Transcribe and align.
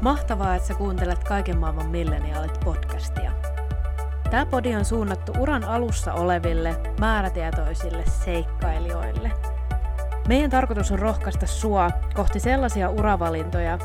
Mahtavaa, 0.00 0.54
että 0.54 0.68
sä 0.68 0.74
kuuntelet 0.74 1.24
Kaiken 1.24 1.58
maailman 1.58 1.90
milleniaalit 1.90 2.60
podcastia. 2.64 3.30
Tämä 4.30 4.46
podi 4.46 4.74
on 4.74 4.84
suunnattu 4.84 5.32
uran 5.38 5.64
alussa 5.64 6.12
oleville, 6.12 6.76
määrätietoisille 7.00 8.04
seikkailijoille. 8.24 9.32
Meidän 10.28 10.50
tarkoitus 10.50 10.92
on 10.92 10.98
rohkaista 10.98 11.46
sua 11.46 11.90
kohti 12.14 12.40
sellaisia 12.40 12.90
uravalintoja, 12.90 13.78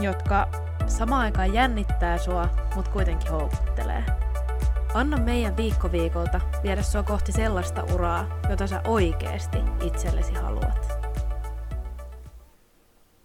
jotka 0.00 0.48
samaan 0.86 1.22
aikaan 1.22 1.54
jännittää 1.54 2.18
sua, 2.18 2.48
mutta 2.74 2.90
kuitenkin 2.90 3.30
houkuttelee. 3.30 4.04
Anna 4.94 5.16
meidän 5.16 5.56
viikko 5.56 5.92
viikolta 5.92 6.40
viedä 6.62 6.82
sua 6.82 7.02
kohti 7.02 7.32
sellaista 7.32 7.84
uraa, 7.94 8.26
jota 8.50 8.66
sä 8.66 8.80
oikeasti 8.84 9.58
itsellesi 9.84 10.34
haluat. 10.34 11.01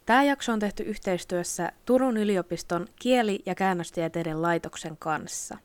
Tämä 0.08 0.24
jakso 0.24 0.52
on 0.54 0.60
tehty 0.60 0.84
yhteistyössä 0.84 1.72
Turun 1.86 2.18
yliopiston 2.18 2.88
kieli- 3.02 3.44
ja 3.46 3.56
käännöstieteiden 3.56 4.42
laitoksen 4.42 4.98
kanssa. 4.98 5.58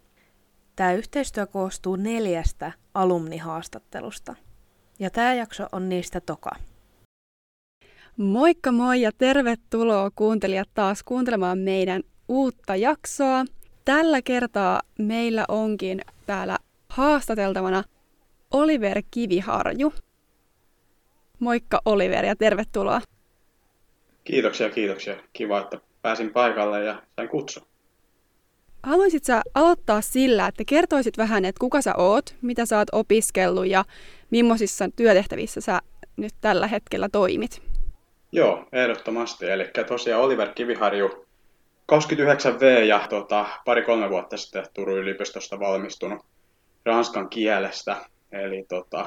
Tämä 0.77 0.93
yhteistyö 0.93 1.47
koostuu 1.47 1.97
neljästä 1.97 2.73
alumnihaastattelusta. 2.95 4.35
Ja 4.99 5.11
tämä 5.11 5.35
jakso 5.35 5.67
on 5.73 5.89
niistä 5.89 6.21
toka. 6.21 6.51
Moikka 8.17 8.73
moi 8.73 9.01
ja 9.01 9.11
tervetuloa 9.19 10.11
kuuntelijat 10.15 10.69
taas 10.75 11.03
kuuntelemaan 11.03 11.59
meidän 11.59 12.03
uutta 12.29 12.77
jaksoa. 12.77 13.45
Tällä 13.85 14.23
kertaa 14.23 14.81
meillä 14.99 15.45
onkin 15.49 16.01
täällä 16.27 16.59
haastateltavana 16.89 17.85
Oliver 18.51 19.03
Kiviharju. 19.11 19.93
Moikka 21.39 21.81
Oliver 21.85 22.25
ja 22.25 22.37
tervetuloa. 22.37 23.01
Kiitoksia, 24.25 24.71
kiitoksia. 24.71 25.17
Kiva, 25.33 25.61
että 25.61 25.81
pääsin 26.03 26.33
paikalle 26.33 26.85
ja 26.85 27.03
sain 27.17 27.29
kutsun. 27.29 27.63
Haluaisit 28.83 29.25
sä 29.25 29.43
aloittaa 29.55 30.01
sillä, 30.01 30.47
että 30.47 30.65
kertoisit 30.67 31.19
vähän, 31.19 31.45
että 31.45 31.61
kuka 31.61 31.83
sä 31.83 31.95
oot, 31.97 32.35
mitä 32.43 32.67
sä 32.67 32.79
oot 32.79 32.89
opiskellut 32.93 33.67
ja 33.67 33.85
millaisissa 34.31 34.89
työtehtävissä 34.97 35.61
sä 35.61 35.81
nyt 36.17 36.33
tällä 36.41 36.67
hetkellä 36.67 37.09
toimit? 37.13 37.63
Joo, 38.33 38.69
ehdottomasti. 38.73 39.51
Eli 39.51 39.71
tosiaan 39.87 40.23
Oliver 40.23 40.49
Kiviharju, 40.49 41.27
29V 41.93 42.85
ja 42.85 43.07
tota, 43.11 43.47
pari-kolme 43.65 44.11
vuotta 44.11 44.37
sitten 44.37 44.67
Turun 44.75 44.99
yliopistosta 44.99 45.61
valmistunut 45.61 46.25
ranskan 46.85 47.29
kielestä, 47.29 47.97
eli 48.33 48.65
tota, 48.69 49.07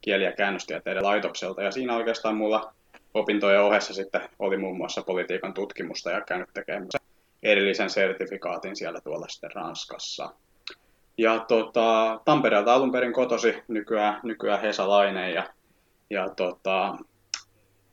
kieli- 0.00 0.24
ja 0.24 0.32
käännöstieteiden 0.32 1.02
laitokselta. 1.02 1.62
Ja 1.62 1.70
siinä 1.70 1.96
oikeastaan 1.96 2.36
mulla 2.36 2.74
opintojen 3.14 3.62
ohessa 3.62 3.94
sitten 3.94 4.20
oli 4.38 4.56
muun 4.56 4.76
muassa 4.76 5.02
politiikan 5.02 5.54
tutkimusta 5.54 6.10
ja 6.10 6.20
käynyt 6.20 6.48
tekemässä 6.54 6.98
erillisen 7.42 7.90
sertifikaatin 7.90 8.76
siellä 8.76 9.00
tuolla 9.00 9.26
sitten 9.28 9.50
Ranskassa. 9.54 10.30
Ja 11.18 11.38
tota, 11.48 12.20
Tampereelta 12.24 12.74
alun 12.74 12.92
perin 12.92 13.12
kotosi 13.12 13.54
nykyään, 13.68 14.20
nykyään 14.22 14.60
hesalainen 14.60 15.34
ja, 15.34 15.48
ja 16.10 16.28
tota, 16.28 16.96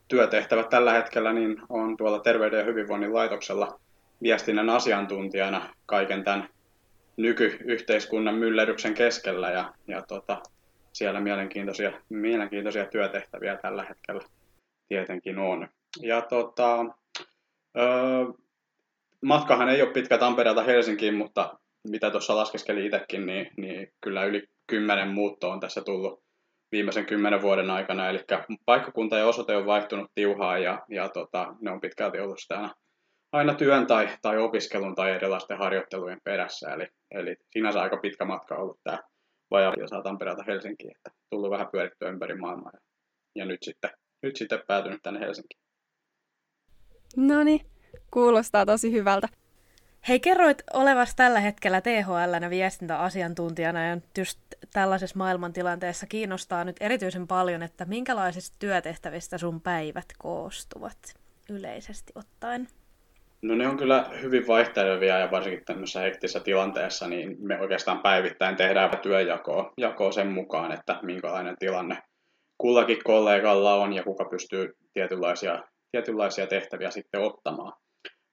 työtehtävät 0.08 0.70
tällä 0.70 0.94
hetkellä 0.94 1.34
niin 1.34 1.62
on 1.70 1.98
tuolla 1.98 2.20
Terveyden 2.20 2.60
ja 2.60 2.66
hyvinvoinnin 2.66 3.14
laitoksella 3.14 3.80
viestinnän 4.22 4.70
asiantuntijana 4.70 5.76
kaiken 5.86 6.24
tämän 6.24 6.50
nykyyhteiskunnan 7.18 8.36
myllerryksen 8.36 8.94
keskellä 8.94 9.52
ja, 9.52 9.74
ja 9.88 10.02
tota, 10.02 10.38
siellä 10.94 11.20
mielenkiintoisia, 11.20 11.92
mielenkiintoisia 12.10 12.86
työtehtäviä 12.86 13.58
tällä 13.58 13.84
hetkellä 13.84 14.22
tietenkin 14.92 15.40
on. 15.40 15.68
Ja 16.02 16.22
tota, 16.22 16.86
ö, 17.78 17.84
matkahan 19.26 19.70
ei 19.70 19.82
ole 19.82 19.92
pitkä 19.92 20.18
Tampereelta 20.18 20.64
Helsinkiin, 20.64 21.16
mutta 21.16 21.60
mitä 21.88 22.12
tuossa 22.12 22.36
laskeskeli 22.36 22.86
itsekin, 22.86 23.26
niin, 23.26 23.52
niin 23.58 23.94
kyllä 24.02 24.24
yli 24.24 24.44
kymmenen 24.68 25.08
muuttoa 25.08 25.54
on 25.54 25.60
tässä 25.60 25.82
tullut 25.82 26.24
viimeisen 26.72 27.06
kymmenen 27.06 27.42
vuoden 27.42 27.70
aikana. 27.70 28.10
Eli 28.10 28.20
paikkakunta 28.66 29.18
ja 29.18 29.26
osoite 29.26 29.56
on 29.56 29.66
vaihtunut 29.66 30.12
tiuhaan 30.16 30.64
ja, 30.64 30.86
ja 30.90 31.10
tota, 31.10 31.56
ne 31.62 31.72
on 31.72 31.82
pitkälti 31.82 32.20
ollut 32.20 32.40
sitä 32.40 32.56
aina, 32.56 32.74
aina 33.32 33.54
työn 33.54 33.88
tai, 33.88 34.10
tai 34.22 34.38
opiskelun 34.38 34.96
tai 34.96 35.12
erilaisten 35.12 35.58
harjoittelujen 35.58 36.22
perässä. 36.24 36.74
Eli, 36.74 36.88
eli 37.12 37.36
sinänsä 37.52 37.82
aika 37.82 37.98
pitkä 37.98 38.26
matka 38.26 38.56
ollut 38.56 38.80
tämä 38.84 39.00
vajaa 39.52 39.74
Tampereelta 40.04 40.44
Helsinkiin, 40.48 40.92
että 40.98 41.12
tullut 41.30 41.52
vähän 41.52 41.68
pyörittyä 41.72 42.10
ympäri 42.10 42.36
maailmaa. 42.36 42.72
Ja, 42.74 42.80
ja 43.36 43.46
nyt 43.46 43.64
sitten 43.64 43.92
nyt 44.22 44.36
sitten 44.36 44.60
päätynyt 44.68 45.02
tänne 45.04 45.20
Helsinkiin. 45.20 45.62
No 47.18 47.44
niin, 47.44 47.62
kuulostaa 48.12 48.66
tosi 48.66 48.92
hyvältä. 48.92 49.28
Hei, 50.08 50.20
kerroit 50.20 50.64
olevasi 50.74 51.16
tällä 51.16 51.40
hetkellä 51.40 51.82
THLnä 51.82 52.50
viestintäasiantuntijana 52.50 53.86
ja 53.88 53.98
just 54.18 54.40
tällaisessa 54.74 55.18
maailmantilanteessa 55.18 56.06
kiinnostaa 56.06 56.64
nyt 56.64 56.76
erityisen 56.80 57.28
paljon, 57.28 57.64
että 57.64 57.86
minkälaisista 57.86 58.56
työtehtävistä 58.60 59.38
sun 59.38 59.62
päivät 59.62 60.06
koostuvat 60.18 60.98
yleisesti 61.50 62.14
ottaen? 62.16 62.68
No 63.42 63.56
ne 63.56 63.68
on 63.68 63.78
kyllä 63.78 64.10
hyvin 64.22 64.48
vaihtelevia 64.48 65.20
ja 65.20 65.32
varsinkin 65.32 65.66
tämmöisessä 65.66 66.00
hektisessä 66.00 66.40
tilanteessa, 66.40 67.08
niin 67.08 67.38
me 67.40 67.60
oikeastaan 67.60 68.00
päivittäin 68.00 68.56
tehdään 68.56 68.98
työjakoa 69.02 69.74
jakoa 69.78 70.12
sen 70.12 70.32
mukaan, 70.32 70.72
että 70.72 71.00
minkälainen 71.02 71.56
tilanne 71.60 71.98
kullakin 72.62 73.04
kollegalla 73.04 73.76
on 73.76 73.94
ja 73.94 74.04
kuka 74.04 74.26
pystyy 74.26 74.78
tietynlaisia, 74.94 75.64
tietynlaisia 75.92 76.48
tehtäviä 76.48 76.92
sitten 76.92 77.22
ottamaan. 77.22 77.74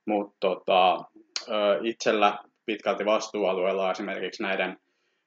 Mutta 0.06 0.36
tota, 0.40 1.04
itsellä 1.82 2.38
pitkälti 2.66 3.04
vastuualueella 3.04 3.90
esimerkiksi 3.90 4.42
näiden 4.42 4.78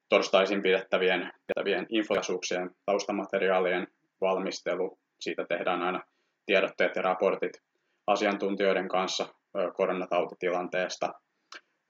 torstaisin 0.10 0.62
pidettävien, 0.62 1.20
pidettävien 1.20 1.86
infotaisuuksien 1.90 2.72
taustamateriaalien 2.86 3.88
valmistelu. 4.22 5.00
Siitä 5.20 5.46
tehdään 5.46 5.82
aina 5.82 6.04
tiedotteet 6.46 6.96
ja 6.96 7.02
raportit 7.02 7.62
asiantuntijoiden 8.08 8.88
kanssa 8.88 9.28
koronatautitilanteesta. 9.74 11.14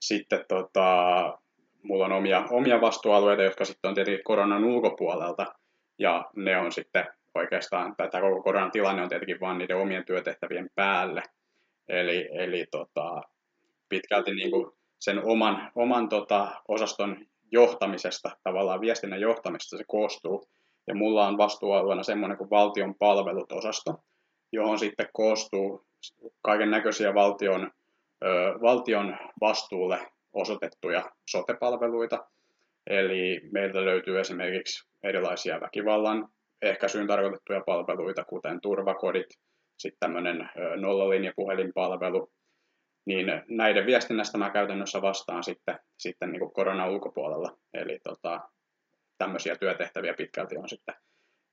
Sitten 0.00 0.44
tota, 0.48 0.84
mulla 1.82 2.04
on 2.04 2.12
omia, 2.12 2.44
omia 2.50 2.80
vastuualueita, 2.80 3.42
jotka 3.42 3.64
sitten 3.64 3.88
on 3.88 3.94
tietenkin 3.94 4.24
koronan 4.24 4.64
ulkopuolelta, 4.64 5.46
ja 5.98 6.30
ne 6.36 6.58
on 6.58 6.72
sitten 6.72 7.06
oikeastaan, 7.34 7.96
tätä 7.96 8.20
koko 8.20 8.42
koronatilanne 8.42 9.02
on 9.02 9.08
tietenkin 9.08 9.40
vain 9.40 9.58
niiden 9.58 9.76
omien 9.76 10.04
työtehtävien 10.04 10.70
päälle. 10.74 11.22
Eli, 11.88 12.28
eli 12.32 12.66
tota, 12.70 13.22
pitkälti 13.88 14.34
niin 14.34 14.50
kuin 14.50 14.72
sen 14.98 15.24
oman, 15.24 15.72
oman 15.74 16.08
tota, 16.08 16.62
osaston 16.68 17.26
johtamisesta, 17.52 18.30
tavallaan 18.42 18.80
viestinnän 18.80 19.20
johtamisesta 19.20 19.76
se 19.76 19.84
koostuu. 19.86 20.48
Ja 20.86 20.94
mulla 20.94 21.26
on 21.26 21.38
vastuualueena 21.38 22.02
semmoinen 22.02 22.38
kuin 22.38 22.50
valtion 22.50 22.94
palvelut-osasto, 22.94 23.94
johon 24.52 24.78
sitten 24.78 25.08
koostuu 25.12 25.86
kaiken 26.42 26.70
näköisiä 26.70 27.14
valtion, 27.14 27.70
valtion 28.62 29.16
vastuulle 29.40 29.98
osoitettuja 30.32 31.10
sotepalveluita. 31.30 32.26
Eli 32.86 33.40
meiltä 33.52 33.84
löytyy 33.84 34.20
esimerkiksi 34.20 34.91
erilaisia 35.02 35.60
väkivallan 35.60 36.28
ehkäisyyn 36.62 37.06
tarkoitettuja 37.06 37.62
palveluita, 37.66 38.24
kuten 38.24 38.60
turvakodit, 38.60 39.26
sitten 39.78 40.00
tämmöinen 40.00 40.50
nollalinjapuhelinpalvelu, 40.76 42.32
niin 43.06 43.26
näiden 43.48 43.86
viestinnästä 43.86 44.38
mä 44.38 44.50
käytännössä 44.50 45.02
vastaan 45.02 45.42
sitten, 45.42 45.78
sitten 45.98 46.32
niin 46.32 46.40
kuin 46.40 46.52
koronan 46.52 46.90
ulkopuolella. 46.90 47.56
Eli 47.74 47.98
tota, 48.04 48.40
tämmöisiä 49.18 49.56
työtehtäviä 49.56 50.14
pitkälti 50.14 50.56
on 50.56 50.68
sitten. 50.68 50.94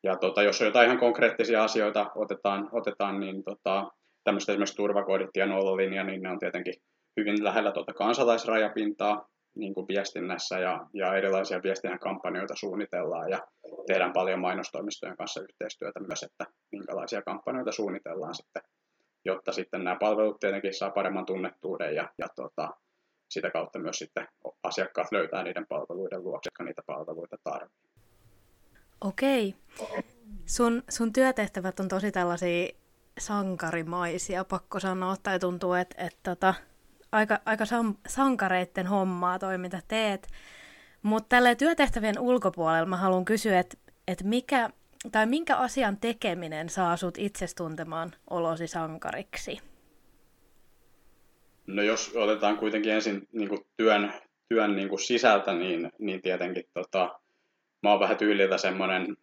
Ja 0.03 0.15
tota, 0.15 0.43
jos 0.43 0.61
on 0.61 0.67
jotain 0.67 0.85
ihan 0.85 0.99
konkreettisia 0.99 1.63
asioita 1.63 2.11
otetaan, 2.15 2.69
otetaan 2.71 3.19
niin 3.19 3.43
tota, 3.43 3.91
tämmöistä 4.23 4.51
esimerkiksi 4.51 4.75
turvakodit 4.75 5.29
ja 5.37 5.45
nollalinja, 5.45 6.03
niin 6.03 6.21
ne 6.21 6.29
on 6.29 6.39
tietenkin 6.39 6.73
hyvin 7.19 7.43
lähellä 7.43 7.71
tuota 7.71 7.93
kansalaisrajapintaa, 7.93 9.27
niin 9.55 9.73
kuin 9.73 9.87
viestinnässä 9.87 10.59
ja, 10.59 10.85
ja 10.93 11.15
erilaisia 11.15 11.63
viestinnän 11.63 11.99
kampanjoita 11.99 12.55
suunnitellaan 12.55 13.29
ja 13.29 13.47
tehdään 13.87 14.13
paljon 14.13 14.39
mainostoimistojen 14.39 15.17
kanssa 15.17 15.41
yhteistyötä 15.41 15.99
myös, 15.99 16.23
että 16.23 16.45
minkälaisia 16.71 17.21
kampanjoita 17.21 17.71
suunnitellaan 17.71 18.35
sitten, 18.35 18.61
jotta 19.25 19.51
sitten 19.51 19.83
nämä 19.83 19.95
palvelut 19.99 20.39
tietenkin 20.39 20.73
saa 20.73 20.89
paremman 20.89 21.25
tunnettuuden 21.25 21.95
ja, 21.95 22.09
ja 22.17 22.27
tota, 22.35 22.69
sitä 23.29 23.51
kautta 23.51 23.79
myös 23.79 23.95
sitten 23.95 24.27
asiakkaat 24.63 25.11
löytää 25.11 25.43
niiden 25.43 25.67
palveluiden 25.67 26.23
luokse, 26.23 26.47
jotka 26.47 26.63
niitä 26.63 26.81
palveluita 26.85 27.37
tarvitsevat. 27.43 27.89
Okei. 29.01 29.55
Sun, 30.45 30.83
sun 30.89 31.13
työtehtävät 31.13 31.79
on 31.79 31.87
tosi 31.87 32.11
tällaisia 32.11 32.67
sankarimaisia, 33.19 34.45
pakko 34.45 34.79
sanoa, 34.79 35.15
tai 35.23 35.39
tuntuu, 35.39 35.73
että, 35.73 36.03
että, 36.05 36.31
että 36.31 36.53
aika, 37.11 37.39
aika 37.45 37.63
sankareitten 38.07 38.87
hommaa 38.87 39.39
toi, 39.39 39.57
mitä 39.57 39.81
teet. 39.87 40.27
Mutta 41.03 41.29
tällä 41.29 41.55
työtehtävien 41.55 42.19
ulkopuolella 42.19 42.85
mä 42.85 42.97
haluan 42.97 43.25
kysyä, 43.25 43.59
että 43.59 43.77
et 44.07 44.23
mikä, 44.23 44.69
tai 45.11 45.25
minkä 45.25 45.55
asian 45.55 45.97
tekeminen 45.97 46.69
saa 46.69 46.97
sut 46.97 47.17
itse 47.17 47.45
tuntemaan 47.57 48.11
olosi 48.29 48.67
sankariksi? 48.67 49.59
No 51.67 51.81
jos 51.81 52.11
otetaan 52.15 52.57
kuitenkin 52.57 52.93
ensin 52.93 53.27
niin 53.31 53.49
kuin 53.49 53.65
työn, 53.77 54.13
työn 54.49 54.75
niin 54.75 54.89
kuin 54.89 54.99
sisältä, 54.99 55.53
niin, 55.53 55.91
niin 55.99 56.21
tietenkin 56.21 56.63
tota, 56.73 57.19
mä 57.83 57.91
oon 57.91 57.99
vähän 57.99 58.17
tyyliltä 58.17 58.57
semmoinen, 58.57 59.17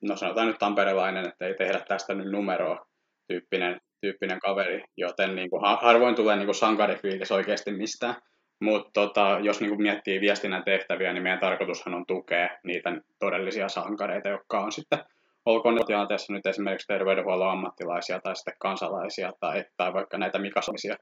no 0.00 0.16
sanotaan 0.16 0.46
nyt 0.46 0.58
tamperelainen, 0.58 1.28
että 1.28 1.46
ei 1.46 1.54
tehdä 1.54 1.80
tästä 1.88 2.14
nyt 2.14 2.30
numeroa 2.30 2.86
tyyppinen, 3.28 3.80
tyyppinen 4.00 4.40
kaveri, 4.40 4.84
joten 4.96 5.36
niin 5.36 5.50
kuin, 5.50 5.62
harvoin 5.82 6.14
tulee 6.14 6.36
niin 6.36 6.46
kuin 6.46 6.54
sankarifiilis 6.54 7.32
oikeasti 7.32 7.72
mistään. 7.72 8.14
Mutta 8.60 8.90
tota, 8.94 9.38
jos 9.42 9.60
niin 9.60 9.70
kuin 9.70 9.82
miettii 9.82 10.20
viestinnän 10.20 10.64
tehtäviä, 10.64 11.12
niin 11.12 11.22
meidän 11.22 11.40
tarkoitushan 11.40 11.94
on 11.94 12.06
tukea 12.06 12.48
niitä 12.64 12.92
todellisia 13.18 13.68
sankareita, 13.68 14.28
jotka 14.28 14.60
on 14.60 14.72
sitten, 14.72 14.98
olkoon 15.46 15.74
ne 15.74 15.80
tilanteessa 15.86 16.32
nyt 16.32 16.46
esimerkiksi 16.46 16.86
terveydenhuollon 16.86 17.50
ammattilaisia 17.50 18.20
tai 18.20 18.36
sitten 18.36 18.54
kansalaisia 18.58 19.32
tai, 19.40 19.64
tai 19.76 19.92
vaikka 19.92 20.18
näitä 20.18 20.38
mikasomisia. 20.38 20.96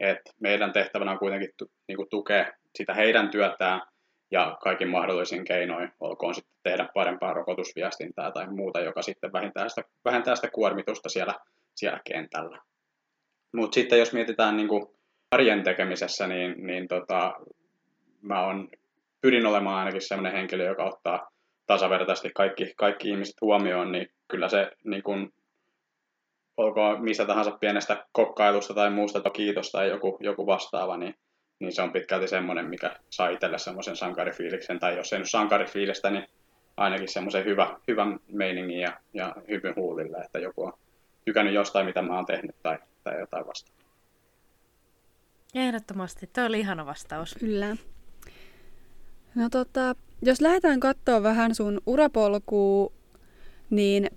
Et 0.00 0.20
meidän 0.40 0.72
tehtävänä 0.72 1.12
on 1.12 1.18
kuitenkin 1.18 1.50
tu, 1.58 1.66
niin 1.88 1.96
kuin 1.96 2.08
tukea 2.10 2.52
sitä 2.78 2.94
heidän 2.94 3.30
työtään 3.30 3.80
ja 4.30 4.56
kaikin 4.62 4.88
mahdollisin 4.88 5.44
keinoin, 5.44 5.92
olkoon 6.00 6.34
sitten 6.34 6.54
tehdä 6.62 6.88
parempaa 6.94 7.34
rokotusviestintää 7.34 8.30
tai 8.30 8.46
muuta, 8.46 8.80
joka 8.80 9.02
sitten 9.02 9.32
vähentää 9.32 9.68
sitä, 9.68 9.82
vähentää 10.04 10.36
sitä 10.36 10.50
kuormitusta 10.50 11.08
siellä, 11.08 11.34
siellä 11.74 12.00
kentällä. 12.04 12.58
Mutta 13.52 13.74
sitten 13.74 13.98
jos 13.98 14.12
mietitään 14.12 14.56
niin 14.56 14.68
kuin 14.68 14.86
arjen 15.30 15.64
tekemisessä, 15.64 16.26
niin, 16.26 16.66
niin 16.66 16.88
tota, 16.88 17.32
mä 18.22 18.46
on, 18.46 18.68
pyrin 19.20 19.46
olemaan 19.46 19.78
ainakin 19.78 20.00
sellainen 20.00 20.32
henkilö, 20.32 20.64
joka 20.64 20.84
ottaa 20.84 21.30
tasavertaisesti 21.66 22.30
kaikki, 22.34 22.74
kaikki 22.76 23.10
ihmiset 23.10 23.34
huomioon, 23.40 23.92
niin 23.92 24.06
kyllä 24.28 24.48
se 24.48 24.70
niin 24.84 25.02
kun, 25.02 25.32
olkoon 26.56 27.02
mistä 27.02 27.24
tahansa 27.24 27.50
pienestä 27.50 28.06
kokkailusta 28.12 28.74
tai 28.74 28.90
muusta 28.90 29.30
kiitos 29.30 29.70
tai 29.70 29.88
joku, 29.88 30.18
joku 30.20 30.46
vastaava, 30.46 30.96
niin, 30.96 31.14
niin 31.58 31.72
se 31.72 31.82
on 31.82 31.92
pitkälti 31.92 32.28
semmoinen, 32.28 32.66
mikä 32.66 32.96
saa 33.10 33.28
itselle 33.28 33.58
semmoisen 33.58 33.96
sankarifiiliksen, 33.96 34.78
tai 34.78 34.96
jos 34.96 35.12
ei 35.12 35.18
nyt 35.18 35.30
sankarifiilistä, 35.30 36.10
niin 36.10 36.26
ainakin 36.76 37.08
semmoisen 37.08 37.44
hyvä, 37.44 37.76
hyvän 37.88 38.20
meiningin 38.32 38.80
ja, 38.80 39.00
ja 39.14 39.34
hyvin 39.48 39.76
huulille, 39.76 40.18
että 40.18 40.38
joku 40.38 40.64
on 40.64 40.72
tykännyt 41.24 41.54
jostain, 41.54 41.86
mitä 41.86 42.02
mä 42.02 42.16
oon 42.16 42.26
tehnyt 42.26 42.56
tai, 42.62 42.78
tai 43.04 43.20
jotain 43.20 43.46
vastaavaa. 43.46 43.82
Ehdottomasti. 45.54 46.26
Tuo 46.26 46.44
oli 46.44 46.60
ihana 46.60 46.86
vastaus. 46.86 47.36
Kyllä. 47.40 47.76
No 49.34 49.48
tota, 49.50 49.94
jos 50.22 50.40
lähdetään 50.40 50.80
katsoa 50.80 51.22
vähän 51.22 51.54
sun 51.54 51.80
urapolkua, 51.86 52.92
niin 53.70 54.10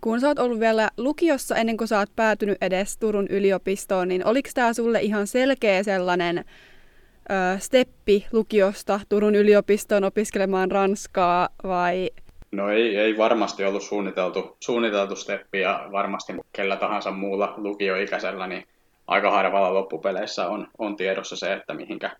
kun 0.00 0.20
sä 0.20 0.28
oot 0.28 0.38
ollut 0.38 0.60
vielä 0.60 0.90
lukiossa 0.96 1.56
ennen 1.56 1.76
kuin 1.76 1.88
sä 1.88 1.98
oot 1.98 2.16
päätynyt 2.16 2.58
edes 2.60 2.96
Turun 2.96 3.26
yliopistoon, 3.30 4.08
niin 4.08 4.26
oliko 4.26 4.50
tämä 4.54 4.72
sulle 4.72 5.00
ihan 5.00 5.26
selkeä 5.26 5.82
sellainen 5.82 6.38
ö, 6.38 7.58
steppi 7.58 8.26
lukiosta 8.32 9.00
Turun 9.08 9.34
yliopistoon 9.34 10.04
opiskelemaan 10.04 10.70
ranskaa 10.70 11.48
vai? 11.64 12.10
No 12.52 12.70
ei, 12.70 12.96
ei 12.96 13.18
varmasti 13.18 13.64
ollut 13.64 13.82
suunniteltu, 13.82 14.56
suunniteltu 14.60 15.16
steppi 15.16 15.60
ja 15.60 15.88
varmasti 15.92 16.32
kellä 16.52 16.76
tahansa 16.76 17.10
muulla 17.10 17.54
lukioikäisellä, 17.56 18.46
niin 18.46 18.66
aika 19.06 19.30
harvalla 19.30 19.74
loppupeleissä 19.74 20.48
on, 20.48 20.68
on 20.78 20.96
tiedossa 20.96 21.36
se, 21.36 21.52
että 21.52 21.74
mihinkä 21.74 22.10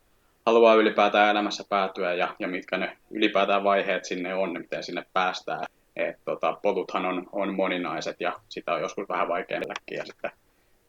haluaa 0.47 0.75
ylipäätään 0.75 1.31
elämässä 1.31 1.65
päätyä 1.69 2.15
ja, 2.15 2.35
ja 2.39 2.49
mitkä 2.49 2.77
ne 2.77 2.97
ylipäätään 3.11 3.65
vaiheet 3.65 4.05
sinne 4.05 4.35
on, 4.35 4.53
miten 4.53 4.85
sinne 4.85 5.05
päästään. 5.13 5.65
Et, 5.97 6.17
tota, 6.25 6.59
poluthan 6.63 7.07
on, 7.07 7.27
on 7.33 7.55
moninaiset 7.55 8.21
ja 8.21 8.33
sitä 8.49 8.73
on 8.73 8.81
joskus 8.81 9.09
vähän 9.09 9.29
vaikea 9.29 9.61
ja 9.91 10.05
sitten 10.05 10.31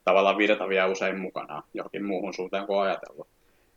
tavallaan 0.06 0.38
virtavia 0.38 0.88
usein 0.88 1.20
mukana 1.20 1.64
johonkin 1.74 2.06
muuhun 2.06 2.34
suuntaan 2.34 2.68
kuin 2.68 2.80
ajatellut. 2.80 3.28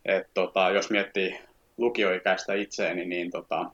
Et, 0.05 0.27
tota, 0.35 0.71
jos 0.71 0.91
miettii 0.91 1.41
lukioikäistä 1.77 2.55
itseäni, 2.55 3.05
niin 3.05 3.31
tota, 3.31 3.71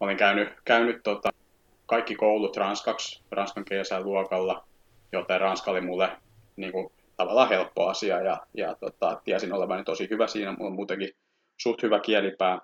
olin 0.00 0.16
käynyt, 0.16 0.48
käynyt 0.64 1.00
tota, 1.02 1.30
kaikki 1.86 2.14
koulut 2.14 2.56
ranskaksi, 2.56 3.22
ranskan 3.30 3.64
luokalla, 4.02 4.64
joten 5.12 5.40
ranska 5.40 5.70
oli 5.70 5.80
mulle 5.80 6.08
niin 6.56 6.72
kuin, 6.72 6.92
tavallaan 7.16 7.48
helppo 7.48 7.88
asia 7.88 8.20
ja, 8.20 8.46
ja 8.54 8.74
tota, 8.74 9.20
tiesin 9.24 9.52
olevani 9.52 9.84
tosi 9.84 10.08
hyvä 10.10 10.26
siinä, 10.26 10.52
mulla 10.52 10.70
on 10.70 10.76
muutenkin 10.76 11.10
suht 11.60 11.82
hyvä 11.82 12.00
kielipää, 12.00 12.58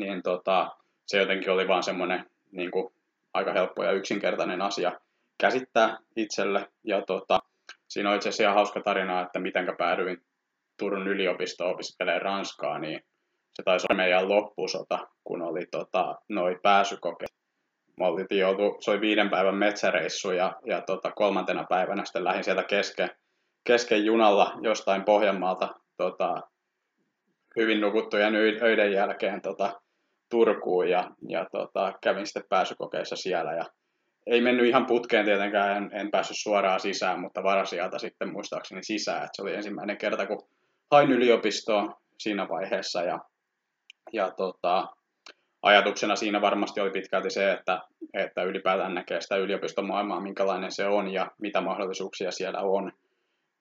niin 0.00 0.22
tota, 0.22 0.76
se 1.06 1.18
jotenkin 1.18 1.52
oli 1.52 1.68
vaan 1.68 1.82
semmoinen 1.82 2.26
niin 2.52 2.70
kuin, 2.70 2.92
aika 3.34 3.52
helppo 3.52 3.84
ja 3.84 3.92
yksinkertainen 3.92 4.62
asia 4.62 4.92
käsittää 5.40 5.98
itselle. 6.16 6.68
Ja 6.84 7.02
tota, 7.02 7.40
siinä 7.88 8.10
on 8.10 8.16
itse 8.16 8.28
asiassa 8.28 8.54
hauska 8.54 8.80
tarina, 8.80 9.20
että 9.20 9.38
miten 9.38 9.74
päädyin 9.78 10.22
Turun 10.78 11.08
yliopistoon 11.08 11.74
opiskelemaan 11.74 12.22
Ranskaa, 12.22 12.78
niin 12.78 13.04
se 13.58 13.62
taisi 13.64 13.86
olla 13.90 13.96
meidän 13.96 14.28
loppusota, 14.28 14.98
kun 15.24 15.42
oli 15.42 15.66
tota, 15.70 16.14
noi 16.28 16.58
pääsykokeet. 16.62 17.32
Me 17.98 18.06
oltiin 18.06 18.40
joutu, 18.40 18.76
se 18.80 18.90
oli 18.90 19.00
viiden 19.00 19.30
päivän 19.30 19.54
metsäreissu 19.54 20.30
ja, 20.30 20.52
ja 20.66 20.80
tota, 20.80 21.10
kolmantena 21.10 21.64
päivänä 21.68 22.04
sitten 22.04 22.24
lähdin 22.24 22.44
sieltä 22.44 22.62
kesken 22.62 23.10
kesken 23.68 24.04
junalla 24.04 24.58
jostain 24.62 25.04
Pohjanmaalta 25.04 25.74
tota, 25.96 26.40
hyvin 27.56 27.80
nukuttujen 27.80 28.34
öiden 28.62 28.92
jälkeen 28.92 29.42
tota, 29.42 29.80
Turkuun 30.30 30.90
ja, 30.90 31.10
ja 31.28 31.46
tota, 31.52 31.92
kävin 32.02 32.26
sitten 32.26 32.44
pääsykokeissa 32.48 33.16
siellä 33.16 33.52
ja 33.52 33.64
ei 34.26 34.40
mennyt 34.40 34.66
ihan 34.66 34.86
putkeen 34.86 35.24
tietenkään, 35.24 35.76
en, 35.76 35.90
en 35.92 36.10
päässyt 36.10 36.36
suoraan 36.38 36.80
sisään, 36.80 37.20
mutta 37.20 37.42
varasijalta 37.42 37.98
sitten 37.98 38.32
muistaakseni 38.32 38.82
sisään. 38.82 39.24
Et 39.24 39.30
se 39.32 39.42
oli 39.42 39.54
ensimmäinen 39.54 39.98
kerta, 39.98 40.26
kun 40.26 40.48
hain 40.90 41.10
yliopistoon 41.10 41.94
siinä 42.18 42.48
vaiheessa 42.48 43.02
ja, 43.02 43.18
ja 44.12 44.30
tota, 44.30 44.88
ajatuksena 45.62 46.16
siinä 46.16 46.40
varmasti 46.40 46.80
oli 46.80 46.90
pitkälti 46.90 47.30
se, 47.30 47.52
että, 47.52 47.80
että 48.14 48.42
ylipäätään 48.42 48.94
näkee 48.94 49.20
sitä 49.20 49.36
yliopistomaailmaa, 49.36 50.20
minkälainen 50.20 50.72
se 50.72 50.86
on 50.86 51.08
ja 51.12 51.30
mitä 51.38 51.60
mahdollisuuksia 51.60 52.30
siellä 52.30 52.60
on 52.60 52.92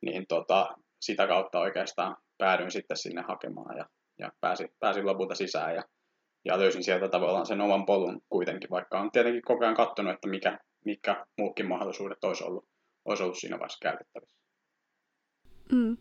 niin 0.01 0.27
tota, 0.27 0.77
sitä 1.01 1.27
kautta 1.27 1.59
oikeastaan 1.59 2.15
päädyin 2.37 2.71
sitten 2.71 2.97
sinne 2.97 3.21
hakemaan 3.27 3.77
ja, 3.77 3.85
ja 4.19 4.31
pääsin, 4.41 4.69
pääsin 4.79 5.05
lopulta 5.05 5.35
sisään 5.35 5.75
ja, 5.75 5.83
ja 6.45 6.59
löysin 6.59 6.83
sieltä 6.83 7.09
tavallaan 7.09 7.45
sen 7.45 7.61
oman 7.61 7.85
polun 7.85 8.21
kuitenkin, 8.29 8.69
vaikka 8.69 8.99
on 8.99 9.11
tietenkin 9.11 9.41
koko 9.41 9.63
ajan 9.63 9.75
katsonut, 9.75 10.13
että 10.13 10.29
mikä, 10.29 10.59
mikä 10.85 11.25
muukin 11.37 11.67
mahdollisuudet 11.67 12.23
olisi 12.23 12.43
ollut, 12.43 12.65
olisi 13.05 13.23
ollut 13.23 13.37
siinä 13.37 13.59
vaiheessa 13.59 13.79
käytettävissä. 13.81 14.37
Mm. 15.71 15.97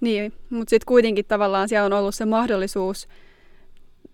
Niin, 0.00 0.32
mutta 0.50 0.70
sitten 0.70 0.86
kuitenkin 0.86 1.24
tavallaan 1.24 1.68
siellä 1.68 1.86
on 1.86 1.92
ollut 1.92 2.14
se 2.14 2.24
mahdollisuus 2.24 3.08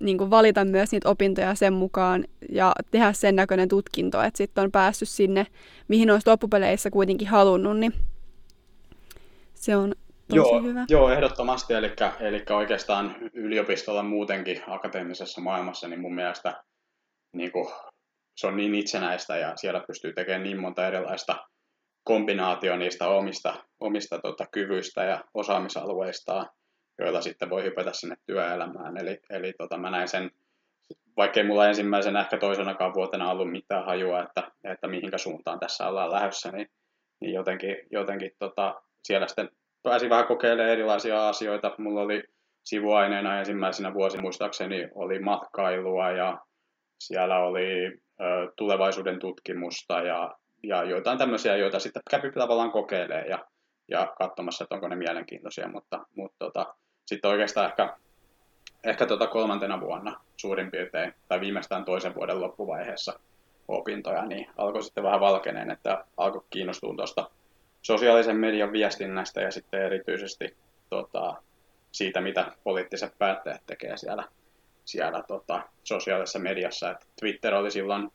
niin 0.02 0.18
kuin 0.18 0.30
valita 0.30 0.64
myös 0.64 0.92
niitä 0.92 1.08
opintoja 1.08 1.54
sen 1.54 1.72
mukaan 1.72 2.24
ja 2.48 2.72
tehdä 2.90 3.12
sen 3.12 3.36
näköinen 3.36 3.68
tutkinto, 3.68 4.22
että 4.22 4.38
sitten 4.38 4.64
on 4.64 4.72
päässyt 4.72 5.08
sinne, 5.08 5.46
mihin 5.88 6.10
olisi 6.10 6.30
loppupeleissä 6.30 6.90
kuitenkin 6.90 7.28
halunnut, 7.28 7.78
niin 7.78 7.92
se 9.54 9.76
on 9.76 9.94
tosi 10.28 10.36
joo, 10.36 10.62
hyvä. 10.62 10.84
Joo, 10.88 11.10
ehdottomasti. 11.10 11.74
Eli, 11.74 11.92
eli 12.20 12.42
oikeastaan 12.50 13.16
yliopistolla 13.32 14.02
muutenkin 14.02 14.62
akateemisessa 14.66 15.40
maailmassa, 15.40 15.88
niin 15.88 16.00
mun 16.00 16.14
mielestä 16.14 16.64
niin 17.36 17.52
kuin, 17.52 17.68
se 18.36 18.46
on 18.46 18.56
niin 18.56 18.74
itsenäistä 18.74 19.36
ja 19.36 19.56
siellä 19.56 19.84
pystyy 19.86 20.12
tekemään 20.12 20.42
niin 20.42 20.60
monta 20.60 20.86
erilaista 20.86 21.36
kombinaatio 22.04 22.76
niistä 22.76 23.08
omista, 23.08 23.54
omista 23.80 24.18
tota, 24.18 24.46
kyvyistä 24.52 25.04
ja 25.04 25.24
osaamisalueistaan, 25.34 26.46
joilla 26.98 27.20
sitten 27.20 27.50
voi 27.50 27.62
hypätä 27.62 27.92
sinne 27.92 28.16
työelämään. 28.26 28.96
Eli, 28.96 29.20
eli 29.30 29.52
tota, 29.58 29.78
mä 29.78 29.90
näin 29.90 30.08
sen, 30.08 30.30
vaikkei 31.16 31.44
mulla 31.44 31.68
ensimmäisenä 31.68 32.20
ehkä 32.20 32.38
toisenakaan 32.38 32.94
vuotena 32.94 33.30
ollut 33.30 33.50
mitään 33.50 33.84
hajua, 33.84 34.22
että, 34.22 34.50
että 34.64 34.88
mihinkä 34.88 35.18
suuntaan 35.18 35.60
tässä 35.60 35.88
ollaan 35.88 36.12
lähdössä, 36.12 36.50
niin, 36.52 36.70
niin 37.20 37.34
jotenkin, 37.34 37.76
jotenkin 37.90 38.30
tota, 38.38 38.82
siellä 39.04 39.28
sitten 39.28 39.48
pääsin 39.82 40.10
vähän 40.10 40.26
kokeilemaan 40.26 40.72
erilaisia 40.72 41.28
asioita. 41.28 41.74
Mulla 41.78 42.00
oli 42.00 42.24
sivuaineena 42.64 43.38
ensimmäisenä 43.38 43.94
vuosina 43.94 44.22
muistaakseni 44.22 44.88
oli 44.94 45.18
matkailua 45.18 46.10
ja 46.10 46.38
siellä 47.00 47.38
oli 47.38 47.86
ö, 48.20 48.52
tulevaisuuden 48.56 49.18
tutkimusta 49.18 50.00
ja, 50.00 50.36
ja 50.62 50.84
joitain 50.84 51.18
tämmöisiä, 51.18 51.56
joita 51.56 51.78
sitten 51.78 52.02
kävi 52.10 52.32
tavallaan 52.32 52.70
kokeilemaan 52.70 53.28
ja, 53.28 53.38
ja 53.88 54.14
katsomassa, 54.18 54.64
että 54.64 54.74
onko 54.74 54.88
ne 54.88 54.96
mielenkiintoisia, 54.96 55.68
mutta, 55.68 56.06
mutta 56.16 56.36
tota, 56.38 56.74
sitten 57.12 57.30
oikeastaan 57.30 57.66
ehkä, 57.66 57.96
ehkä 58.84 59.06
tota 59.06 59.26
kolmantena 59.26 59.80
vuonna 59.80 60.20
suurin 60.36 60.70
piirtein, 60.70 61.14
tai 61.28 61.40
viimeistään 61.40 61.84
toisen 61.84 62.14
vuoden 62.14 62.40
loppuvaiheessa 62.40 63.20
opintoja, 63.68 64.26
niin 64.26 64.46
alkoi 64.56 64.82
sitten 64.82 65.04
vähän 65.04 65.20
valkeneen, 65.20 65.70
että 65.70 66.04
alkoi 66.16 66.42
kiinnostua 66.50 66.94
tuosta 66.96 67.30
sosiaalisen 67.82 68.36
median 68.36 68.72
viestinnästä 68.72 69.40
ja 69.40 69.50
sitten 69.50 69.82
erityisesti 69.82 70.56
tota, 70.90 71.42
siitä, 71.92 72.20
mitä 72.20 72.52
poliittiset 72.64 73.18
päättäjät 73.18 73.62
tekee 73.66 73.96
siellä, 73.96 74.24
siellä 74.84 75.22
tota, 75.22 75.62
sosiaalisessa 75.84 76.38
mediassa. 76.38 76.90
Et 76.90 77.06
Twitter 77.20 77.54
oli 77.54 77.70
silloin 77.70 78.12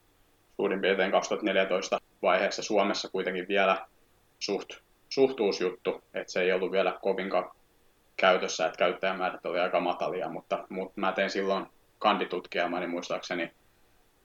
suurin 0.56 0.82
piirtein 0.82 1.12
2014 1.12 2.02
vaiheessa 2.22 2.64
Suomessa 2.64 3.10
kuitenkin 3.10 3.48
vielä 3.48 3.86
suht, 4.40 4.70
suht 5.10 5.40
uusi 5.40 5.64
juttu, 5.64 6.04
että 6.14 6.34
se 6.34 6.42
ei 6.42 6.54
ollut 6.54 6.72
vielä 6.72 7.00
kovinkaan 7.02 7.52
käytössä, 8.18 8.66
että 8.66 8.78
käyttäjämäärät 8.78 9.46
oli 9.46 9.60
aika 9.60 9.80
matalia, 9.80 10.30
mutta, 10.30 10.66
mutta 10.70 11.02
mä 11.02 11.12
tein 11.12 11.30
silloin 11.30 11.66
kanditutkielmani 12.00 12.88
muistaakseni 12.88 13.52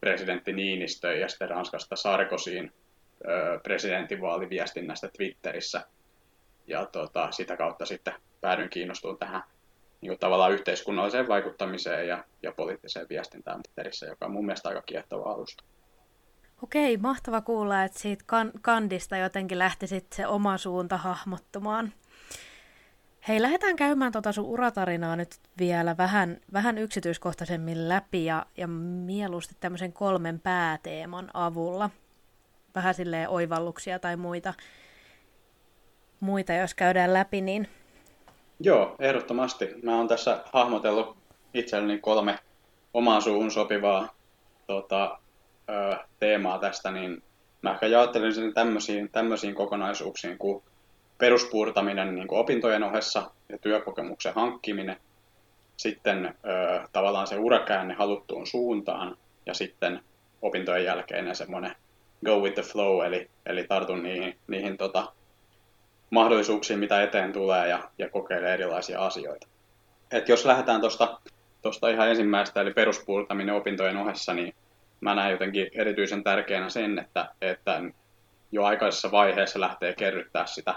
presidentti 0.00 0.52
Niinistö 0.52 1.16
ja 1.16 1.28
sitten 1.28 1.50
Ranskasta 1.50 1.96
Sarkosiin 1.96 2.72
presidentinvaaliviestinnästä 3.62 5.08
Twitterissä. 5.16 5.86
Ja 6.66 6.86
tota, 6.86 7.30
sitä 7.30 7.56
kautta 7.56 7.86
sitten 7.86 8.14
päädyin 8.40 8.70
kiinnostumaan 8.70 9.18
tähän 9.18 9.42
niin 10.00 10.10
kuin 10.10 10.18
tavallaan 10.18 10.52
yhteiskunnalliseen 10.52 11.28
vaikuttamiseen 11.28 12.08
ja, 12.08 12.24
ja 12.42 12.52
poliittiseen 12.52 13.06
viestintään 13.08 13.62
Twitterissä, 13.62 14.06
joka 14.06 14.26
on 14.26 14.32
mun 14.32 14.46
mielestä 14.46 14.68
aika 14.68 14.82
kiehtova 14.82 15.32
alusta. 15.32 15.64
Okei, 16.62 16.96
mahtava 16.96 17.40
kuulla, 17.40 17.84
että 17.84 17.98
siitä 17.98 18.24
kan- 18.26 18.52
kandista 18.62 19.16
jotenkin 19.16 19.58
lähti 19.58 19.86
sitten 19.86 20.16
se 20.16 20.26
oma 20.26 20.58
suunta 20.58 20.96
hahmottumaan. 20.96 21.92
Hei, 23.28 23.42
lähdetään 23.42 23.76
käymään 23.76 24.12
tuota 24.12 24.32
sun 24.32 24.44
uratarinaa 24.44 25.16
nyt 25.16 25.28
vielä 25.58 25.96
vähän, 25.96 26.40
vähän 26.52 26.78
yksityiskohtaisemmin 26.78 27.88
läpi 27.88 28.24
ja, 28.24 28.46
ja 28.56 28.66
mieluusti 29.06 29.54
tämmöisen 29.60 29.92
kolmen 29.92 30.40
pääteeman 30.40 31.30
avulla. 31.34 31.90
Vähän 32.74 32.94
silleen 32.94 33.28
oivalluksia 33.28 33.98
tai 33.98 34.16
muita, 34.16 34.54
muita 36.20 36.52
jos 36.52 36.74
käydään 36.74 37.12
läpi, 37.12 37.40
niin... 37.40 37.68
Joo, 38.60 38.96
ehdottomasti. 38.98 39.68
Mä 39.82 39.96
oon 39.96 40.08
tässä 40.08 40.42
hahmotellut 40.52 41.16
itselleni 41.54 41.98
kolme 41.98 42.38
omaan 42.94 43.22
suuhun 43.22 43.50
sopivaa 43.50 44.08
tota, 44.66 45.18
ö, 45.68 45.96
teemaa 46.18 46.58
tästä, 46.58 46.90
niin 46.90 47.22
mä 47.62 47.72
ehkä 47.72 47.86
jaottelin 47.86 48.34
sen 48.34 48.54
tämmöisiin, 48.54 49.08
tämmöisiin 49.12 49.54
kokonaisuuksiin 49.54 50.38
kuin 50.38 50.62
peruspuurtaminen 51.22 52.14
niin 52.14 52.28
kuin 52.28 52.38
opintojen 52.38 52.82
ohessa 52.82 53.30
ja 53.48 53.58
työkokemuksen 53.58 54.34
hankkiminen, 54.34 54.96
sitten 55.76 56.26
ö, 56.26 56.88
tavallaan 56.92 57.26
se 57.26 57.38
urakäänne 57.38 57.94
haluttuun 57.94 58.46
suuntaan 58.46 59.16
ja 59.46 59.54
sitten 59.54 60.00
opintojen 60.42 60.84
jälkeinen 60.84 61.36
semmoinen 61.36 61.74
go 62.24 62.40
with 62.40 62.54
the 62.54 62.62
flow, 62.62 63.06
eli, 63.06 63.30
eli 63.46 63.64
tartun 63.64 64.02
niihin, 64.02 64.38
niihin 64.46 64.76
tota, 64.76 65.12
mahdollisuuksiin, 66.10 66.78
mitä 66.78 67.02
eteen 67.02 67.32
tulee 67.32 67.68
ja, 67.68 67.90
ja 67.98 68.08
kokeile 68.08 68.54
erilaisia 68.54 69.00
asioita. 69.00 69.46
Et 70.10 70.28
jos 70.28 70.44
lähdetään 70.44 70.80
tuosta 70.80 71.20
tosta 71.62 71.88
ihan 71.88 72.08
ensimmäistä, 72.08 72.60
eli 72.60 72.72
peruspuurtaminen 72.72 73.54
opintojen 73.54 73.96
ohessa, 73.96 74.34
niin 74.34 74.54
mä 75.00 75.14
näen 75.14 75.32
jotenkin 75.32 75.70
erityisen 75.74 76.24
tärkeänä 76.24 76.68
sen, 76.68 76.98
että, 76.98 77.28
että 77.40 77.82
jo 78.52 78.64
aikaisessa 78.64 79.10
vaiheessa 79.10 79.60
lähtee 79.60 79.94
kerryttää 79.94 80.46
sitä 80.46 80.74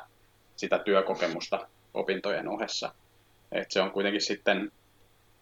sitä 0.56 0.80
työkokemusta 0.80 1.68
opintojen 1.94 2.48
ohessa. 2.48 2.94
Et 3.52 3.72
se 3.72 3.82
on 3.82 3.92
kuitenkin 3.92 4.22
sitten 4.22 4.72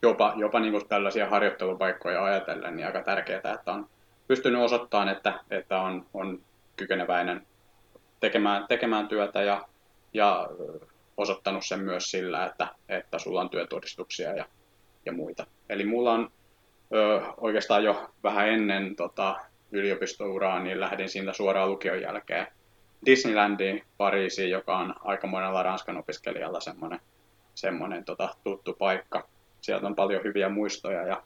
jopa, 0.01 0.34
jopa 0.38 0.60
niin 0.60 0.72
kuin 0.72 0.88
tällaisia 0.88 1.29
harjoittelupaikkoja 1.29 2.24
ajatellen 2.24 2.75
niin 2.75 2.88
aika 2.88 3.03
tärkeää, 3.03 3.53
että 3.53 3.72
on 3.72 3.89
pystynyt 4.27 4.62
osoittamaan, 4.62 5.10
että, 5.10 5.39
että 5.51 5.79
on, 5.79 6.05
on 6.13 6.41
kykeneväinen 6.75 7.48
tekemään, 8.20 8.67
tekemään 8.67 9.08
työtä 9.08 9.41
ja, 9.41 9.67
ja 10.13 10.50
osoittanut 11.17 11.65
sen 11.65 11.79
myös 11.79 12.12
sillä, 12.12 12.46
että, 12.46 12.67
että 12.89 13.20
sulla 13.20 13.41
on 13.41 13.50
työtodistuksia 13.50 14.34
ja, 14.36 14.46
ja 15.05 15.13
muita. 15.13 15.48
Eli 15.70 15.86
mulla 15.86 16.12
on 16.12 16.32
ö, 16.93 17.22
oikeastaan 17.38 17.84
jo 17.84 18.10
vähän 18.24 18.50
ennen 18.50 18.96
tota, 18.96 19.36
yliopistouraa, 19.72 20.60
niin 20.60 20.79
lähdin 20.79 21.10
siitä 21.10 21.34
suoraan 21.34 21.70
lukion 21.70 22.01
jälkeen 22.01 22.48
Disneylandiin 23.05 23.83
Pariisiin, 23.98 24.50
joka 24.50 24.77
on 24.77 24.95
aika 25.00 25.27
monella 25.27 25.63
Ranskan 25.63 25.98
opiskelijalla 25.98 26.60
semmoinen, 26.60 27.00
semmoinen 27.55 28.05
tota, 28.05 28.29
tuttu 28.43 28.74
paikka. 28.74 29.27
Sieltä 29.62 29.88
on 29.88 29.95
paljon 29.95 30.24
hyviä 30.24 30.50
muistoja 30.50 31.07
ja, 31.07 31.24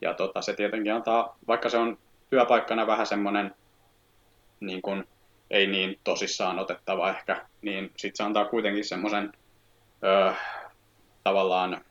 ja 0.00 0.14
tota, 0.14 0.42
se 0.42 0.52
tietenkin 0.52 0.94
antaa, 0.94 1.38
vaikka 1.48 1.68
se 1.68 1.76
on 1.76 1.98
työpaikkana 2.30 2.86
vähän 2.86 3.06
semmoinen 3.06 3.54
niin 4.60 4.82
kuin, 4.82 5.04
ei 5.50 5.66
niin 5.66 6.00
tosissaan 6.04 6.58
otettava 6.58 7.10
ehkä, 7.10 7.46
niin 7.62 7.92
sitten 7.96 8.16
se 8.16 8.22
antaa 8.22 8.44
kuitenkin 8.44 8.84
semmoisen 8.84 9.32
öö, 10.04 10.32
tavallaan 11.24 11.84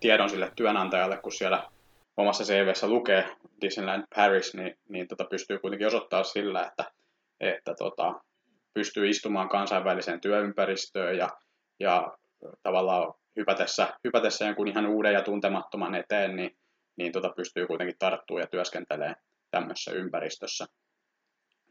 tiedon 0.00 0.30
sille 0.30 0.52
työnantajalle, 0.56 1.16
kun 1.16 1.32
siellä 1.32 1.70
omassa 2.16 2.44
CVssä 2.44 2.88
lukee 2.88 3.28
Disneyland 3.60 4.04
Paris, 4.14 4.54
niin, 4.54 4.78
niin 4.88 5.08
tota 5.08 5.24
pystyy 5.24 5.58
kuitenkin 5.58 5.86
osoittaa 5.86 6.24
sillä, 6.24 6.66
että 6.66 6.92
että 7.48 7.74
tota, 7.78 8.20
pystyy 8.74 9.08
istumaan 9.08 9.48
kansainväliseen 9.48 10.20
työympäristöön 10.20 11.16
ja, 11.16 11.28
ja 11.80 12.18
tavallaan 12.62 13.14
hypätessä, 13.36 13.94
hypätessä 14.04 14.44
jonkun 14.44 14.68
ihan 14.68 14.86
uuden 14.86 15.12
ja 15.12 15.22
tuntemattoman 15.22 15.94
eteen, 15.94 16.36
niin, 16.36 16.56
niin 16.96 17.12
tota 17.12 17.32
pystyy 17.36 17.66
kuitenkin 17.66 17.98
tarttumaan 17.98 18.42
ja 18.42 18.46
työskentelee 18.46 19.14
tämmöisessä 19.50 19.92
ympäristössä. 19.92 20.66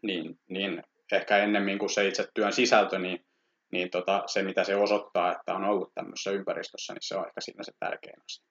Niin, 0.02 0.40
niin 0.50 0.84
ehkä 1.12 1.38
ennemmin 1.38 1.80
kuin 1.80 1.90
se 1.90 2.08
itse 2.08 2.28
työn 2.34 2.54
sisältö, 2.54 3.00
niin, 3.00 3.26
niin 3.72 3.90
tota, 3.90 4.24
se 4.26 4.44
mitä 4.44 4.64
se 4.64 4.76
osoittaa, 4.76 5.32
että 5.32 5.54
on 5.54 5.64
ollut 5.64 5.92
tämmöisessä 5.94 6.32
ympäristössä, 6.32 6.94
niin 6.94 7.04
se 7.04 7.16
on 7.16 7.28
ehkä 7.28 7.42
siinä 7.42 7.64
se 7.64 7.72
tärkein 7.80 8.22
asia. 8.26 8.46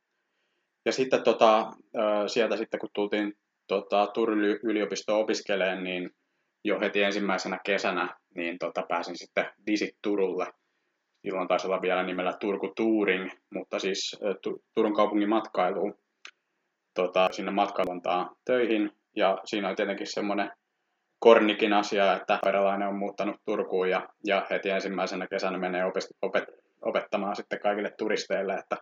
Ja 0.84 0.92
sitten 0.92 1.22
tota, 1.22 1.72
sieltä 2.26 2.56
sitten 2.56 2.80
kun 2.80 2.90
tultiin 2.94 3.32
tota, 3.68 4.06
Turun 4.06 4.44
yliopistoon 4.44 5.20
opiskelemaan, 5.20 5.84
niin 5.84 6.10
jo 6.64 6.80
heti 6.80 7.02
ensimmäisenä 7.02 7.58
kesänä 7.64 8.16
niin 8.34 8.58
tota, 8.58 8.82
pääsin 8.88 9.18
sitten 9.18 9.46
Visit 9.66 9.96
Turulle. 10.02 10.46
Silloin 11.22 11.48
taisi 11.48 11.66
olla 11.66 11.82
vielä 11.82 12.02
nimellä 12.02 12.32
Turku 12.40 12.72
Touring, 12.76 13.30
mutta 13.54 13.78
siis 13.78 14.20
Turun 14.74 14.94
kaupungin 14.94 15.28
matkailuun 15.28 15.94
tota, 16.94 17.28
sinne 17.32 17.50
matkailuntaan 17.50 18.30
töihin. 18.44 18.92
Ja 19.16 19.38
siinä 19.44 19.68
on 19.68 19.76
tietenkin 19.76 20.06
semmoinen 20.06 20.50
kornikin 21.18 21.72
asia, 21.72 22.16
että 22.16 22.38
peralainen 22.44 22.88
on 22.88 22.98
muuttanut 22.98 23.36
Turkuun 23.44 23.90
ja, 23.90 24.08
ja 24.24 24.46
heti 24.50 24.70
ensimmäisenä 24.70 25.26
kesänä 25.26 25.58
menee 25.58 25.84
opet, 25.84 26.04
opet, 26.22 26.44
opettamaan 26.82 27.36
sitten 27.36 27.60
kaikille 27.60 27.90
turisteille, 27.98 28.54
että 28.54 28.76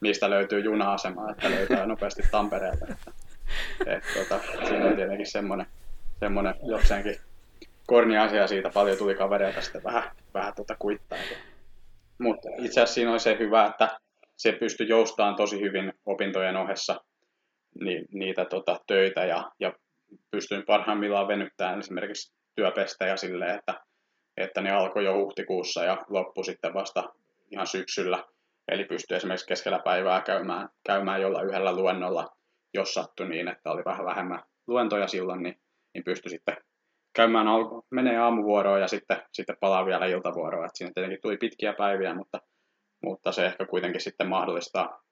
mistä 0.00 0.30
löytyy 0.30 0.60
juna-asema, 0.60 1.30
että 1.30 1.50
löytää 1.50 1.86
nopeasti 1.86 2.22
Tampereelta. 2.30 2.86
Että, 2.90 3.10
et, 3.96 4.04
tota, 4.14 4.40
siinä 4.68 4.86
on 4.86 4.96
tietenkin 4.96 5.30
semmoinen 5.30 5.66
semmoinen 6.20 6.54
jokseenkin 6.62 7.16
korni 7.86 8.18
asia 8.18 8.46
siitä. 8.46 8.70
Paljon 8.74 8.98
tuli 8.98 9.14
kavereita 9.14 9.60
sitten 9.60 9.84
vähän, 9.84 10.10
vähän 10.34 10.54
tuota 10.54 10.76
kuittailua. 10.78 11.36
Mutta 12.18 12.48
itse 12.58 12.80
asiassa 12.80 12.94
siinä 12.94 13.10
oli 13.10 13.20
se 13.20 13.36
hyvä, 13.38 13.66
että 13.66 13.98
se 14.36 14.52
pystyi 14.52 14.88
joustamaan 14.88 15.36
tosi 15.36 15.60
hyvin 15.60 15.92
opintojen 16.06 16.56
ohessa 16.56 17.00
ni, 17.80 18.04
niitä 18.12 18.44
tota, 18.44 18.80
töitä 18.86 19.24
ja, 19.24 19.50
ja 19.60 19.72
pystyin 20.30 20.62
parhaimmillaan 20.66 21.28
venyttämään 21.28 21.78
esimerkiksi 21.78 22.32
työpestejä 22.54 23.16
silleen, 23.16 23.58
että, 23.58 23.74
että 24.36 24.60
ne 24.60 24.70
alkoi 24.70 25.04
jo 25.04 25.14
huhtikuussa 25.14 25.84
ja 25.84 25.98
loppu 26.08 26.42
sitten 26.42 26.74
vasta 26.74 27.04
ihan 27.50 27.66
syksyllä. 27.66 28.24
Eli 28.68 28.84
pystyi 28.84 29.16
esimerkiksi 29.16 29.46
keskellä 29.46 29.80
päivää 29.84 30.20
käymään, 30.20 30.68
käymään 30.84 31.20
jolla 31.20 31.42
yhdellä 31.42 31.76
luennolla, 31.76 32.28
jos 32.74 32.94
sattui 32.94 33.28
niin, 33.28 33.48
että 33.48 33.70
oli 33.70 33.82
vähän 33.84 34.06
vähemmän 34.06 34.42
luentoja 34.66 35.08
silloin, 35.08 35.42
niin 35.42 35.60
niin 35.94 36.04
pystyi 36.04 36.30
sitten 36.30 36.56
käymään, 37.12 37.48
al- 37.48 37.82
menee 37.90 38.18
aamuvuoroon 38.18 38.80
ja 38.80 38.88
sitten, 38.88 39.22
sitten 39.32 39.56
palaa 39.60 39.86
vielä 39.86 40.06
iltavuoroon. 40.06 40.66
Et 40.66 40.70
siinä 40.74 40.92
tietenkin 40.94 41.20
tuli 41.22 41.36
pitkiä 41.36 41.72
päiviä, 41.72 42.14
mutta, 42.14 42.40
mutta 43.02 43.32
se 43.32 43.46
ehkä 43.46 43.66
kuitenkin 43.66 44.00
sitten 44.00 44.28
mahdollistaa, 44.28 45.02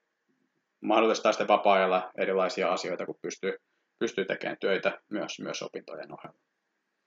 mahdollistaa 0.81 1.33
sitten 1.33 1.49
vapaa-ajalla 1.49 2.11
erilaisia 2.19 2.73
asioita, 2.73 3.07
kun 3.07 3.19
pystyy, 3.23 3.59
pystyy 3.99 4.25
tekemään 4.25 4.57
töitä 4.61 5.01
myös, 5.11 5.41
myös 5.41 5.63
opintojen 5.63 6.13
ohella. 6.13 6.39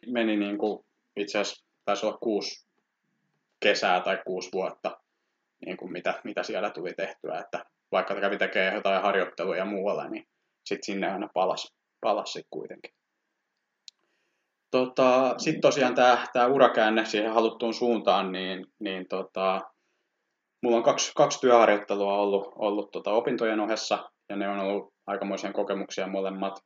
Meni 0.08 0.38
niin 0.38 0.58
kuin 0.58 0.86
itse 1.16 1.40
asiassa 1.40 1.66
taisi 1.86 2.06
olla 2.06 2.18
kuusi 2.18 2.68
kesää 3.60 4.02
tai 4.02 4.22
kuusi 4.26 4.50
vuotta, 4.54 5.02
niin 5.66 5.78
kuin 5.78 5.92
mitä, 5.92 6.22
mitä 6.24 6.44
siellä 6.44 6.70
tuli 6.70 6.94
tehtyä, 6.94 7.40
että 7.40 7.66
vaikka 7.92 8.16
kävi 8.16 8.38
tekemään 8.38 8.76
jotain 8.76 9.02
harjoitteluja 9.02 9.66
muualla, 9.66 10.08
niin 10.10 10.28
sitten 10.66 10.86
sinne 10.86 11.12
aina 11.12 11.30
palasi, 11.34 11.76
palasi 12.02 12.44
kuitenkin. 12.50 12.94
Tota, 14.72 15.36
Sitten 15.38 15.62
tosiaan 15.62 15.96
tämä, 15.96 16.28
tämä 16.34 16.48
urakäänne 16.48 17.06
siihen 17.06 17.34
haluttuun 17.34 17.74
suuntaan, 17.74 18.32
niin, 18.32 18.66
niin 18.80 19.08
tota, 19.08 19.62
mulla 20.64 20.78
on 20.78 20.84
kaksi, 20.84 21.12
kaksi 21.16 21.42
työharjoittelua 21.42 22.18
ollut, 22.18 22.54
ollut 22.56 22.92
tota, 22.92 23.12
opintojen 23.12 23.60
ohessa, 23.60 24.12
ja 24.30 24.36
ne 24.36 24.50
on 24.50 24.60
ollut 24.60 24.94
aikamoisia 25.08 25.54
kokemuksia 25.54 26.08
molemmat. 26.08 26.64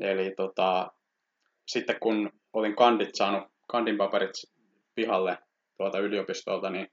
Eli 0.00 0.34
tota, 0.36 0.90
sitten 1.68 1.96
kun 2.00 2.30
olin 2.52 2.76
kandit 2.76 3.14
saanut, 3.14 3.44
kandin 3.68 3.96
paperit 3.96 4.30
pihalle 4.94 5.38
tuolta 5.76 5.98
yliopistolta, 5.98 6.70
niin 6.70 6.88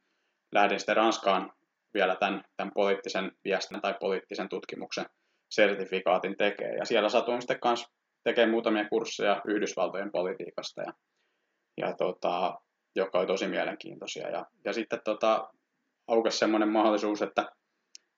lähdin 0.52 0.80
sitten 0.80 0.98
Ranskaan 0.98 1.52
vielä 1.94 2.16
tämän, 2.16 2.44
tämän 2.58 2.72
poliittisen 2.74 3.32
viestin 3.44 3.82
tai 3.82 3.96
poliittisen 4.00 4.50
tutkimuksen 4.50 5.06
sertifikaatin 5.50 6.38
tekemään. 6.38 6.78
Ja 6.78 6.86
siellä 6.86 7.10
satuin 7.10 7.42
sitten 7.42 7.60
kanssa 7.60 7.90
tekee 8.24 8.46
muutamia 8.46 8.90
kursseja 8.90 9.42
Yhdysvaltojen 9.48 10.12
politiikasta, 10.12 10.82
ja, 10.82 10.94
ja 11.78 11.96
tota, 11.96 12.62
joka 12.96 13.20
oli 13.20 13.28
tosi 13.28 13.48
mielenkiintoisia. 13.48 14.30
Ja, 14.30 14.46
ja 14.66 14.74
sitten 14.74 15.02
tota, 15.04 15.54
aukesi 16.08 16.38
semmoinen 16.38 16.70
mahdollisuus, 16.70 17.22
että, 17.22 17.52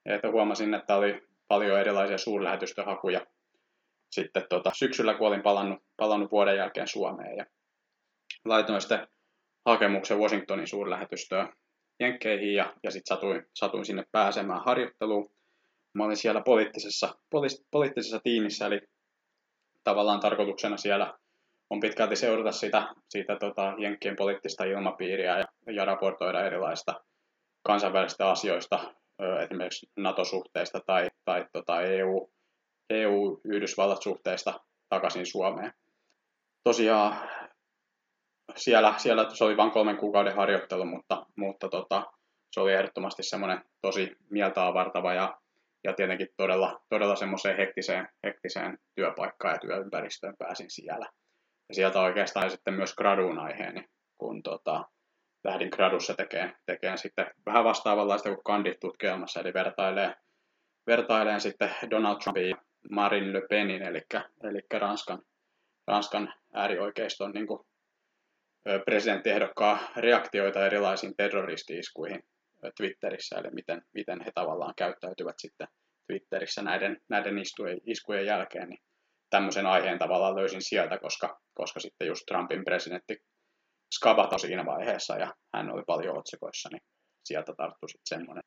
että 0.06 0.32
huomasin, 0.32 0.74
että 0.74 0.96
oli 0.96 1.28
paljon 1.48 1.80
erilaisia 1.80 2.18
suurlähetystöhakuja 2.18 3.26
sitten 4.12 4.44
tota, 4.50 4.72
syksyllä, 4.74 5.14
kun 5.14 5.28
olin 5.28 5.44
palannut, 5.44 5.84
palannut 5.98 6.32
vuoden 6.32 6.58
jälkeen 6.58 6.88
Suomeen. 6.88 7.38
Ja 7.38 7.46
laitoin 8.46 8.82
sitten 8.82 9.08
hakemuksen 9.66 10.20
Washingtonin 10.20 10.68
suurlähetystöön 10.68 11.54
Jenkkeihin 12.00 12.54
ja, 12.54 12.76
ja 12.84 12.92
sitten 12.92 13.16
satuin, 13.16 13.46
satuin 13.54 13.86
sinne 13.86 14.06
pääsemään 14.12 14.62
harjoitteluun. 14.66 15.32
Mä 15.94 16.06
olin 16.06 16.18
siellä 16.18 16.42
poliittisessa, 16.42 17.16
poli- 17.30 17.66
poliittisessa 17.72 18.20
tiimissä, 18.24 18.66
eli 18.66 18.82
tavallaan 19.84 20.20
tarkoituksena 20.20 20.78
siellä 20.78 21.14
on 21.70 21.80
pitkälti 21.80 22.16
seurata 22.16 22.52
sitä, 22.52 22.88
siitä 23.10 23.36
tota, 23.36 23.74
Jenkkien 23.78 24.16
poliittista 24.16 24.64
ilmapiiriä 24.64 25.40
ja, 25.40 25.46
ja 25.74 25.86
raportoida 25.86 26.46
erilaista 26.46 26.94
kansainvälisistä 27.64 28.30
asioista, 28.30 28.94
esimerkiksi 29.44 29.92
NATO-suhteista 29.98 30.80
tai, 30.86 31.08
tai 31.26 31.46
tota 31.54 31.82
EU, 31.82 32.32
EU-Yhdysvallat-suhteista 32.90 34.60
takaisin 34.90 35.26
Suomeen. 35.26 35.74
Tosiaan 36.64 37.30
siellä, 38.56 38.94
siellä 38.98 39.30
se 39.30 39.44
oli 39.44 39.58
vain 39.58 39.72
kolmen 39.72 39.98
kuukauden 39.98 40.36
harjoittelu, 40.36 40.86
mutta, 40.86 41.26
mutta 41.36 41.70
tota, 41.70 42.04
se 42.52 42.60
oli 42.60 42.74
ehdottomasti 42.74 43.24
semmoinen 43.24 43.64
tosi 43.82 44.16
mieltä 44.30 44.68
avartava 44.68 45.14
ja, 45.14 45.41
ja 45.84 45.94
tietenkin 45.94 46.28
todella, 46.38 46.82
todella 46.90 47.16
semmoiseen 47.16 47.58
hektiseen, 47.58 48.08
hektiseen 48.26 48.78
työpaikkaan 48.96 49.54
ja 49.54 49.60
työympäristöön 49.60 50.36
pääsin 50.38 50.72
siellä. 50.72 51.10
Ja 51.70 51.76
sieltä 51.76 52.02
oikeastaan 52.02 52.52
sitten 52.52 52.74
myös 52.74 52.96
graduun 52.96 53.40
aiheeni, 53.40 53.86
kun 54.18 54.44
tota, 54.44 54.86
lähdin 55.44 55.70
gradussa 55.74 56.14
tekemään, 56.14 56.56
tekemään 56.66 56.98
sitten 56.98 57.32
vähän 57.46 57.64
vastaavanlaista 57.64 58.30
kuin 58.30 58.44
kandit-tutkielmassa, 58.44 59.40
eli 59.40 59.54
vertailee, 59.54 60.16
vertaileen 60.88 61.42
sitten 61.42 61.76
Donald 61.90 62.18
Trumpin 62.24 62.50
ja 62.50 62.56
Marine 62.90 63.34
Le 63.34 63.42
Penin, 63.50 63.82
eli, 63.82 64.02
eli 64.44 64.80
Ranskan, 64.80 65.22
Ranskan 65.88 66.34
äärioikeiston 66.54 67.32
niin 67.32 67.48
kuin 67.48 67.60
presidenttiehdokkaan 68.86 69.80
reaktioita 69.96 70.66
erilaisiin 70.66 71.16
terroristi-iskuihin 71.18 72.24
Twitterissä, 72.78 73.36
eli 73.36 73.52
miten, 73.52 73.82
miten 73.94 74.22
he 74.22 74.32
tavallaan 74.36 74.74
käyttäytyvät 74.78 75.36
sitten 75.38 75.68
Twitterissä 76.08 76.62
näiden, 76.62 76.98
näiden 77.10 77.38
iskujen, 77.38 77.78
iskujen 77.86 78.26
jälkeen, 78.26 78.70
niin 78.70 78.80
tämmöisen 79.30 79.66
aiheen 79.66 80.00
tavallaan 80.00 80.36
löysin 80.36 80.62
sieltä, 80.62 80.98
koska, 80.98 81.40
koska 81.54 81.80
sitten 81.80 82.08
just 82.08 82.24
Trumpin 82.28 82.64
presidentti 82.66 83.18
skabata 83.96 84.38
siinä 84.38 84.66
vaiheessa 84.66 85.18
ja 85.18 85.34
hän 85.54 85.72
oli 85.72 85.84
paljon 85.88 86.18
otsikoissa, 86.18 86.70
niin 86.72 86.82
sieltä 87.26 87.54
tarttui 87.58 87.90
sitten 87.90 88.18
semmoinen. 88.20 88.44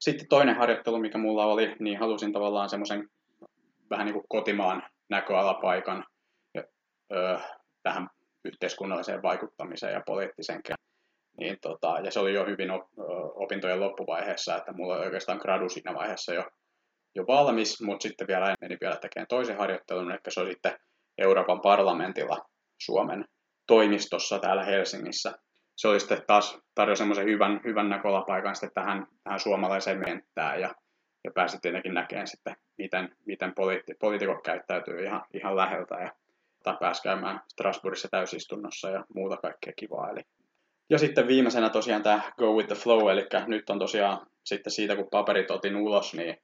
Sitten 0.00 0.28
toinen 0.28 0.56
harjoittelu, 0.56 0.98
mikä 0.98 1.18
mulla 1.18 1.46
oli, 1.46 1.76
niin 1.80 1.98
halusin 1.98 2.32
tavallaan 2.32 2.68
semmoisen 2.68 3.08
vähän 3.90 4.06
niin 4.06 4.14
kuin 4.14 4.26
kotimaan 4.28 4.82
näköalapaikan 5.10 6.04
öö, 7.12 7.38
tähän 7.82 8.08
yhteiskunnalliseen 8.44 9.22
vaikuttamiseen 9.22 9.92
ja 9.92 10.02
poliittiseen 10.06 10.62
niin 11.38 11.56
tota, 11.62 11.98
ja 12.04 12.10
se 12.10 12.20
oli 12.20 12.34
jo 12.34 12.46
hyvin 12.46 12.68
opintojen 13.34 13.80
loppuvaiheessa, 13.80 14.56
että 14.56 14.72
mulla 14.72 14.96
oli 14.96 15.04
oikeastaan 15.04 15.38
gradu 15.38 15.68
siinä 15.68 15.94
vaiheessa 15.94 16.34
jo, 16.34 16.44
jo 17.14 17.26
valmis, 17.26 17.82
mutta 17.82 18.02
sitten 18.02 18.26
vielä 18.26 18.54
meni 18.60 18.76
vielä 18.80 18.96
tekemään 18.96 19.26
toisen 19.28 19.58
harjoittelun, 19.58 20.10
eli 20.10 20.18
se 20.28 20.40
oli 20.40 20.50
sitten 20.50 20.78
Euroopan 21.18 21.60
parlamentilla 21.60 22.38
Suomen 22.82 23.24
toimistossa 23.66 24.38
täällä 24.38 24.64
Helsingissä. 24.64 25.32
Se 25.76 25.88
oli 25.88 26.00
sitten 26.00 26.22
taas 26.26 26.58
tarjoa 26.74 26.96
semmoisen 26.96 27.26
hyvän, 27.26 27.60
hyvän 27.64 27.88
näkölapaikan 27.88 28.54
sitten 28.54 28.74
tähän, 28.74 29.06
tähän 29.24 29.40
suomalaiseen 29.40 29.98
menttään 29.98 30.60
ja, 30.60 30.74
ja 31.24 31.30
pääsi 31.34 31.58
tietenkin 31.62 31.94
näkemään 31.94 32.26
sitten, 32.26 32.56
miten, 32.78 33.16
miten 33.26 33.54
poliitti, 33.54 33.94
poliitikot 34.00 34.42
käyttäytyy 34.44 35.04
ihan, 35.04 35.24
ihan 35.34 35.56
läheltä 35.56 35.94
ja 35.94 36.10
pääsi 36.80 37.02
käymään 37.02 37.40
Strasbourgissa 37.48 38.08
täysistunnossa 38.10 38.90
ja 38.90 39.04
muuta 39.14 39.36
kaikkea 39.36 39.72
kivaa. 39.76 40.10
Eli. 40.10 40.20
Ja 40.90 40.98
sitten 40.98 41.26
viimeisenä 41.26 41.70
tosiaan 41.70 42.02
tämä 42.02 42.20
Go 42.38 42.52
with 42.52 42.68
the 42.68 42.76
Flow, 42.76 43.10
eli 43.10 43.26
nyt 43.46 43.70
on 43.70 43.78
tosiaan 43.78 44.26
sitten 44.44 44.70
siitä, 44.70 44.96
kun 44.96 45.08
paperit 45.10 45.50
otin 45.50 45.76
ulos, 45.76 46.14
niin 46.14 46.36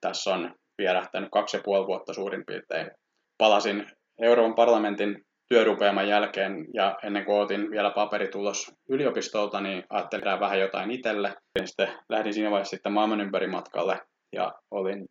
tässä 0.00 0.34
on 0.34 0.54
vierähtänyt 0.78 1.28
kaksi 1.32 1.56
ja 1.56 1.62
puoli 1.64 1.86
vuotta 1.86 2.14
suurin 2.14 2.46
piirtein. 2.46 2.90
Palasin 3.38 3.86
Euroopan 4.22 4.54
parlamentin 4.54 5.24
työrupeaman 5.48 6.08
jälkeen 6.08 6.66
ja 6.74 6.96
ennen 7.02 7.24
kuin 7.24 7.40
otin 7.40 7.70
vielä 7.70 7.90
paperit 7.90 8.34
ulos 8.34 8.72
yliopistolta, 8.88 9.60
niin 9.60 9.84
ajattelin 9.90 10.40
vähän 10.40 10.60
jotain 10.60 10.90
itselle. 10.90 11.34
Sitten 11.64 11.88
lähdin 12.08 12.34
siinä 12.34 12.50
vaiheessa 12.50 12.76
sitten 12.76 12.92
maailman 12.92 13.20
ympäri 13.20 13.46
matkalle 13.46 14.00
ja 14.32 14.52
olin, 14.70 15.04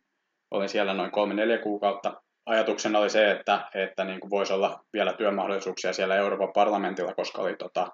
olin 0.50 0.68
siellä 0.68 0.94
noin 0.94 1.10
kolme 1.10 1.34
neljä 1.34 1.58
kuukautta 1.58 2.22
ajatuksena 2.46 2.98
oli 2.98 3.10
se, 3.10 3.30
että, 3.30 3.70
että 3.74 4.04
niin 4.04 4.20
kuin 4.20 4.30
voisi 4.30 4.52
olla 4.52 4.84
vielä 4.92 5.12
työmahdollisuuksia 5.12 5.92
siellä 5.92 6.16
Euroopan 6.16 6.52
parlamentilla, 6.54 7.14
koska 7.14 7.42
oli 7.42 7.56
tota, 7.56 7.88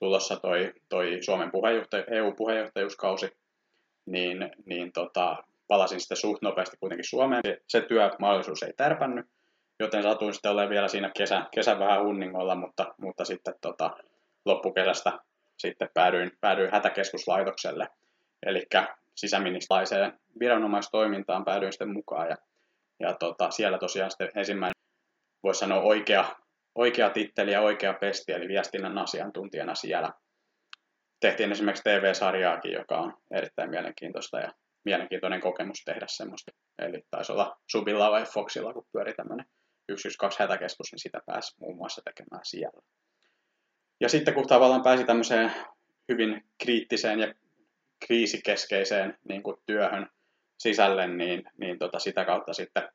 tulossa 0.00 0.36
toi, 0.36 0.72
toi 0.88 1.18
Suomen 1.22 1.50
puheenjohtaj- 1.50 2.14
EU-puheenjohtajuuskausi, 2.14 3.36
niin, 4.06 4.50
niin 4.66 4.92
tota, 4.92 5.36
palasin 5.68 6.00
sitten 6.00 6.16
suht 6.16 6.42
nopeasti 6.42 6.76
kuitenkin 6.80 7.08
Suomeen. 7.08 7.42
Se 7.68 7.80
työmahdollisuus 7.80 8.62
ei 8.62 8.72
tärpännyt, 8.72 9.26
joten 9.80 10.02
satuin 10.02 10.34
sitten 10.34 10.50
olemaan 10.50 10.70
vielä 10.70 10.88
siinä 10.88 11.10
kesän, 11.16 11.46
kesän 11.50 11.78
vähän 11.78 12.04
hunningolla, 12.04 12.54
mutta, 12.54 12.94
mutta 12.98 13.24
sitten 13.24 13.54
tota, 13.60 13.90
loppukesästä 14.44 15.12
sitten 15.56 15.88
päädyin, 15.94 16.30
päädyin 16.40 16.70
hätäkeskuslaitokselle, 16.72 17.88
eli 18.46 18.66
sisäministerilaiseen 19.14 20.20
viranomaistoimintaan 20.40 21.44
päädyin 21.44 21.72
sitten 21.72 21.92
mukaan 21.92 22.28
ja 22.28 22.36
ja 23.00 23.14
tota, 23.14 23.50
siellä 23.50 23.78
tosiaan 23.78 24.10
sitten 24.10 24.30
ensimmäinen, 24.34 24.74
voisi 25.42 25.58
sanoa 25.58 25.80
oikea, 25.80 26.24
oikea 26.74 27.10
titteli 27.10 27.52
ja 27.52 27.60
oikea 27.60 27.94
pesti, 27.94 28.32
eli 28.32 28.48
viestinnän 28.48 28.98
asiantuntijana 28.98 29.74
siellä. 29.74 30.12
Tehtiin 31.20 31.52
esimerkiksi 31.52 31.82
TV-sarjaakin, 31.82 32.72
joka 32.72 32.98
on 32.98 33.14
erittäin 33.30 33.70
mielenkiintoista 33.70 34.40
ja 34.40 34.52
mielenkiintoinen 34.84 35.40
kokemus 35.40 35.82
tehdä 35.84 36.06
semmoista. 36.08 36.52
Eli 36.78 37.02
taisi 37.10 37.32
olla 37.32 37.56
Subilla 37.70 38.10
vai 38.10 38.24
Foxilla, 38.24 38.72
kun 38.72 38.86
pyöri 38.92 39.14
tämmöinen 39.14 39.46
112 39.96 40.42
hätäkeskus, 40.42 40.92
niin 40.92 40.98
sitä 40.98 41.20
pääsi 41.26 41.54
muun 41.60 41.76
muassa 41.76 42.02
tekemään 42.04 42.44
siellä. 42.44 42.82
Ja 44.00 44.08
sitten 44.08 44.34
kun 44.34 44.46
tavallaan 44.46 44.82
pääsi 44.82 45.04
tämmöiseen 45.04 45.52
hyvin 46.12 46.44
kriittiseen 46.62 47.20
ja 47.20 47.34
kriisikeskeiseen 48.06 49.18
niin 49.28 49.42
kuin 49.42 49.56
työhön, 49.66 50.10
sisälle, 50.58 51.06
niin, 51.06 51.42
niin 51.58 51.78
tota 51.78 51.98
sitä 51.98 52.24
kautta 52.24 52.52
sitten, 52.52 52.88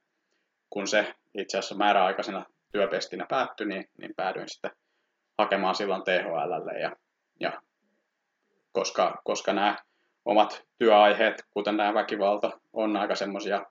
kun 0.70 0.88
se 0.88 1.14
itse 1.38 1.58
asiassa 1.58 1.76
määräaikaisena 1.76 2.46
työpestinä 2.76 3.26
päättyi, 3.30 3.68
niin, 3.68 3.90
niin 3.98 4.14
päädyin 4.16 4.50
sitten 4.50 4.72
hakemaan 5.38 5.76
silloin 5.76 6.04
THLlle 6.04 6.80
ja, 6.80 6.96
ja 7.40 7.62
koska, 8.72 9.22
koska 9.24 9.54
nämä 9.54 9.76
omat 10.26 10.64
työaiheet, 10.78 11.44
kuten 11.52 11.78
nämä 11.78 11.94
väkivalta, 11.94 12.60
on 12.74 12.98
aika 12.98 13.16
semmoisia 13.16 13.66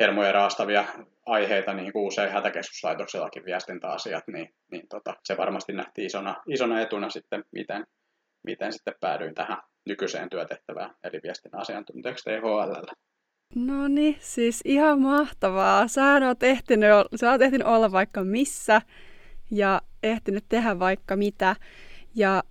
hermoja 0.00 0.32
raastavia 0.32 0.84
aiheita, 1.26 1.74
niin 1.74 1.92
kuin 1.92 2.06
usein 2.06 2.32
hätäkeskuslaitoksellakin 2.32 3.44
viestintäasiat, 3.44 4.24
niin, 4.28 4.54
niin 4.70 4.88
tota, 4.88 5.14
se 5.24 5.36
varmasti 5.36 5.72
nähtiin 5.72 6.06
isona, 6.06 6.42
isona 6.48 6.80
etuna 6.80 7.10
sitten, 7.10 7.44
miten, 7.52 7.86
miten 8.42 8.72
sitten 8.72 8.94
päädyin 9.00 9.34
tähän 9.34 9.58
nykyiseen 9.84 10.30
työtehtävään, 10.30 10.94
eli 11.04 11.20
viestinnän 11.22 11.60
asiantuntijaksi 11.60 12.24
THL. 12.30 12.94
No 13.54 13.88
niin, 13.88 14.16
siis 14.20 14.60
ihan 14.64 15.00
mahtavaa. 15.00 15.88
Sä 15.88 16.20
oot, 16.26 16.42
ehtinyt, 16.42 16.90
sä 17.16 17.30
oot 17.30 17.42
ehtinyt 17.42 17.66
olla 17.66 17.92
vaikka 17.92 18.24
missä 18.24 18.82
ja 19.50 19.82
ehtinyt 20.02 20.44
tehdä 20.48 20.78
vaikka 20.78 21.16
mitä. 21.16 21.56
Ja 22.14 22.42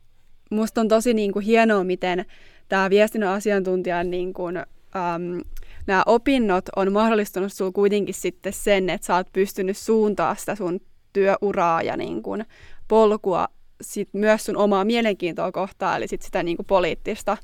musta 0.49 0.81
on 0.81 0.87
tosi 0.87 1.13
niin 1.13 1.31
kuin, 1.31 1.45
hienoa, 1.45 1.83
miten 1.83 2.25
tämä 2.69 2.89
viestinnän 2.89 3.29
asiantuntijan 3.29 4.11
niin 4.11 4.33
kuin, 4.33 4.57
äm, 4.57 5.41
nämä 5.87 6.03
opinnot 6.05 6.65
on 6.75 6.93
mahdollistanut 6.93 7.53
sinulle 7.53 7.73
kuitenkin 7.73 8.15
sitten 8.15 8.53
sen, 8.53 8.89
että 8.89 9.07
sä 9.07 9.15
oot 9.15 9.27
pystynyt 9.33 9.77
suuntaa 9.77 10.35
sitä 10.35 10.55
sun 10.55 10.79
työuraa 11.13 11.81
ja 11.81 11.97
niin 11.97 12.23
kuin, 12.23 12.45
polkua 12.87 13.47
sit 13.81 14.09
myös 14.13 14.45
sun 14.45 14.57
omaa 14.57 14.85
mielenkiintoa 14.85 15.51
kohtaan, 15.51 15.97
eli 15.97 16.07
sit 16.07 16.21
sitä 16.21 16.43
niin 16.43 16.57
kuin, 16.57 16.65
poliittista 16.65 17.37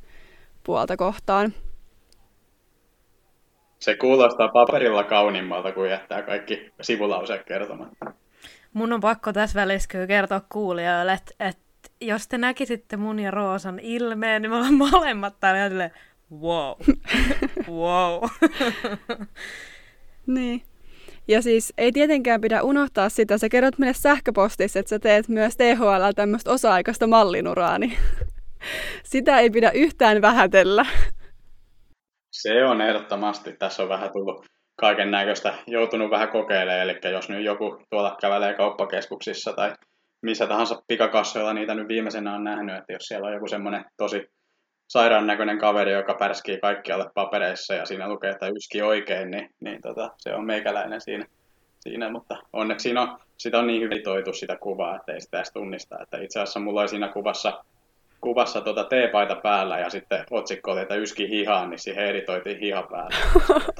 puolta 0.63 0.97
kohtaan. 0.97 1.53
Se 3.79 3.95
kuulostaa 3.95 4.47
paperilla 4.47 5.03
kauniimmalta, 5.03 5.71
kun 5.71 5.89
jättää 5.89 6.21
kaikki 6.21 6.71
sivulauseet 6.81 7.45
kertomatta. 7.45 8.13
Mun 8.73 8.93
on 8.93 9.01
pakko 9.01 9.33
tässä 9.33 9.61
välissä 9.61 10.07
kertoa 10.07 10.41
kuulijoille, 10.49 11.13
että, 11.13 11.33
että 11.39 11.89
jos 12.01 12.27
te 12.27 12.37
näkisitte 12.37 12.97
mun 12.97 13.19
ja 13.19 13.31
Roosan 13.31 13.79
ilmeen, 13.79 14.41
niin 14.41 14.49
me 14.49 14.55
ollaan 14.55 14.73
molemmat 14.73 15.39
täällä 15.39 15.69
silleen, 15.69 15.91
wow, 16.31 16.75
wow. 17.79 18.23
niin. 20.35 20.61
Ja 21.27 21.41
siis 21.41 21.73
ei 21.77 21.91
tietenkään 21.91 22.41
pidä 22.41 22.61
unohtaa 22.61 23.09
sitä, 23.09 23.37
sä 23.37 23.49
kerrot 23.49 23.77
meille 23.77 23.93
sähköpostissa, 23.93 24.79
että 24.79 24.89
sä 24.89 24.99
teet 24.99 25.27
myös 25.27 25.57
THL 25.57 26.11
tämmöistä 26.15 26.51
osa-aikaista 26.51 27.07
mallinuraa, 27.07 27.79
niin 27.79 27.97
Sitä 29.03 29.39
ei 29.39 29.49
pidä 29.49 29.71
yhtään 29.71 30.21
vähätellä. 30.21 30.85
Se 32.41 32.65
on 32.65 32.81
ehdottomasti. 32.81 33.55
Tässä 33.59 33.83
on 33.83 33.89
vähän 33.89 34.11
tullut 34.11 34.45
kaiken 34.75 35.11
näköistä, 35.11 35.53
joutunut 35.67 36.11
vähän 36.11 36.29
kokeilemaan. 36.29 36.81
Eli 36.81 36.99
jos 37.11 37.29
nyt 37.29 37.43
joku 37.43 37.83
tuolla 37.89 38.17
kävelee 38.21 38.53
kauppakeskuksissa 38.53 39.53
tai 39.53 39.73
missä 40.21 40.47
tahansa 40.47 40.81
pikakassoilla 40.87 41.53
niitä 41.53 41.75
nyt 41.75 41.87
viimeisenä 41.87 42.35
on 42.35 42.43
nähnyt, 42.43 42.77
että 42.77 42.93
jos 42.93 43.03
siellä 43.03 43.27
on 43.27 43.33
joku 43.33 43.47
semmoinen 43.47 43.85
tosi 43.97 44.29
sairaan 44.89 45.27
näköinen 45.27 45.59
kaveri, 45.59 45.91
joka 45.91 46.13
pärskii 46.13 46.59
kaikkialle 46.59 47.05
papereissa 47.13 47.73
ja 47.73 47.85
siinä 47.85 48.09
lukee, 48.09 48.29
että 48.29 48.47
yski 48.47 48.81
oikein, 48.81 49.31
niin, 49.31 49.49
niin 49.59 49.81
tota, 49.81 50.09
se 50.17 50.33
on 50.33 50.45
meikäläinen 50.45 51.01
siinä. 51.01 51.25
siinä. 51.79 52.09
Mutta 52.09 52.37
onneksi 52.53 52.83
siinä 52.83 53.01
on, 53.01 53.19
sitä 53.37 53.59
on 53.59 53.67
niin 53.67 53.81
hyvin 53.81 54.03
toitu 54.03 54.33
sitä 54.33 54.55
kuvaa, 54.55 54.95
että 54.95 55.13
ei 55.13 55.21
sitä 55.21 55.37
edes 55.37 55.51
tunnista. 55.53 55.97
Että 56.01 56.17
itse 56.17 56.39
asiassa 56.39 56.59
mulla 56.59 56.81
oli 56.81 56.89
siinä 56.89 57.07
kuvassa, 57.07 57.63
kuvassa 58.21 58.61
tuota 58.61 58.83
teepaita 58.83 59.35
päällä 59.35 59.79
ja 59.79 59.89
sitten 59.89 60.25
otsikko 60.31 60.71
oli, 60.71 60.81
että 60.81 60.95
yski 60.95 61.29
hihaan, 61.29 61.69
niin 61.69 61.79
siihen 61.79 62.05
editoitiin 62.05 62.59
hiha 62.59 62.83
päällä. 62.83 63.17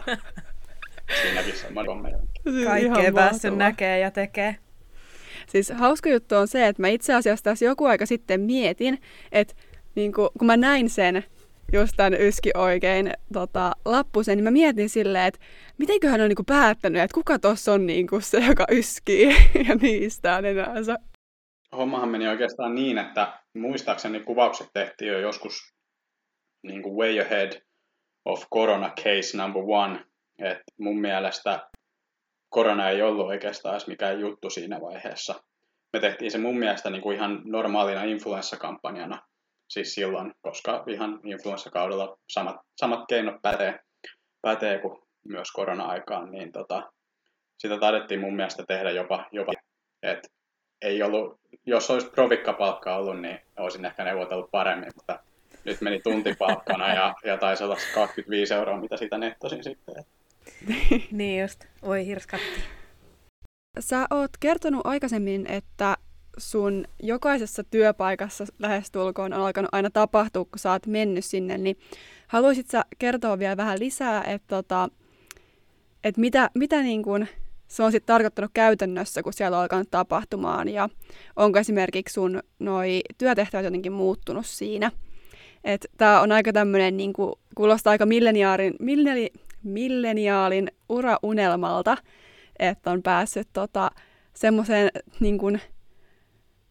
Siinäkin 1.22 1.56
semmoinen 1.56 1.88
kommentti. 1.88 2.40
Kaikkea 2.66 3.14
päässyt 3.14 3.58
näkee 3.58 4.00
ja 4.00 4.12
tekee. 4.12 4.56
Siis 5.48 5.70
hauska 5.70 6.10
juttu 6.10 6.36
on 6.36 6.48
se, 6.48 6.68
että 6.68 6.82
mä 6.82 6.88
itse 6.88 7.14
asiassa 7.14 7.44
tässä 7.44 7.66
joku 7.66 7.86
aika 7.86 8.06
sitten 8.06 8.42
mietin, 8.42 8.98
että 9.32 9.54
niin 9.96 10.14
kun, 10.14 10.30
kun 10.40 10.46
mä 10.48 10.58
näin 10.58 10.90
sen 10.90 11.24
just 11.74 11.94
tämän 11.98 12.22
yski 12.22 12.52
oikein 12.56 13.14
tota, 13.34 13.72
lappusen, 13.86 14.38
niin 14.38 14.44
mä 14.44 14.52
mietin 14.52 14.90
silleen, 14.90 15.26
että 15.26 15.40
mitenköhän 15.78 16.22
on 16.22 16.30
niin 16.30 16.46
päättänyt, 16.46 17.02
että 17.02 17.14
kuka 17.14 17.40
tuossa 17.40 17.74
on 17.74 17.86
niin 17.86 18.08
se, 18.20 18.40
joka 18.40 18.66
yskii 18.72 19.36
ja 19.68 19.76
niistä 19.82 20.42
nenäänsä. 20.42 20.98
Hommahan 21.78 22.10
meni 22.10 22.28
oikeastaan 22.28 22.76
niin, 22.76 22.98
että 22.98 23.40
muistaakseni 23.56 24.20
kuvaukset 24.20 24.68
tehtiin 24.74 25.12
jo 25.12 25.20
joskus 25.20 25.74
niin 26.64 26.84
kuin 26.84 26.96
way 26.96 27.20
ahead 27.20 27.62
of 28.26 28.44
corona 28.54 28.90
case 28.90 29.38
number 29.38 29.62
one. 29.66 30.06
Et 30.40 30.62
mun 30.80 31.00
mielestä 31.00 31.70
korona 32.50 32.90
ei 32.90 33.02
ollut 33.02 33.28
oikeastaan 33.28 33.76
edes 33.76 33.88
mikään 33.88 34.20
juttu 34.20 34.50
siinä 34.50 34.82
vaiheessa. 34.82 35.44
Me 35.94 36.00
tehtiin 36.00 36.32
se 36.32 36.38
mun 36.38 36.58
mielestä 36.58 36.90
niin 36.90 37.02
kuin 37.02 37.16
ihan 37.16 37.42
normaalina 37.46 38.04
influenssakampanjana 38.04 39.22
siis 39.70 39.96
silloin, 39.96 40.32
koska 40.42 40.84
ihan 40.88 41.20
influenssakaudella 41.24 42.18
samat, 42.30 42.56
samat 42.78 43.00
keinot 43.10 43.42
pätee, 43.42 43.80
pätee 44.42 44.80
kuin 44.80 45.02
myös 45.26 45.52
korona-aikaan, 45.52 46.32
niin 46.32 46.52
tota, 46.52 46.92
sitä 47.58 47.78
taidettiin 47.78 48.20
mun 48.20 48.36
mielestä 48.36 48.64
tehdä 48.68 48.92
jopa, 48.92 49.26
jopa 49.32 49.54
että 50.04 50.28
ei 50.82 51.04
ollut, 51.04 51.40
jos 51.66 51.90
olisi 51.90 52.10
provikkapalkka 52.10 52.96
ollut, 52.96 53.22
niin 53.22 53.40
olisin 53.58 53.86
ehkä 53.86 54.04
neuvotellut 54.04 54.52
paremmin, 54.52 54.92
mutta 54.96 55.20
nyt 55.64 55.82
meni 55.82 56.02
tuntipalkkana 56.02 56.94
ja, 56.94 57.16
ja 57.24 57.38
taisi 57.38 57.64
olla 57.64 57.78
25 57.94 58.54
euroa, 58.54 58.82
mitä 58.82 58.98
sitä 58.98 59.18
nettosin 59.18 59.64
sitten. 59.64 60.06
niin 61.12 61.42
just, 61.42 61.66
oi 61.82 62.06
hirskatti. 62.06 62.64
Sä 63.80 64.08
oot 64.12 64.32
kertonut 64.40 64.82
aikaisemmin, 64.84 65.48
että 65.48 65.98
sun 66.38 66.86
jokaisessa 67.04 67.64
työpaikassa 67.64 68.46
lähestulkoon 68.60 69.34
on 69.34 69.42
alkanut 69.42 69.70
aina 69.72 69.90
tapahtua, 69.90 70.46
kun 70.46 70.60
sä 70.60 70.72
oot 70.72 70.88
mennyt 70.88 71.26
sinne, 71.26 71.58
niin 71.58 71.78
haluaisit 72.28 72.70
sä 72.70 72.84
kertoa 73.00 73.40
vielä 73.40 73.58
vähän 73.58 73.80
lisää, 73.80 74.24
että 74.24 74.48
tota, 74.48 74.90
et 76.04 76.18
mitä, 76.18 76.50
mitä 76.56 76.82
niin 76.82 77.04
kun 77.04 77.28
se 77.70 77.84
on 77.84 77.92
sitten 77.92 78.14
tarkoittanut 78.14 78.52
käytännössä, 78.54 79.24
kun 79.24 79.34
siellä 79.34 79.58
on 79.58 79.62
alkanut 79.62 79.92
tapahtumaan, 79.92 80.70
ja 80.70 80.90
onko 81.36 81.60
esimerkiksi 81.60 82.14
sun 82.14 82.44
noi 82.60 83.02
työtehtävät 83.18 83.66
jotenkin 83.66 83.92
muuttunut 83.92 84.46
siinä. 84.46 84.92
Tämä 85.98 86.22
on 86.22 86.32
aika 86.32 86.54
tämmöinen, 86.54 86.98
niin 86.98 87.14
kuulostaa 87.56 87.92
aika 87.92 88.06
milleniaalin, 88.06 88.74
milleni, 88.80 89.30
milleniaalin 89.64 90.72
uraunelmalta, 90.90 91.98
että 92.60 92.92
on 92.92 93.04
päässyt 93.04 93.48
tota, 93.54 93.92
semmoiseen 94.34 94.90
niin 95.20 95.38
kuin, 95.38 95.62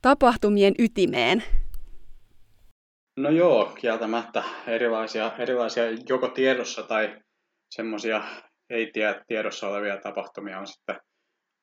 tapahtumien 0.03 0.75
ytimeen? 0.79 1.45
No 3.17 3.31
joo, 3.31 3.73
kieltämättä 3.81 4.43
erilaisia, 4.67 5.33
erilaisia 5.39 5.85
joko 6.09 6.29
tiedossa 6.29 6.83
tai 6.83 7.17
semmoisia 7.71 8.23
ei 8.71 8.93
tiedossa 9.27 9.69
olevia 9.69 9.97
tapahtumia 9.97 10.59
on 10.59 10.67
sitten 10.67 11.01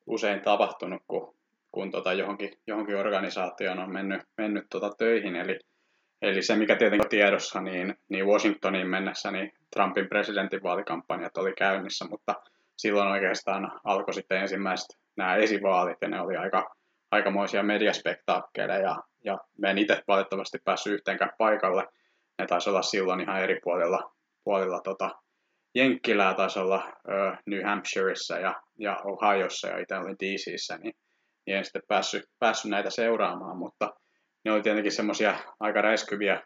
usein 0.06 0.40
tapahtunut, 0.40 1.02
kun, 1.08 1.36
kun 1.72 1.90
tota 1.90 2.12
johonkin, 2.12 2.58
johonkin 2.66 2.96
organisaatioon 2.96 3.78
on 3.78 3.92
mennyt, 3.92 4.22
mennyt 4.36 4.66
tota 4.70 4.90
töihin. 4.98 5.36
Eli, 5.36 5.58
eli 6.22 6.42
se, 6.42 6.56
mikä 6.56 6.76
tietenkin 6.76 7.06
on 7.06 7.10
tiedossa, 7.10 7.60
niin, 7.60 7.94
niin 8.08 8.26
Washingtoniin 8.26 8.88
mennessä 8.88 9.30
niin 9.30 9.52
Trumpin 9.72 10.08
presidentinvaalikampanjat 10.08 11.36
oli 11.36 11.52
käynnissä, 11.52 12.04
mutta 12.10 12.34
silloin 12.76 13.08
oikeastaan 13.08 13.80
alkoi 13.84 14.14
sitten 14.14 14.40
ensimmäiset 14.40 14.98
nämä 15.16 15.36
esivaalit, 15.36 15.98
ja 16.00 16.08
ne 16.08 16.20
oli 16.20 16.36
aika, 16.36 16.76
aikamoisia 17.10 17.62
mediaspektaakkeleja, 17.62 18.96
ja 19.24 19.38
me 19.58 19.70
en 19.70 19.78
itse 19.78 20.02
valitettavasti 20.08 20.58
päässyt 20.64 20.92
yhteenkään 20.92 21.32
paikalle. 21.38 21.86
Ne 22.38 22.46
taisi 22.46 22.70
olla 22.70 22.82
silloin 22.82 23.20
ihan 23.20 23.40
eri 23.40 23.60
puolilla, 23.64 24.12
puolilla 24.44 24.80
tota, 24.80 25.10
Jenkkilää, 25.76 26.34
taisi 26.34 26.58
olla 26.58 26.92
ö, 27.08 27.36
New 27.46 27.64
Hampshireissa 27.64 28.38
ja, 28.38 28.62
ja 28.78 28.96
Ohioissa 29.04 29.68
ja 29.68 29.78
itse 29.78 29.96
olin 29.96 30.16
DCissä, 30.20 30.76
niin, 30.76 30.94
niin 31.46 31.56
en 31.56 31.64
sitten 31.64 31.82
päässyt, 31.88 32.24
päässyt 32.38 32.70
näitä 32.70 32.90
seuraamaan, 32.90 33.56
mutta 33.56 33.94
ne 34.44 34.52
oli 34.52 34.62
tietenkin 34.62 34.92
semmoisia 34.92 35.36
aika 35.60 35.82
räiskyviä 35.82 36.42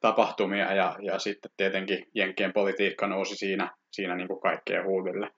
tapahtumia 0.00 0.74
ja, 0.74 0.96
ja 1.02 1.18
sitten 1.18 1.50
tietenkin 1.56 2.06
Jenkkien 2.14 2.52
politiikka 2.52 3.06
nousi 3.06 3.36
siinä, 3.36 3.76
siinä 3.92 4.16
niin 4.16 4.28
kuin 4.28 4.40
kaikkeen 4.40 4.84
huulille. 4.84 5.30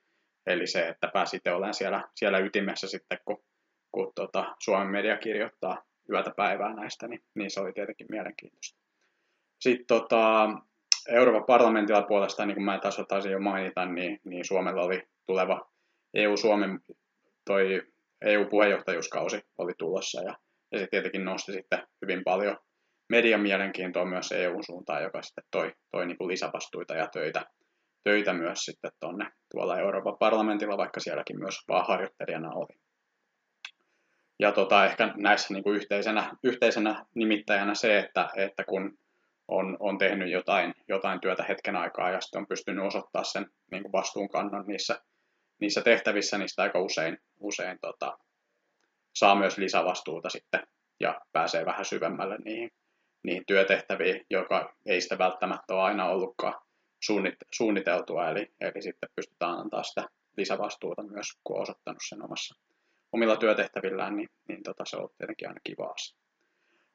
Eli 0.46 0.66
se, 0.66 0.88
että 0.88 1.10
pääsitte 1.12 1.52
olemaan 1.52 1.74
siellä, 1.74 2.08
siellä 2.14 2.38
ytimessä 2.38 2.88
sitten, 2.88 3.18
kun 3.24 3.44
kun 3.94 4.12
tota, 4.14 4.54
Suomen 4.58 4.88
media 4.88 5.16
kirjoittaa 5.16 5.82
yötä 6.12 6.30
päivää 6.36 6.74
näistä, 6.74 7.08
niin, 7.08 7.20
niin 7.34 7.50
se 7.50 7.60
oli 7.60 7.72
tietenkin 7.72 8.06
mielenkiintoista. 8.10 8.78
Sitten 9.60 9.86
tota, 9.86 10.48
Euroopan 11.08 11.44
parlamentilla 11.46 12.02
puolesta, 12.02 12.46
niin 12.46 12.54
kuin 12.54 12.64
mä 12.64 12.78
taas 12.78 13.02
taisin 13.08 13.32
jo 13.32 13.40
mainita, 13.40 13.84
niin, 13.84 14.20
niin 14.24 14.44
Suomella 14.44 14.82
oli 14.82 15.02
tuleva 15.26 15.70
EU-Suomen 16.14 16.80
toi 17.44 17.82
EU-puheenjohtajuuskausi 18.24 19.40
oli 19.58 19.72
tulossa 19.78 20.22
ja, 20.22 20.34
ja 20.72 20.78
se 20.78 20.86
tietenkin 20.90 21.24
nosti 21.24 21.52
sitten 21.52 21.86
hyvin 22.02 22.24
paljon 22.24 22.56
median 23.08 23.40
mielenkiintoa 23.40 24.04
myös 24.04 24.32
EU-suuntaan, 24.32 25.02
joka 25.02 25.22
sitten 25.22 25.44
toi, 25.50 25.72
toi 25.90 26.06
niin 26.06 26.18
kuin 26.18 26.28
lisävastuita 26.28 26.94
ja 26.94 27.08
töitä, 27.12 27.44
töitä 28.04 28.32
myös 28.32 28.58
sitten 28.58 28.90
tuonne 29.00 29.30
tuolla 29.50 29.78
Euroopan 29.78 30.18
parlamentilla, 30.18 30.76
vaikka 30.76 31.00
sielläkin 31.00 31.38
myös 31.38 31.54
vaan 31.68 31.86
harjoittelijana 31.88 32.50
oli. 32.54 32.78
Ja 34.38 34.52
tota, 34.52 34.84
ehkä 34.84 35.14
näissä 35.16 35.54
niin 35.54 35.64
kuin 35.64 35.76
yhteisenä, 35.76 36.30
yhteisenä 36.44 37.04
nimittäjänä 37.14 37.74
se, 37.74 37.98
että, 37.98 38.28
että 38.36 38.64
kun 38.64 38.98
on, 39.48 39.76
on 39.80 39.98
tehnyt 39.98 40.30
jotain, 40.30 40.74
jotain 40.88 41.20
työtä 41.20 41.42
hetken 41.42 41.76
aikaa 41.76 42.10
ja 42.10 42.20
sitten 42.20 42.38
on 42.40 42.46
pystynyt 42.46 42.84
osoittamaan 42.84 43.24
sen 43.24 43.46
niin 43.70 43.82
kuin 43.82 43.92
vastuunkannon 43.92 44.66
niissä, 44.66 45.02
niissä 45.60 45.82
tehtävissä, 45.82 46.38
niistä 46.38 46.62
aika 46.62 46.80
usein, 46.80 47.18
usein 47.40 47.78
tota, 47.80 48.18
saa 49.14 49.34
myös 49.34 49.58
lisävastuuta 49.58 50.28
sitten 50.28 50.66
ja 51.00 51.20
pääsee 51.32 51.66
vähän 51.66 51.84
syvemmälle 51.84 52.38
niihin, 52.44 52.70
niihin 53.24 53.46
työtehtäviin, 53.46 54.26
joka 54.30 54.74
ei 54.86 55.00
sitä 55.00 55.18
välttämättä 55.18 55.74
ole 55.74 55.82
aina 55.82 56.08
ollutkaan 56.08 56.54
suunniteltua, 57.54 58.28
eli, 58.28 58.52
eli 58.60 58.82
sitten 58.82 59.08
pystytään 59.16 59.58
antaa 59.58 59.82
sitä 59.82 60.08
lisävastuuta 60.36 61.02
myös, 61.02 61.26
kun 61.44 61.56
on 61.56 61.62
osoittanut 61.62 62.02
sen 62.08 62.24
omassa 62.24 62.54
omilla 63.12 63.36
työtehtävillään, 63.36 64.16
niin, 64.16 64.28
niin 64.48 64.62
tota, 64.62 64.84
se 64.86 64.96
on 64.96 65.08
tietenkin 65.18 65.48
aina 65.48 65.60
kiva 65.64 65.86
asia. 65.86 66.23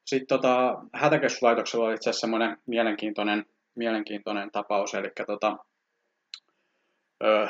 Sitten 0.04 0.38
tota, 0.38 0.74
hätäkeskuslaitoksella 0.94 1.86
oli 1.86 1.94
itse 1.94 2.10
asiassa 2.10 2.20
semmoinen 2.20 2.56
mielenkiintoinen, 2.66 3.46
mielenkiintoinen 3.74 4.50
tapaus, 4.50 4.94
eli 4.94 5.10
tota, 5.26 5.56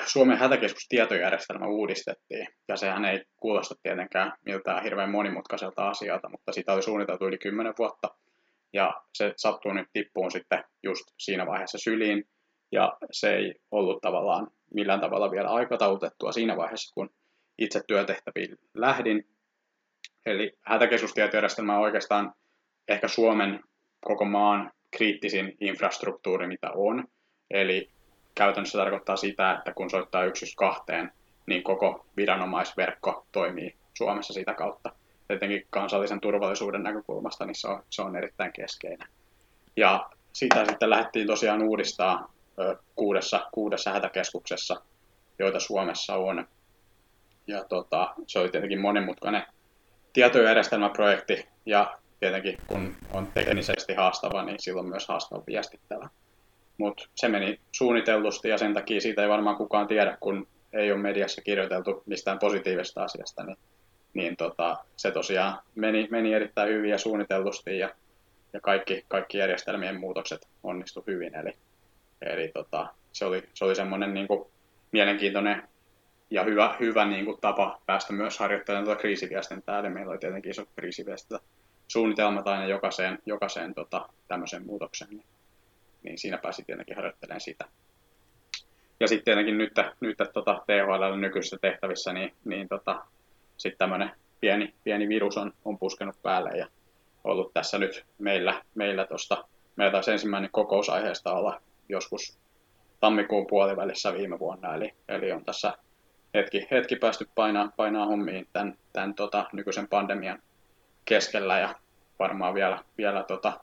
Suomen 0.07 0.39
hätäkeskustietojärjestelmä 0.39 1.67
uudistettiin, 1.67 2.49
ja 2.69 2.77
sehän 2.77 3.05
ei 3.05 3.25
kuulosta 3.37 3.75
tietenkään 3.83 4.33
miltään 4.45 4.83
hirveän 4.83 5.11
monimutkaiselta 5.11 5.89
asialta, 5.89 6.29
mutta 6.29 6.53
sitä 6.53 6.73
oli 6.73 6.83
suunniteltu 6.83 7.27
yli 7.27 7.39
10 7.39 7.75
vuotta, 7.79 8.09
ja 8.73 9.03
se 9.15 9.33
sattuu 9.37 9.73
nyt 9.73 9.89
tippuun 9.93 10.31
sitten 10.31 10.65
just 10.83 11.05
siinä 11.19 11.47
vaiheessa 11.47 11.79
syliin, 11.79 12.29
ja 12.73 12.97
se 13.11 13.35
ei 13.35 13.55
ollut 13.71 14.01
tavallaan 14.01 14.49
millään 14.75 15.01
tavalla 15.01 15.31
vielä 15.31 15.49
aikataulutettua 15.49 16.33
siinä 16.33 16.57
vaiheessa, 16.57 16.95
kun 16.95 17.11
itse 17.59 17.81
työtehtäviin 17.87 18.59
lähdin. 18.75 19.29
Eli 20.27 20.53
hätäkeskustietojärjestelmä 20.63 21.77
on 21.77 21.83
oikeastaan 21.83 22.35
ehkä 22.89 23.09
Suomen 23.09 23.61
koko 24.01 24.25
maan 24.25 24.73
kriittisin 24.91 25.57
infrastruktuuri, 25.61 26.47
mitä 26.47 26.71
on. 26.75 27.05
Eli 27.51 27.91
käytännössä 28.35 28.79
tarkoittaa 28.79 29.17
sitä, 29.17 29.53
että 29.53 29.73
kun 29.73 29.91
soittaa 29.91 30.23
kahteen, 30.57 31.13
niin 31.47 31.63
koko 31.63 32.07
viranomaisverkko 32.17 33.27
toimii 33.33 33.77
Suomessa 33.95 34.33
sitä 34.33 34.55
kautta. 34.55 34.93
tietenkin 35.29 35.67
kansallisen 35.71 36.21
turvallisuuden 36.21 36.83
näkökulmasta, 36.83 37.47
niin 37.47 37.55
se 37.55 37.69
on, 37.69 37.83
se 37.91 38.03
on 38.03 38.17
erittäin 38.17 38.53
keskeinen. 38.53 39.09
Ja 39.77 40.11
sitä 40.33 40.65
sitten 40.65 40.91
lähdettiin 40.91 41.27
tosiaan 41.27 41.63
uudistaa 41.63 42.33
kuudessa, 42.97 43.49
kuudessa 43.53 43.93
hätäkeskuksessa, 43.93 44.83
joita 45.39 45.61
Suomessa 45.61 46.17
on. 46.17 46.49
Ja 47.47 47.65
tota, 47.65 48.15
se 48.27 48.39
oli 48.39 48.49
tietenkin 48.49 48.81
monimutkainen 48.81 49.43
tietojärjestelmäprojekti, 50.13 51.49
ja 51.67 51.99
tietenkin 52.21 52.59
kun 52.67 52.97
on 53.13 53.27
teknisesti 53.35 53.95
haastava, 53.95 54.45
niin 54.45 54.61
silloin 54.61 54.89
myös 54.89 55.09
haastava 55.09 55.43
viestittävä. 55.47 56.09
Mutta 56.79 57.09
se 57.15 57.29
meni 57.29 57.61
suunnitellusti 57.73 58.49
ja 58.49 58.59
sen 58.59 58.75
takia 58.75 59.01
siitä 59.01 59.23
ei 59.23 59.29
varmaan 59.29 59.57
kukaan 59.57 59.87
tiedä, 59.87 60.17
kun 60.21 60.47
ei 60.73 60.93
ole 60.93 61.01
mediassa 61.01 61.43
kirjoiteltu 61.43 62.03
mistään 62.07 62.39
positiivisesta 62.39 63.05
asiasta, 63.05 63.45
niin, 63.45 63.57
niin 64.15 64.37
tota, 64.37 64.77
se 64.97 65.11
tosiaan 65.11 65.59
meni, 65.75 66.09
meni 66.11 66.35
erittäin 66.35 66.69
hyvin 66.69 66.91
ja 66.91 66.99
suunnitellusti 66.99 67.79
ja, 67.79 67.91
ja 68.53 68.61
kaikki, 68.61 69.05
kaikki 69.09 69.39
järjestelmien 69.39 70.01
muutokset 70.01 70.49
onnistu 70.63 71.05
hyvin. 71.07 71.35
Eli, 71.35 71.57
eli 72.23 72.51
tota, 72.55 72.87
se 73.13 73.25
oli, 73.25 73.43
se 73.55 73.65
oli 73.65 73.75
semmoinen 73.75 74.15
niin 74.15 74.29
mielenkiintoinen 74.93 75.69
ja 76.31 76.45
hyvä, 76.45 76.77
hyvä 76.81 77.05
niin 77.05 77.25
kuin, 77.25 77.41
tapa 77.41 77.81
päästä 77.87 78.13
myös 78.13 78.39
harjoittelemaan 78.39 78.85
tuota 78.85 79.01
kriisiviestintää. 79.01 79.79
Eli 79.79 79.91
meillä 79.91 80.11
oli 80.11 80.19
tietenkin 80.19 80.51
iso 80.51 80.65
kriisiviestintä 80.77 81.45
suunnitelmat 81.89 82.49
aina 82.49 82.67
jokaiseen, 82.67 83.19
jokaiseen 83.27 83.75
tota, 83.75 84.09
tämmöiseen 84.29 84.67
muutokseen. 84.67 85.11
Niin, 85.11 85.25
niin 86.03 86.19
siinä 86.19 86.39
pääsi 86.39 86.65
tietenkin 86.65 86.97
harjoittelemaan 86.97 87.41
sitä. 87.41 87.65
Ja 89.01 89.09
sitten 89.09 89.25
tietenkin 89.25 89.59
nyt, 89.59 89.73
nyt 90.01 90.19
tota, 90.33 90.63
THL 90.67 91.17
nykyisissä 91.17 91.59
tehtävissä, 91.61 92.13
niin, 92.13 92.35
niin 92.45 92.69
tota, 92.69 93.05
sitten 93.57 93.79
tämmöinen 93.79 94.11
pieni, 94.41 94.75
pieni 94.85 95.09
virus 95.09 95.37
on, 95.37 95.53
on 95.65 95.79
puskenut 95.79 96.23
päälle 96.23 96.51
ja 96.51 96.67
ollut 97.25 97.53
tässä 97.55 97.79
nyt 97.79 98.07
meillä, 98.19 98.63
meillä 98.75 99.07
tuosta, 99.07 99.45
meillä 99.77 99.93
taisi 99.93 100.11
ensimmäinen 100.11 100.51
kokousaiheesta 100.53 101.33
olla 101.33 101.63
joskus 101.89 102.39
tammikuun 103.01 103.47
puolivälissä 103.47 104.15
viime 104.15 104.39
vuonna, 104.39 104.75
eli, 104.75 104.95
eli 105.09 105.33
on 105.33 105.45
tässä 105.45 105.73
hetki, 106.35 106.67
hetki 106.71 106.97
päästy 106.97 107.29
painaa, 107.35 107.73
painaa 107.77 108.07
hommiin 108.07 108.49
tämän, 108.53 108.79
tämän 108.93 109.15
tota, 109.15 109.47
nykyisen 109.53 109.89
pandemian 109.89 110.43
keskellä 111.05 111.59
ja 111.59 111.75
varmaan 112.19 112.55
vielä, 112.55 112.85
vielä 112.99 113.23
tota, 113.23 113.61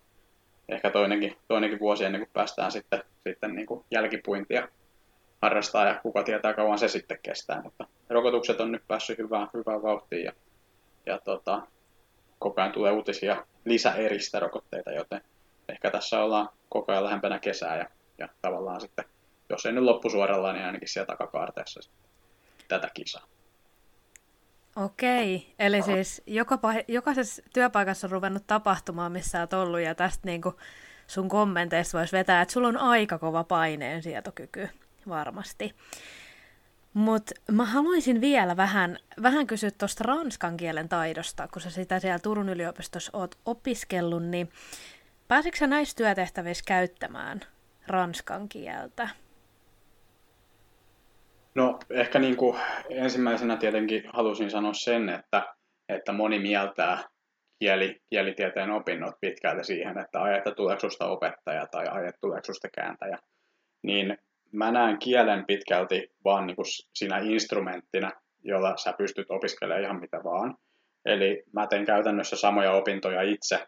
ehkä 0.69 0.89
toinenkin, 0.89 1.37
toinenkin 1.47 1.79
vuosi 1.79 2.05
ennen 2.05 2.21
kuin 2.21 2.29
päästään 2.33 2.71
sitten, 2.71 3.03
sitten 3.27 3.55
niin 3.55 3.67
kuin 3.67 3.85
jälkipuintia 3.91 4.67
harrastaa 5.41 5.87
ja 5.87 5.99
kuka 6.03 6.23
tietää 6.23 6.53
kauan 6.53 6.79
se 6.79 6.87
sitten 6.87 7.19
kestää. 7.23 7.61
Mutta 7.61 7.87
rokotukset 8.09 8.59
on 8.59 8.71
nyt 8.71 8.87
päässyt 8.87 9.17
hyvään, 9.17 9.49
hyvään 9.53 9.83
vauhtiin 9.83 10.23
ja, 10.23 10.31
ja 11.05 11.19
tota, 11.19 11.61
koko 12.39 12.61
ajan 12.61 12.73
tulee 12.73 12.91
uutisia 12.91 13.45
lisäeristä 13.65 14.39
rokotteita, 14.39 14.91
joten 14.91 15.21
ehkä 15.69 15.91
tässä 15.91 16.23
ollaan 16.23 16.49
koko 16.69 16.91
ajan 16.91 17.03
lähempänä 17.03 17.39
kesää 17.39 17.77
ja, 17.77 17.85
ja 18.17 18.29
tavallaan 18.41 18.81
sitten, 18.81 19.05
jos 19.49 19.65
ei 19.65 19.71
nyt 19.71 19.83
loppusuoralla, 19.83 20.53
niin 20.53 20.65
ainakin 20.65 20.87
siellä 20.87 21.05
takakaarteessa 21.05 21.91
tätä 22.67 22.89
kisaa. 22.93 23.27
Okei, 24.75 25.53
eli 25.59 25.81
siis 25.81 26.21
joka, 26.27 26.59
jokaisessa 26.87 27.41
työpaikassa 27.53 28.07
on 28.07 28.11
ruvennut 28.11 28.47
tapahtumaan, 28.47 29.11
missä 29.11 29.39
olet 29.39 29.53
ollut, 29.53 29.79
ja 29.79 29.95
tästä 29.95 30.21
niin 30.25 30.41
kuin 30.41 30.55
sun 31.07 31.29
kommenteissa 31.29 31.97
voisi 31.97 32.17
vetää, 32.17 32.41
että 32.41 32.51
sulla 32.51 32.67
on 32.67 32.77
aika 32.77 33.19
kova 33.19 33.43
paineen 33.43 34.03
sietokyky, 34.03 34.69
varmasti. 35.09 35.75
Mutta 36.93 37.33
mä 37.51 37.65
haluaisin 37.65 38.21
vielä 38.21 38.57
vähän, 38.57 38.97
vähän 39.21 39.47
kysyä 39.47 39.71
tuosta 39.71 40.03
ranskan 40.03 40.57
kielen 40.57 40.89
taidosta, 40.89 41.47
kun 41.47 41.61
sä 41.61 41.69
sitä 41.69 41.99
siellä 41.99 42.19
Turun 42.19 42.49
yliopistossa 42.49 43.11
oot 43.13 43.37
opiskellut, 43.45 44.23
niin 44.23 44.49
pääsitkö 45.27 45.57
sä 45.57 45.67
näissä 45.67 45.95
työtehtävissä 45.95 46.63
käyttämään 46.67 47.41
ranskan 47.87 48.49
kieltä? 48.49 49.09
No 51.57 51.79
ehkä 51.89 52.19
niin 52.19 52.37
kuin 52.37 52.57
ensimmäisenä 52.89 53.57
tietenkin 53.57 54.03
halusin 54.13 54.51
sanoa 54.51 54.73
sen, 54.73 55.09
että, 55.09 55.53
että 55.89 56.11
moni 56.11 56.39
mieltää 56.39 57.03
kieli, 57.59 58.01
kielitieteen 58.09 58.71
opinnot 58.71 59.15
pitkälti 59.21 59.63
siihen, 59.63 59.97
että 59.97 60.21
ai, 60.21 60.37
että 60.37 60.51
tuleeko 60.51 60.79
susta 60.79 61.07
opettaja 61.07 61.67
tai 61.67 61.87
ai, 61.87 62.07
että 62.07 62.21
tuleeko 62.21 62.45
susta 62.45 62.67
kääntäjä. 62.75 63.17
Niin 63.83 64.17
mä 64.51 64.71
näen 64.71 64.99
kielen 64.99 65.45
pitkälti 65.45 66.07
vaan 66.23 66.47
niin 66.47 66.55
kuin 66.55 66.65
siinä 66.93 67.17
instrumenttina, 67.17 68.11
jolla 68.43 68.77
sä 68.77 68.93
pystyt 68.97 69.31
opiskelemaan 69.31 69.83
ihan 69.83 69.99
mitä 69.99 70.23
vaan. 70.23 70.55
Eli 71.05 71.43
mä 71.53 71.67
teen 71.67 71.85
käytännössä 71.85 72.35
samoja 72.35 72.71
opintoja 72.71 73.21
itse, 73.21 73.67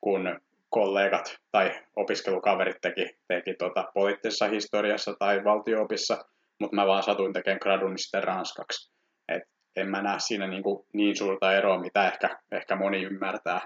kun 0.00 0.40
kollegat 0.68 1.36
tai 1.52 1.80
opiskelukaverit 1.96 2.80
teki, 2.80 3.16
teki 3.28 3.54
tuota 3.54 3.90
poliittisessa 3.94 4.48
historiassa 4.48 5.14
tai 5.18 5.44
valtioopissa– 5.44 6.18
mutta 6.60 6.76
mä 6.76 6.86
vaan 6.86 7.02
satuin 7.02 7.32
tekemään 7.32 7.58
gradun 7.62 7.98
sitten 7.98 8.24
ranskaksi. 8.24 8.92
Et 9.28 9.42
en 9.76 9.88
mä 9.88 10.02
näe 10.02 10.18
siinä 10.18 10.46
niin, 10.46 10.62
kuin 10.62 10.86
niin 10.92 11.16
suurta 11.16 11.52
eroa, 11.52 11.78
mitä 11.78 12.08
ehkä, 12.08 12.38
ehkä 12.52 12.76
moni 12.76 13.02
ymmärtää 13.02 13.60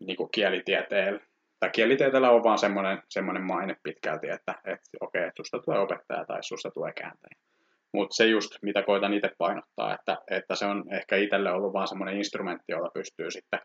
niin 0.00 0.16
kuin 0.16 0.30
kielitieteellä. 0.30 1.20
Tai 1.60 1.70
kielitieteellä 1.70 2.30
on 2.30 2.44
vaan 2.44 2.58
semmoinen, 2.58 3.02
semmoinen 3.08 3.42
maine 3.42 3.76
pitkälti, 3.82 4.28
että, 4.28 4.54
että 4.64 4.90
okei, 5.00 5.20
okay, 5.20 5.32
susta 5.36 5.58
tulee 5.58 5.78
opettaja 5.78 6.24
tai 6.24 6.42
susta 6.42 6.70
tulee 6.70 6.92
kääntäjä. 6.92 7.36
Mutta 7.92 8.14
se 8.14 8.26
just, 8.26 8.50
mitä 8.62 8.82
koitan 8.82 9.14
itse 9.14 9.30
painottaa, 9.38 9.94
että, 9.94 10.16
että 10.30 10.54
se 10.54 10.66
on 10.66 10.84
ehkä 10.94 11.16
itselle 11.16 11.52
ollut 11.52 11.72
vaan 11.72 11.88
semmoinen 11.88 12.16
instrumentti, 12.16 12.64
jolla 12.72 12.90
pystyy 12.94 13.30
sitten 13.30 13.60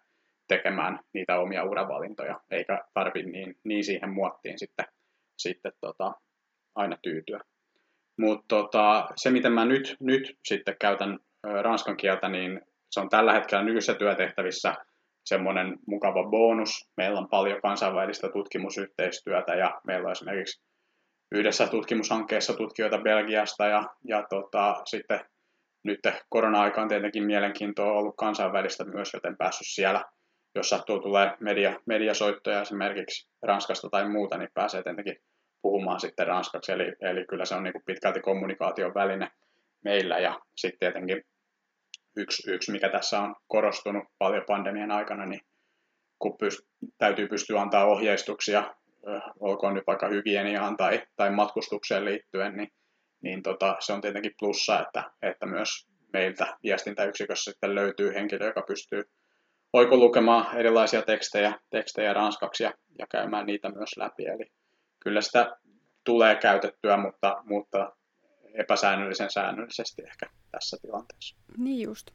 tekemään 0.48 1.00
niitä 1.14 1.40
omia 1.40 1.64
uravalintoja, 1.64 2.40
eikä 2.52 2.84
tarvitse 2.94 3.32
niin, 3.32 3.56
niin 3.64 3.84
siihen 3.84 4.10
muottiin 4.10 4.60
sitten, 4.60 4.86
sitten 5.38 5.72
tota, 5.82 6.14
aina 6.76 6.98
tyytyä. 7.02 7.40
Mutta 8.20 8.46
tota, 8.48 9.08
se, 9.16 9.32
miten 9.32 9.52
mä 9.52 9.66
nyt, 9.66 9.96
nyt 10.00 10.38
sitten 10.46 10.76
käytän 10.82 11.20
ranskan 11.62 11.98
kieltä, 11.98 12.30
niin 12.30 12.62
se 12.92 13.00
on 13.00 13.10
tällä 13.10 13.34
hetkellä 13.34 13.64
nykyisissä 13.64 13.94
työtehtävissä 13.94 14.76
semmoinen 15.26 15.80
mukava 15.88 16.30
bonus. 16.30 16.90
Meillä 16.98 17.20
on 17.20 17.30
paljon 17.30 17.62
kansainvälistä 17.62 18.30
tutkimusyhteistyötä 18.34 19.56
ja 19.56 19.82
meillä 19.88 20.06
on 20.06 20.12
esimerkiksi 20.12 20.62
yhdessä 21.32 21.68
tutkimushankkeessa 21.68 22.54
tutkijoita 22.54 22.98
Belgiasta 22.98 23.66
ja, 23.66 23.84
ja 24.08 24.24
tota, 24.30 24.82
sitten 24.86 25.20
nyt 25.84 26.00
korona-aika 26.30 26.82
on 26.82 26.88
tietenkin 26.88 27.24
mielenkiintoa 27.24 27.92
ollut 27.92 28.16
kansainvälistä 28.18 28.86
myös, 28.86 29.14
joten 29.14 29.38
päässyt 29.38 29.68
siellä, 29.68 30.06
jos 30.56 30.70
sattuu 30.70 31.00
tulee 31.00 31.38
media, 31.40 31.80
mediasoittoja 31.86 32.62
esimerkiksi 32.62 33.30
Ranskasta 33.42 33.90
tai 33.90 34.10
muuta, 34.10 34.38
niin 34.38 34.50
pääsee 34.54 34.84
tietenkin 34.84 35.16
puhumaan 35.62 36.00
sitten 36.00 36.28
ranskaksi, 36.28 36.72
eli, 36.72 36.94
eli 37.02 37.26
kyllä 37.26 37.46
se 37.46 37.56
on 37.56 37.64
niin 37.64 37.74
kuin 37.74 37.86
pitkälti 37.86 38.22
kommunikaation 38.22 38.94
väline 38.94 39.32
meillä, 39.84 40.20
ja 40.20 40.40
sitten 40.56 40.80
tietenkin 40.80 41.24
yksi, 42.18 42.52
yksi, 42.52 42.72
mikä 42.72 42.90
tässä 42.90 43.20
on 43.20 43.36
korostunut 43.48 44.04
paljon 44.18 44.44
pandemian 44.48 44.92
aikana, 44.92 45.26
niin 45.26 45.42
kun 46.20 46.38
pyst- 46.44 46.90
täytyy 46.98 47.28
pystyä 47.28 47.62
antaa 47.62 47.86
ohjeistuksia, 47.86 48.76
olkoon 49.40 49.74
nyt 49.74 49.88
vaikka 49.88 50.08
hygieniaan 50.08 50.78
tai, 50.78 51.02
tai 51.16 51.30
matkustukseen 51.32 52.06
liittyen, 52.06 52.58
niin, 52.58 52.70
niin 53.22 53.44
tota, 53.44 53.76
se 53.80 53.94
on 53.94 54.02
tietenkin 54.02 54.36
plussa, 54.40 54.80
että, 54.80 55.12
että 55.22 55.46
myös 55.46 55.88
meiltä 56.14 56.58
viestintäyksikössä 56.64 57.52
sitten 57.52 57.76
löytyy 57.76 58.14
henkilö, 58.14 58.46
joka 58.46 58.62
pystyy 58.62 59.04
oikolukemaan 59.74 60.58
erilaisia 60.58 61.02
tekstejä, 61.02 61.54
tekstejä 61.70 62.14
ranskaksi 62.14 62.64
ja, 62.64 62.74
ja 63.00 63.08
käymään 63.12 63.46
niitä 63.46 63.70
myös 63.70 63.90
läpi. 63.98 64.26
Eli 64.26 64.46
kyllä 65.00 65.22
sitä 65.22 65.58
tulee 66.04 66.36
käytettyä, 66.36 66.98
mutta, 66.98 67.44
mutta 67.46 67.92
epäsäännöllisen 68.54 69.32
säännöllisesti 69.32 70.02
ehkä 70.02 70.30
tässä 70.52 70.78
tilanteessa. 70.82 71.36
Niin 71.58 71.82
just. 71.82 72.12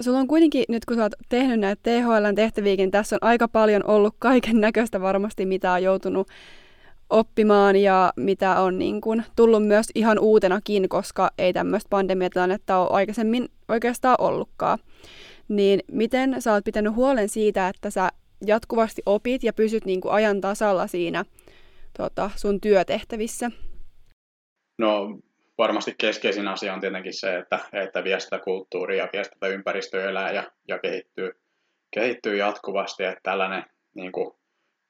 Sulla 0.00 0.18
on 0.18 0.28
kuitenkin, 0.28 0.64
nyt 0.68 0.84
kun 0.84 0.96
sä 0.96 1.02
oot 1.02 1.12
tehnyt 1.28 1.60
näitä 1.60 1.82
THL-tehtäviäkin, 1.82 2.90
tässä 2.90 3.16
on 3.16 3.28
aika 3.28 3.48
paljon 3.48 3.82
ollut 3.86 4.14
kaiken 4.18 4.60
näköistä 4.60 5.00
varmasti, 5.00 5.46
mitä 5.46 5.72
on 5.72 5.82
joutunut 5.82 6.28
oppimaan 7.10 7.76
ja 7.76 8.12
mitä 8.16 8.60
on 8.60 8.78
niin 8.78 9.00
kun, 9.00 9.22
tullut 9.36 9.66
myös 9.66 9.86
ihan 9.94 10.18
uutenakin, 10.18 10.88
koska 10.88 11.30
ei 11.38 11.52
tämmöistä 11.52 11.88
pandemiatilannetta 11.88 12.78
ole 12.78 12.88
aikaisemmin 12.90 13.48
oikeastaan 13.68 14.16
ollutkaan. 14.18 14.78
Niin 15.48 15.80
miten 15.92 16.42
sä 16.42 16.52
oot 16.52 16.64
pitänyt 16.64 16.94
huolen 16.94 17.28
siitä, 17.28 17.68
että 17.68 17.90
sä 17.90 18.08
jatkuvasti 18.46 19.02
opit 19.06 19.42
ja 19.42 19.52
pysyt 19.52 19.84
niin 19.84 20.00
kuin 20.00 20.12
ajan 20.12 20.40
tasalla 20.40 20.86
siinä– 20.86 21.24
tota, 21.98 22.30
sun 22.36 22.60
työtehtävissä? 22.60 23.50
No 24.78 25.18
varmasti 25.58 25.94
keskeisin 25.98 26.48
asia 26.48 26.74
on 26.74 26.80
tietenkin 26.80 27.20
se, 27.20 27.36
että, 27.36 27.58
että 27.72 28.04
viestintäkulttuuri 28.04 28.98
ja 28.98 29.08
viestintäympäristö 29.12 30.10
elää 30.10 30.32
ja, 30.32 30.50
ja 30.68 30.78
kehittyy, 30.78 31.30
kehittyy 31.90 32.36
jatkuvasti. 32.36 33.04
Että 33.04 33.20
tällainen 33.22 33.64
niin 33.94 34.12
kuin 34.12 34.34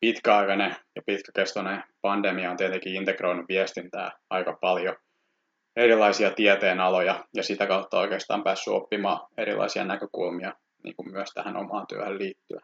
pitkäaikainen 0.00 0.76
ja 0.96 1.02
pitkäkestoinen 1.06 1.84
pandemia 2.02 2.50
on 2.50 2.56
tietenkin 2.56 2.94
integroinut 2.94 3.48
viestintää 3.48 4.10
aika 4.30 4.58
paljon 4.60 4.96
erilaisia 5.76 6.30
tieteenaloja 6.30 7.24
ja 7.34 7.42
sitä 7.42 7.66
kautta 7.66 7.98
oikeastaan 7.98 8.44
päässyt 8.44 8.74
oppimaan 8.74 9.26
erilaisia 9.36 9.84
näkökulmia 9.84 10.52
niin 10.84 10.96
kuin 10.96 11.12
myös 11.12 11.30
tähän 11.34 11.56
omaan 11.56 11.86
työhön 11.86 12.18
liittyen. 12.18 12.62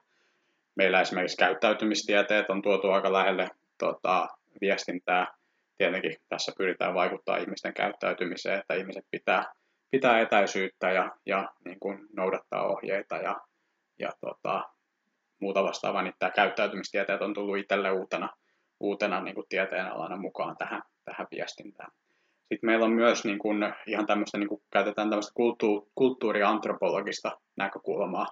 Meillä 0.76 1.00
esimerkiksi 1.00 1.36
käyttäytymistieteet 1.36 2.50
on 2.50 2.62
tuotu 2.62 2.90
aika 2.90 3.12
lähelle 3.12 3.48
tota, 3.78 4.28
viestintää. 4.60 5.34
Tietenkin 5.78 6.16
tässä 6.28 6.52
pyritään 6.58 6.94
vaikuttaa 6.94 7.36
ihmisten 7.36 7.74
käyttäytymiseen, 7.74 8.58
että 8.58 8.74
ihmiset 8.74 9.04
pitää, 9.10 9.52
pitää 9.90 10.20
etäisyyttä 10.20 10.90
ja, 10.90 11.16
ja 11.26 11.52
niin 11.64 11.80
kuin 11.80 12.06
noudattaa 12.16 12.66
ohjeita 12.66 13.16
ja, 13.16 13.40
ja 13.98 14.10
tota, 14.20 14.70
muuta 15.40 15.64
vastaavaa, 15.64 16.02
niin 16.02 16.14
tämä 16.18 16.30
käyttäytymistieteet 16.30 17.22
on 17.22 17.34
tullut 17.34 17.58
itselle 17.58 17.90
uutena, 17.90 18.28
uutena 18.80 19.20
niin 19.20 19.34
kuin 19.34 19.46
tieteenalana 19.48 20.16
mukaan 20.16 20.56
tähän, 20.56 20.82
tähän 21.04 21.26
viestintään. 21.30 21.90
Sitten 22.38 22.66
meillä 22.66 22.84
on 22.84 22.92
myös 22.92 23.24
niin 23.24 23.38
kuin, 23.38 23.74
ihan 23.86 24.06
tämmöistä, 24.06 24.38
niin 24.38 24.48
kuin, 24.48 24.62
käytetään 24.72 25.10
tämmöistä 25.10 25.32
kulttu, 25.34 25.90
kulttuuriantropologista 25.94 27.38
näkökulmaa 27.56 28.26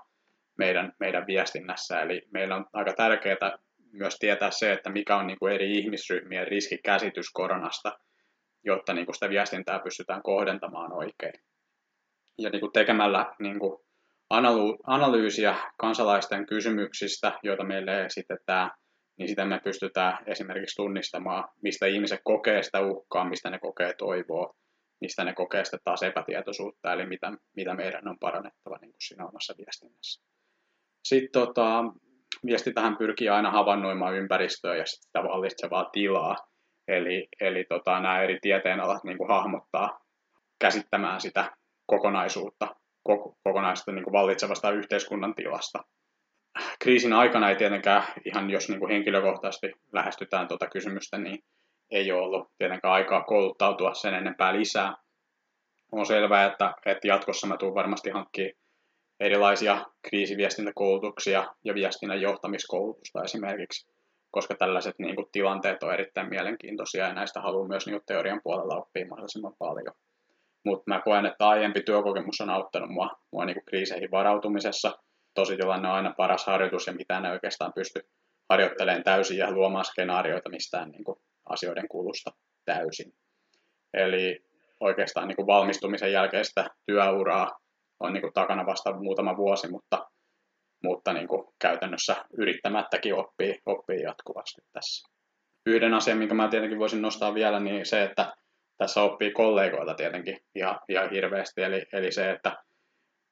meidän, 0.58 0.92
meidän 1.00 1.26
viestinnässä. 1.26 2.00
Eli 2.00 2.22
meillä 2.30 2.56
on 2.56 2.66
aika 2.72 2.92
tärkeää 2.92 3.58
myös 3.92 4.18
tietää 4.18 4.50
se, 4.50 4.72
että 4.72 4.90
mikä 4.90 5.16
on 5.16 5.26
niin 5.26 5.38
kuin 5.38 5.52
eri 5.52 5.78
ihmisryhmien 5.78 6.48
riskikäsitys 6.48 7.30
koronasta, 7.32 7.98
jotta 8.64 8.94
niin 8.94 9.06
kuin 9.06 9.14
sitä 9.14 9.28
viestintää 9.28 9.78
pystytään 9.78 10.22
kohdentamaan 10.22 10.92
oikein. 10.92 11.44
Ja 12.38 12.50
niin 12.50 12.60
kuin 12.60 12.72
tekemällä 12.72 13.34
niin 13.38 13.58
kuin 13.58 13.78
analyysiä 14.86 15.56
kansalaisten 15.78 16.46
kysymyksistä, 16.46 17.38
joita 17.42 17.64
meille 17.64 18.04
esitetään, 18.04 18.70
niin 19.18 19.28
sitä 19.28 19.44
me 19.44 19.60
pystytään 19.64 20.18
esimerkiksi 20.26 20.76
tunnistamaan, 20.76 21.48
mistä 21.62 21.86
ihmiset 21.86 22.20
kokee 22.24 22.62
sitä 22.62 22.80
uhkaa, 22.80 23.28
mistä 23.28 23.50
ne 23.50 23.58
kokee 23.58 23.94
toivoa, 23.98 24.54
mistä 25.00 25.24
ne 25.24 25.34
kokee 25.34 25.64
sitä 25.64 25.78
taas 25.84 26.02
epätietoisuutta, 26.02 26.92
eli 26.92 27.06
mitä, 27.06 27.32
mitä 27.56 27.74
meidän 27.74 28.08
on 28.08 28.18
parannettava 28.18 28.78
niin 28.80 28.92
kuin 28.92 29.02
siinä 29.02 29.26
omassa 29.26 29.54
viestinnässä. 29.58 30.22
Sitten 31.04 31.32
tota, 31.32 31.84
viestintähän 32.46 32.96
pyrkii 32.96 33.28
aina 33.28 33.50
havainnoimaan 33.50 34.14
ympäristöä 34.14 34.76
ja 34.76 34.86
sitä 34.86 35.22
vallitsevaa 35.22 35.84
tilaa, 35.92 36.36
eli, 36.88 37.28
eli 37.40 37.64
tota, 37.64 38.00
nämä 38.00 38.22
eri 38.22 38.38
tieteenalat 38.42 39.04
niin 39.04 39.18
kuin 39.18 39.28
hahmottaa 39.28 40.00
käsittämään 40.60 41.20
sitä 41.20 41.56
kokonaisuutta, 41.86 42.68
kokonaisuutta 43.44 43.92
niin 43.92 44.04
kuin 44.04 44.12
vallitsevasta 44.12 44.70
yhteiskunnan 44.70 45.34
tilasta 45.34 45.84
kriisin 46.78 47.12
aikana 47.12 47.50
ei 47.50 47.56
tietenkään, 47.56 48.02
ihan 48.24 48.50
jos 48.50 48.68
niin 48.68 48.78
kuin 48.78 48.92
henkilökohtaisesti 48.92 49.72
lähestytään 49.92 50.48
tuota 50.48 50.66
kysymystä, 50.66 51.18
niin 51.18 51.38
ei 51.90 52.12
ole 52.12 52.22
ollut 52.22 52.50
tietenkään 52.58 52.94
aikaa 52.94 53.24
kouluttautua 53.24 53.94
sen 53.94 54.14
enempää 54.14 54.52
lisää. 54.58 54.94
On 55.92 56.06
selvää, 56.06 56.46
että, 56.46 56.74
että 56.86 57.08
jatkossa 57.08 57.46
mä 57.46 57.56
tulen 57.56 57.74
varmasti 57.74 58.10
hankkimaan 58.10 58.61
erilaisia 59.22 59.86
kriisiviestintäkoulutuksia 60.02 61.54
ja 61.64 61.74
viestinnän 61.74 62.20
johtamiskoulutusta 62.20 63.22
esimerkiksi, 63.24 63.92
koska 64.30 64.54
tällaiset 64.54 64.98
niin 64.98 65.16
kuin, 65.16 65.26
tilanteet 65.32 65.82
on 65.82 65.94
erittäin 65.94 66.28
mielenkiintoisia 66.28 67.06
ja 67.06 67.14
näistä 67.14 67.40
haluan 67.40 67.68
myös 67.68 67.86
niin 67.86 67.94
kuin, 67.94 68.06
teorian 68.06 68.40
puolella 68.44 68.76
oppia 68.76 69.06
mahdollisimman 69.06 69.54
paljon. 69.58 69.94
Mutta 70.64 70.84
mä 70.86 71.00
koen, 71.04 71.26
että 71.26 71.48
aiempi 71.48 71.82
työkokemus 71.82 72.40
on 72.40 72.50
auttanut 72.50 72.90
mua, 72.90 73.10
mua 73.32 73.44
niin 73.44 73.54
kuin, 73.54 73.64
kriiseihin 73.64 74.10
varautumisessa– 74.10 74.92
tositilanne 75.34 75.88
on 75.88 75.94
aina 75.94 76.14
paras 76.16 76.46
harjoitus 76.46 76.86
ja 76.86 76.92
mitä 76.92 77.20
ne 77.20 77.30
oikeastaan 77.30 77.72
pysty 77.72 78.08
harjoittelemaan 78.48 79.04
täysin 79.04 79.38
ja 79.38 79.52
luomaan 79.52 79.84
skenaarioita 79.84 80.50
mistään 80.50 80.90
niin 80.90 81.04
kuin 81.04 81.18
asioiden 81.48 81.88
kulusta 81.88 82.30
täysin. 82.64 83.14
Eli 83.94 84.44
oikeastaan 84.80 85.28
niin 85.28 85.36
kuin 85.36 85.46
valmistumisen 85.46 86.12
jälkeistä 86.12 86.70
työuraa 86.86 87.61
on 88.02 88.12
niin 88.12 88.20
kuin 88.22 88.32
takana 88.32 88.66
vasta 88.66 88.92
muutama 88.92 89.36
vuosi, 89.36 89.70
mutta, 89.70 90.06
mutta 90.82 91.12
niin 91.12 91.28
kuin 91.28 91.44
käytännössä 91.58 92.16
yrittämättäkin 92.38 93.14
oppii, 93.14 93.58
oppii 93.66 94.02
jatkuvasti 94.02 94.60
tässä. 94.72 95.08
Yhden 95.66 95.94
asian, 95.94 96.18
minkä 96.18 96.34
mä 96.34 96.48
tietenkin 96.48 96.78
voisin 96.78 97.02
nostaa 97.02 97.34
vielä, 97.34 97.60
niin 97.60 97.86
se, 97.86 98.02
että 98.04 98.32
tässä 98.78 99.02
oppii 99.02 99.30
kollegoilta 99.30 99.94
tietenkin 99.94 100.38
ihan, 100.54 100.80
ihan 100.88 101.10
hirveästi, 101.10 101.62
eli, 101.62 101.82
eli 101.92 102.12
se, 102.12 102.30
että 102.30 102.56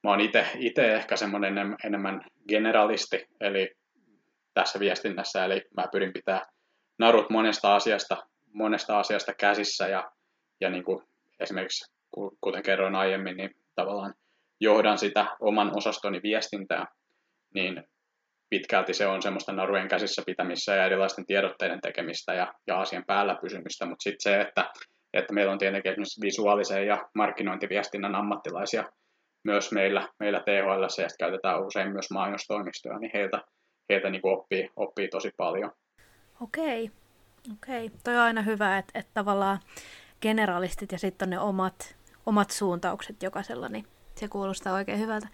mä 0.04 0.10
oon 0.10 0.20
itse 0.58 0.94
ehkä 0.94 1.16
semmoinen 1.16 1.76
enemmän 1.84 2.24
generalisti, 2.48 3.26
eli 3.40 3.70
tässä 4.54 4.80
viestinnässä, 4.80 5.44
eli 5.44 5.62
mä 5.76 5.88
pyrin 5.92 6.12
pitää 6.12 6.46
narut 6.98 7.30
monesta 7.30 7.74
asiasta, 7.74 8.16
monesta 8.52 8.98
asiasta 8.98 9.34
käsissä 9.34 9.88
ja, 9.88 10.10
ja 10.60 10.70
niin 10.70 10.84
kuin 10.84 11.02
esimerkiksi 11.40 11.92
kuten 12.40 12.62
kerroin 12.62 12.94
aiemmin, 12.94 13.36
niin 13.36 13.50
tavallaan 13.74 14.14
johdan 14.60 14.98
sitä 14.98 15.26
oman 15.40 15.76
osastoni 15.76 16.20
viestintää, 16.22 16.86
niin 17.54 17.84
pitkälti 18.50 18.94
se 18.94 19.06
on 19.06 19.22
semmoista 19.22 19.52
narujen 19.52 19.88
käsissä 19.88 20.22
pitämistä 20.26 20.74
ja 20.74 20.84
erilaisten 20.84 21.26
tiedotteiden 21.26 21.80
tekemistä 21.80 22.34
ja, 22.34 22.54
ja 22.66 22.80
asian 22.80 23.04
päällä 23.06 23.38
pysymistä, 23.42 23.86
mutta 23.86 24.02
sitten 24.02 24.32
se, 24.32 24.40
että, 24.40 24.70
että 25.12 25.34
meillä 25.34 25.52
on 25.52 25.58
tietenkin 25.58 25.92
esimerkiksi 25.92 26.20
visuaalisen 26.20 26.86
ja 26.86 27.08
markkinointiviestinnän 27.14 28.14
ammattilaisia 28.14 28.84
myös 29.44 29.72
meillä, 29.72 30.08
meillä 30.18 30.40
THL 30.40 31.02
ja 31.02 31.08
käytetään 31.18 31.66
usein 31.66 31.92
myös 31.92 32.10
mainostoimistoja, 32.10 32.98
niin 32.98 33.10
heiltä, 33.14 33.42
heiltä 33.88 34.10
niin 34.10 34.20
oppii, 34.24 34.70
oppii 34.76 35.08
tosi 35.08 35.30
paljon. 35.36 35.72
Okei, 36.40 36.90
okei. 37.52 37.90
Toi 38.04 38.16
on 38.16 38.22
aina 38.22 38.42
hyvä, 38.42 38.78
että, 38.78 38.98
että 38.98 39.10
tavallaan 39.14 39.58
generalistit 40.22 40.92
ja 40.92 40.98
sitten 40.98 41.30
ne 41.30 41.38
omat, 41.38 41.96
omat 42.26 42.50
suuntaukset 42.50 43.22
jokaisella, 43.22 43.68
niin 43.68 43.86
se 44.14 44.28
kuulostaa 44.28 44.74
oikein 44.74 44.98
hyvältä. 44.98 45.28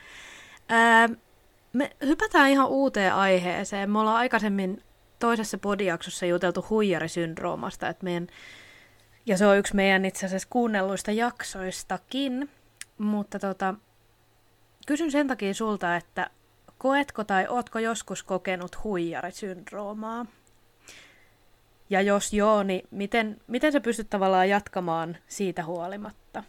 Ää, 0.69 1.09
me 1.73 1.97
hypätään 2.05 2.51
ihan 2.51 2.69
uuteen 2.69 3.15
aiheeseen. 3.15 3.91
Me 3.91 3.99
ollaan 3.99 4.17
aikaisemmin 4.17 4.83
toisessa 5.19 5.59
podiaksossa 5.59 6.27
juteltu 6.27 6.67
huijarisyndroomasta, 6.71 7.89
että 7.89 8.05
meidän, 8.05 8.27
ja 9.27 9.37
se 9.37 9.47
on 9.47 9.59
yksi 9.59 9.77
meidän 9.77 10.05
itse 10.05 10.27
asiassa 10.27 10.49
kuunnelluista 10.51 11.11
jaksoistakin, 11.11 12.51
mutta 12.99 13.39
tota, 13.39 13.75
Kysyn 14.87 15.11
sen 15.11 15.29
takia 15.29 15.55
sulta, 15.55 15.97
että 15.97 16.31
koetko 16.79 17.25
tai 17.25 17.47
ootko 17.49 17.79
joskus 17.79 18.23
kokenut 18.23 18.85
huijarisyndroomaa? 18.85 20.27
Ja 21.91 22.03
jos 22.03 22.33
joo, 22.33 22.63
niin 22.63 22.89
miten, 22.91 23.41
miten 23.47 23.73
sä 23.73 23.81
pystyt 23.81 24.11
tavallaan 24.11 24.49
jatkamaan 24.49 25.17
siitä 25.29 25.65
huolimatta? 25.65 26.45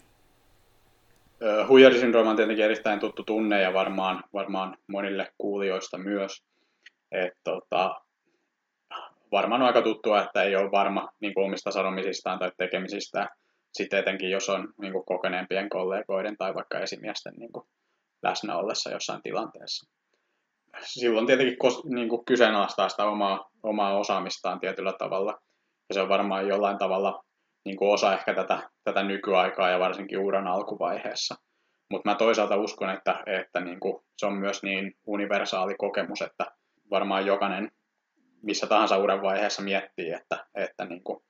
Huijarisyndrooma 1.68 2.30
on 2.30 2.36
tietenkin 2.36 2.66
erittäin 2.66 3.00
tuttu 3.00 3.24
tunne 3.24 3.62
ja 3.62 3.74
varmaan, 3.74 4.24
varmaan 4.34 4.78
monille 4.88 5.34
kuulijoista 5.38 5.98
myös. 5.98 6.44
Et, 7.12 7.34
tota, 7.44 7.96
varmaan 9.32 9.62
on 9.62 9.68
aika 9.68 9.82
tuttua, 9.82 10.24
että 10.24 10.44
ei 10.44 10.56
ole 10.56 10.72
varma 10.72 11.10
niin 11.20 11.34
kuin 11.34 11.46
omista 11.46 11.72
sanomisistaan 11.72 12.40
tai 12.40 12.52
tekemisistään. 12.58 13.30
Sitten 13.74 14.00
etenkin, 14.00 14.30
jos 14.30 14.50
on 14.50 14.74
niin 14.82 14.94
kuin 14.94 15.06
kokeneempien 15.06 15.70
kollegoiden 15.70 16.38
tai 16.38 16.56
vaikka 16.56 16.80
esimiesten 16.80 17.34
niin 17.34 17.52
kuin 17.52 17.68
läsnä 18.24 18.58
ollessa 18.58 18.90
jossain 18.90 19.22
tilanteessa. 19.22 19.92
Silloin 20.84 21.28
tietenkin 21.28 21.58
niin 21.84 22.10
kuin 22.10 22.26
kyseenalaistaa 22.26 22.90
sitä 22.90 23.06
omaa, 23.06 23.50
omaa 23.64 23.98
osaamistaan 23.98 24.60
tietyllä 24.60 24.94
tavalla. 24.94 25.42
Ja 25.90 25.94
se 25.94 26.02
on 26.02 26.10
varmaan 26.10 26.48
jollain 26.48 26.78
tavalla 26.78 27.24
niin 27.68 27.78
kuin 27.78 27.92
osa 27.92 28.14
ehkä 28.14 28.34
tätä, 28.34 28.70
tätä 28.84 29.04
nykyaikaa 29.04 29.70
ja 29.70 29.80
varsinkin 29.80 30.20
uuden 30.20 30.48
alkuvaiheessa. 30.48 31.36
Mutta 31.92 32.10
mä 32.10 32.16
toisaalta 32.16 32.56
uskon, 32.58 32.90
että, 32.90 33.24
että 33.26 33.60
niin 33.60 33.80
kuin 33.80 34.04
se 34.18 34.26
on 34.26 34.34
myös 34.34 34.64
niin 34.64 34.94
universaali 35.06 35.76
kokemus, 35.78 36.22
että 36.22 36.46
varmaan 36.92 37.26
jokainen 37.26 37.72
missä 38.42 38.68
tahansa 38.68 38.98
uuden 38.98 39.22
vaiheessa 39.22 39.62
miettii, 39.62 40.12
että, 40.12 40.46
että 40.56 40.86
niin 40.86 41.04
kuin, 41.04 41.24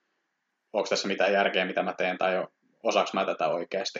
onko 0.74 0.88
tässä 0.90 1.08
mitään 1.08 1.34
järkeä, 1.34 1.66
mitä 1.66 1.84
mä 1.84 1.94
teen, 1.94 2.18
tai 2.18 2.46
osaako 2.84 3.10
mä 3.14 3.26
tätä 3.26 3.48
oikeasti. 3.48 4.00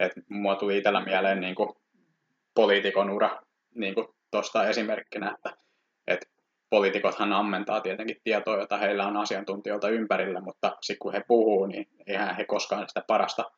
Et 0.00 0.12
mua 0.28 0.56
tuli 0.56 0.78
itsellä 0.78 1.04
mieleen 1.04 1.40
niin 1.40 1.54
kuin 1.54 1.68
poliitikon 2.54 3.10
ura 3.10 3.40
niin 3.74 3.94
kuin 3.94 4.06
tuosta 4.30 4.68
esimerkkinä, 4.68 5.34
että 5.34 5.65
poliitikothan 6.70 7.32
ammentaa 7.32 7.80
tietenkin 7.80 8.16
tietoa, 8.24 8.56
jota 8.56 8.78
heillä 8.78 9.06
on 9.06 9.16
asiantuntijoilta 9.16 9.88
ympärillä, 9.88 10.40
mutta 10.40 10.76
sitten 10.80 10.98
kun 10.98 11.12
he 11.12 11.22
puhuu, 11.28 11.66
niin 11.66 11.86
eihän 12.06 12.36
he 12.36 12.44
koskaan 12.44 12.88
sitä 12.88 13.02
parasta 13.06 13.50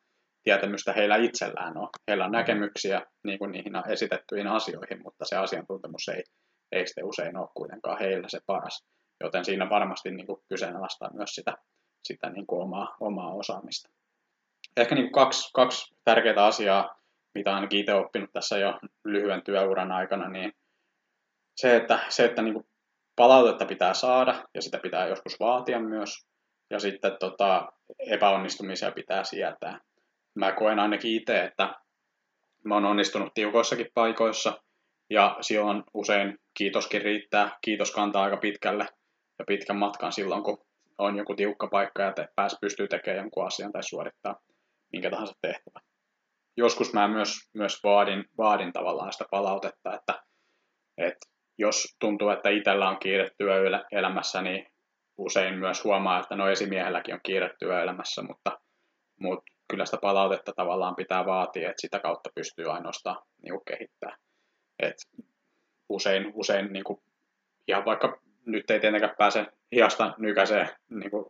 tietämystä 0.43 0.93
heillä 0.93 1.15
itsellään 1.15 1.77
ole. 1.77 1.89
Heillä 2.07 2.25
on 2.25 2.31
näkemyksiä 2.31 3.01
niin 3.23 3.39
kuin 3.39 3.51
niihin 3.51 3.73
esitettyihin 3.89 4.47
asioihin, 4.47 5.03
mutta 5.03 5.25
se 5.25 5.35
asiantuntemus 5.35 6.07
ei, 6.07 6.23
ei 6.71 6.87
sitten 6.87 7.05
usein 7.05 7.37
ole 7.37 7.47
kuitenkaan 7.53 7.99
heillä 7.99 8.27
se 8.29 8.39
paras. 8.45 8.85
Joten 9.23 9.45
siinä 9.45 9.69
varmasti 9.69 10.11
niin 10.11 10.27
kuin 10.27 10.41
kyseenalaistaa 10.49 11.13
myös 11.13 11.29
sitä, 11.35 11.57
sitä 12.03 12.29
niin 12.29 12.47
kuin 12.47 12.61
omaa, 12.61 12.95
omaa 12.99 13.33
osaamista. 13.33 13.89
Ehkä 14.77 14.95
niin 14.95 15.05
kuin 15.05 15.23
kaksi, 15.23 15.49
kaksi 15.53 15.95
tärkeää 16.05 16.45
asiaa 16.45 16.99
mitä 17.35 17.55
ainakin 17.55 17.79
itse 17.79 17.93
oppinut 17.93 18.33
tässä 18.33 18.57
jo 18.57 18.79
lyhyen 19.05 19.41
työuran 19.43 19.91
aikana, 19.91 20.29
niin 20.29 20.53
se, 21.55 21.75
että, 21.75 21.99
se, 22.09 22.25
että 22.25 22.41
niin 22.41 22.68
palautetta 23.19 23.65
pitää 23.65 23.93
saada 23.93 24.43
ja 24.53 24.61
sitä 24.61 24.79
pitää 24.79 25.07
joskus 25.07 25.39
vaatia 25.39 25.79
myös, 25.79 26.27
ja 26.69 26.79
sitten 26.79 27.17
tota, 27.19 27.71
epäonnistumisia 27.99 28.91
pitää 28.91 29.23
sietää. 29.23 29.79
Mä 30.35 30.51
koen 30.51 30.79
ainakin 30.79 31.11
itse, 31.11 31.43
että 31.43 31.75
mä 32.65 32.73
oon 32.73 32.85
onnistunut 32.85 33.33
tiukoissakin 33.33 33.87
paikoissa, 33.93 34.61
Ja 35.09 35.37
silloin 35.41 35.83
usein 35.93 36.37
kiitoskin 36.57 37.01
riittää, 37.01 37.57
kiitos 37.61 37.91
kantaa 37.91 38.23
aika 38.23 38.37
pitkälle 38.37 38.85
ja 39.39 39.45
pitkän 39.47 39.77
matkan 39.77 40.11
silloin, 40.11 40.43
kun 40.43 40.65
on 40.97 41.17
joku 41.17 41.35
tiukka 41.35 41.67
paikka 41.67 42.03
ja 42.03 42.13
te 42.13 42.27
pääs 42.35 42.57
pystyy 42.61 42.87
tekemään 42.87 43.23
jonkun 43.23 43.47
asian 43.47 43.71
tai 43.71 43.83
suorittaa 43.83 44.39
minkä 44.91 45.09
tahansa 45.09 45.33
tehtävä. 45.41 45.79
Joskus 46.57 46.93
mä 46.93 47.07
myös, 47.07 47.37
myös 47.53 47.83
vaadin, 47.83 48.25
vaadin 48.37 48.73
tavallaan 48.73 49.13
sitä 49.13 49.25
palautetta, 49.31 49.95
että, 49.95 50.23
että 50.97 51.38
jos 51.59 51.95
tuntuu, 51.99 52.29
että 52.29 52.49
itsellä 52.49 52.89
on 52.89 52.99
kiire 52.99 53.29
työelämässä, 53.37 54.41
niin 54.41 54.67
usein 55.17 55.59
myös 55.59 55.83
huomaa, 55.83 56.19
että 56.19 56.35
no 56.35 56.49
esimiehelläkin 56.49 57.13
on 57.13 57.19
kiire 57.23 57.55
työelämässä, 57.59 58.21
mutta, 58.21 58.59
mutta 59.19 59.43
kyllä 59.69 59.85
sitä 59.85 59.97
palautetta 59.97 60.53
tavallaan 60.55 60.95
pitää 60.95 61.25
vaatia, 61.25 61.69
että 61.69 61.81
sitä 61.81 61.99
kautta 61.99 62.29
pystyy 62.35 62.71
ainoastaan 62.71 63.23
niin 63.41 63.51
kuin 63.51 63.65
kehittää. 63.65 64.17
Et 64.79 64.95
usein, 65.89 66.31
usein 66.33 66.73
niin 66.73 66.83
kuin, 66.83 67.01
ihan 67.67 67.85
vaikka 67.85 68.21
nyt 68.45 68.71
ei 68.71 68.79
tietenkään 68.79 69.15
pääse 69.17 69.45
hiasta 69.71 70.13
nykäiseen 70.17 70.69
niin 70.89 71.11
kuin 71.11 71.25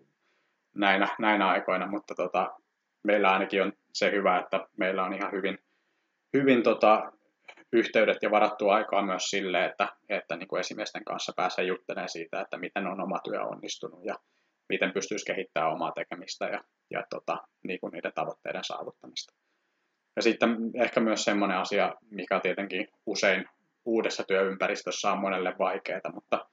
näinä, 0.76 1.08
näinä 1.20 1.48
aikoina, 1.48 1.88
mutta 1.88 2.16
tota, 2.16 2.56
meillä 3.04 3.32
ainakin 3.32 3.64
on 3.64 3.74
se 3.94 4.12
hyvä, 4.12 4.40
että 4.40 4.68
meillä 4.78 5.04
on 5.04 5.14
ihan 5.14 5.32
hyvin, 5.32 5.60
hyvin 6.34 6.64
tota, 6.64 7.12
yhteydet 7.74 8.18
ja 8.22 8.32
varattu 8.32 8.70
aikaa 8.70 9.02
myös 9.02 9.24
sille, 9.24 9.66
että, 9.66 9.88
että 10.10 10.36
niin 10.36 10.48
kuin 10.48 10.60
esimiesten 10.60 11.06
kanssa 11.06 11.34
pääsee 11.36 11.66
juttelemaan 11.66 12.10
siitä, 12.10 12.42
että 12.42 12.58
miten 12.58 12.88
on 12.88 13.02
oma 13.02 13.20
työ 13.24 13.42
onnistunut 13.42 14.06
ja 14.06 14.16
miten 14.70 14.94
pystyisi 14.94 15.26
kehittämään 15.26 15.74
omaa 15.74 15.92
tekemistä 15.92 16.46
ja, 16.46 16.64
ja 16.92 17.04
tota, 17.10 17.38
niin 17.64 17.80
kuin 17.80 17.92
niiden 17.92 18.12
tavoitteiden 18.16 18.64
saavuttamista. 18.64 19.34
Ja 20.16 20.22
sitten 20.22 20.58
ehkä 20.76 21.00
myös 21.00 21.24
semmoinen 21.24 21.58
asia, 21.58 21.96
mikä 22.12 22.40
tietenkin 22.40 22.88
usein 23.06 23.46
uudessa 23.86 24.24
työympäristössä 24.24 25.12
on 25.12 25.20
monelle 25.20 25.56
vaikeaa, 25.60 26.12
mutta 26.14 26.50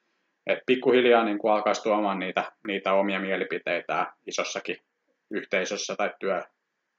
et 0.46 0.58
pikkuhiljaa 0.66 1.24
niin 1.24 1.38
kuin 1.38 1.52
alkaisi 1.52 1.82
tuomaan 1.82 2.18
niitä, 2.18 2.52
niitä 2.66 2.92
omia 2.92 3.20
mielipiteitä 3.20 4.12
isossakin 4.26 4.76
yhteisössä 5.30 5.96
tai 5.96 6.10
työ, 6.20 6.42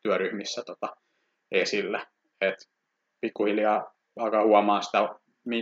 työryhmissä 0.03 0.63
tota, 0.65 0.95
esille. 1.51 2.07
Et 2.41 2.55
pikkuhiljaa 3.21 3.96
alkaa 4.19 4.43
huomaa 4.43 4.81
sitä, 4.81 5.09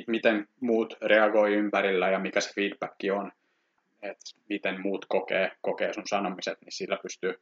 miten 0.07 0.47
muut 0.61 0.97
reagoi 1.01 1.53
ympärillä 1.53 2.09
ja 2.09 2.19
mikä 2.19 2.41
se 2.41 2.53
feedback 2.55 2.95
on, 3.15 3.31
että 4.01 4.25
miten 4.49 4.81
muut 4.81 5.05
kokee, 5.09 5.51
kokee 5.61 5.93
sun 5.93 6.07
sanomiset, 6.07 6.61
niin 6.61 6.71
sillä 6.71 6.97
pystyy 7.01 7.33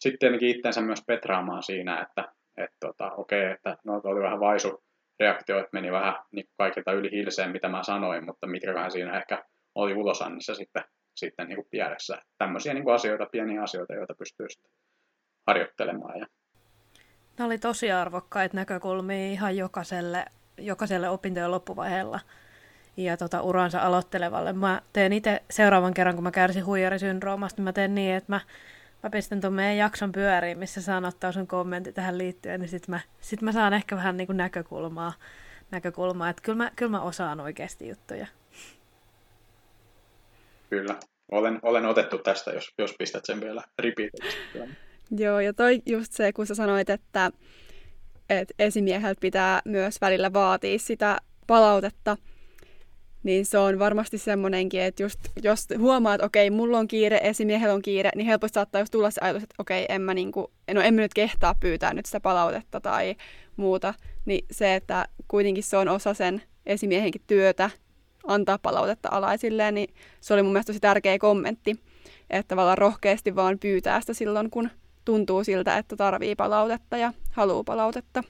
sitten 0.00 0.18
tietenkin 0.18 0.48
itsensä 0.48 0.80
myös 0.80 1.02
petraamaan 1.06 1.62
siinä, 1.62 2.00
että 2.02 2.32
et 2.56 2.70
tota, 2.80 3.12
okei, 3.12 3.40
okay, 3.40 3.52
että 3.52 3.76
no, 3.84 4.00
oli 4.04 4.22
vähän 4.22 4.40
vaisu 4.40 4.82
reaktio, 5.20 5.58
että 5.58 5.70
meni 5.72 5.92
vähän 5.92 6.14
niin 6.32 6.48
kaikilta 6.58 6.92
yli 6.92 7.10
hilseen, 7.10 7.50
mitä 7.50 7.68
mä 7.68 7.82
sanoin, 7.82 8.24
mutta 8.24 8.46
mitkäkään 8.46 8.90
siinä 8.90 9.18
ehkä 9.18 9.44
oli 9.74 9.94
ulosannissa 9.94 10.54
sitten, 10.54 10.84
sitten 11.14 11.48
niin 11.48 11.66
pielessä. 11.70 12.22
Tämmöisiä 12.38 12.74
niin 12.74 12.90
asioita, 12.90 13.26
pieniä 13.32 13.62
asioita, 13.62 13.94
joita 13.94 14.14
pystyy 14.14 14.46
sitten 14.48 14.70
harjoittelemaan. 15.46 16.18
Ja... 16.18 16.26
Nämä 17.38 17.46
oli 17.46 17.58
tosi 17.58 17.92
arvokkaita 17.92 18.56
näkökulmia 18.56 19.32
ihan 19.32 19.56
jokaiselle 19.56 20.24
jokaiselle 20.60 21.08
opintojen 21.08 21.50
loppuvaiheella 21.50 22.20
ja 22.96 23.16
tota, 23.16 23.42
uransa 23.42 23.80
aloittelevalle. 23.80 24.52
Mä 24.52 24.82
teen 24.92 25.12
itse 25.12 25.42
seuraavan 25.50 25.94
kerran, 25.94 26.14
kun 26.14 26.24
mä 26.24 26.30
kärsin 26.30 26.66
huijarisyndroomasta, 26.66 27.58
niin 27.58 27.64
mä 27.64 27.72
teen 27.72 27.94
niin, 27.94 28.14
että 28.14 28.32
mä, 28.32 28.40
mä 29.02 29.10
pistän 29.10 29.40
tuon 29.40 29.52
meidän 29.52 29.76
jakson 29.76 30.12
pyöriin, 30.12 30.58
missä 30.58 30.82
saan 30.82 31.04
ottaa 31.04 31.32
sun 31.32 31.46
kommentti 31.46 31.92
tähän 31.92 32.18
liittyen, 32.18 32.60
niin 32.60 32.68
sit 32.68 32.88
mä, 32.88 33.00
sit 33.20 33.42
mä 33.42 33.52
saan 33.52 33.72
ehkä 33.72 33.96
vähän 33.96 34.16
niin 34.16 34.26
kuin 34.26 34.36
näkökulmaa, 34.36 35.12
näkökulmaa. 35.70 36.28
että 36.28 36.42
kyllä 36.42 36.56
mä, 36.56 36.70
kyllä 36.76 36.90
mä 36.90 37.02
osaan 37.02 37.40
oikeasti 37.40 37.88
juttuja. 37.88 38.26
Kyllä. 40.70 40.96
Olen, 41.30 41.58
olen 41.62 41.86
otettu 41.86 42.18
tästä, 42.18 42.50
jos, 42.50 42.74
jos 42.78 42.94
pistät 42.98 43.24
sen 43.24 43.40
vielä 43.40 43.62
repeatiksi. 43.78 44.38
Joo, 45.10 45.40
ja 45.40 45.52
toi 45.52 45.82
just 45.86 46.12
se, 46.12 46.32
kun 46.32 46.46
sä 46.46 46.54
sanoit, 46.54 46.90
että 46.90 47.30
että 48.30 48.54
esimieheltä 48.58 49.20
pitää 49.20 49.62
myös 49.64 50.00
välillä 50.00 50.32
vaatia 50.32 50.78
sitä 50.78 51.18
palautetta, 51.46 52.16
niin 53.22 53.46
se 53.46 53.58
on 53.58 53.78
varmasti 53.78 54.18
semmoinenkin, 54.18 54.80
että 54.80 55.02
just, 55.02 55.18
jos 55.42 55.66
huomaa, 55.78 56.14
että 56.14 56.26
okei, 56.26 56.50
mulla 56.50 56.78
on 56.78 56.88
kiire, 56.88 57.20
esimiehellä 57.22 57.74
on 57.74 57.82
kiire, 57.82 58.10
niin 58.16 58.26
helposti 58.26 58.54
saattaa 58.54 58.80
just 58.80 58.90
tulla 58.92 59.10
se 59.10 59.20
ajatus, 59.20 59.42
että 59.42 59.54
okei, 59.58 59.86
en 59.88 60.02
mä, 60.02 60.14
niinku, 60.14 60.52
no, 60.74 60.80
en 60.80 60.94
mä 60.94 61.00
nyt 61.00 61.14
kehtaa 61.14 61.54
pyytää 61.54 61.94
nyt 61.94 62.06
sitä 62.06 62.20
palautetta 62.20 62.80
tai 62.80 63.16
muuta. 63.56 63.94
Niin 64.24 64.44
se, 64.50 64.74
että 64.74 65.06
kuitenkin 65.28 65.64
se 65.64 65.76
on 65.76 65.88
osa 65.88 66.14
sen 66.14 66.42
esimiehenkin 66.66 67.22
työtä 67.26 67.70
antaa 68.26 68.58
palautetta 68.58 69.08
alaisilleen, 69.12 69.74
niin 69.74 69.94
se 70.20 70.34
oli 70.34 70.42
mun 70.42 70.52
mielestä 70.52 70.70
tosi 70.70 70.80
tärkeä 70.80 71.18
kommentti, 71.18 71.76
että 72.30 72.48
tavallaan 72.48 72.78
rohkeasti 72.78 73.36
vaan 73.36 73.58
pyytää 73.58 74.00
sitä 74.00 74.14
silloin, 74.14 74.50
kun 74.50 74.70
tuntuu 75.10 75.44
siltä, 75.44 75.76
että 75.76 75.96
tarvii 75.96 76.34
palautetta 76.34 76.96
ja 76.96 77.12
haluaa 77.32 77.64
palautetta. 77.64 78.22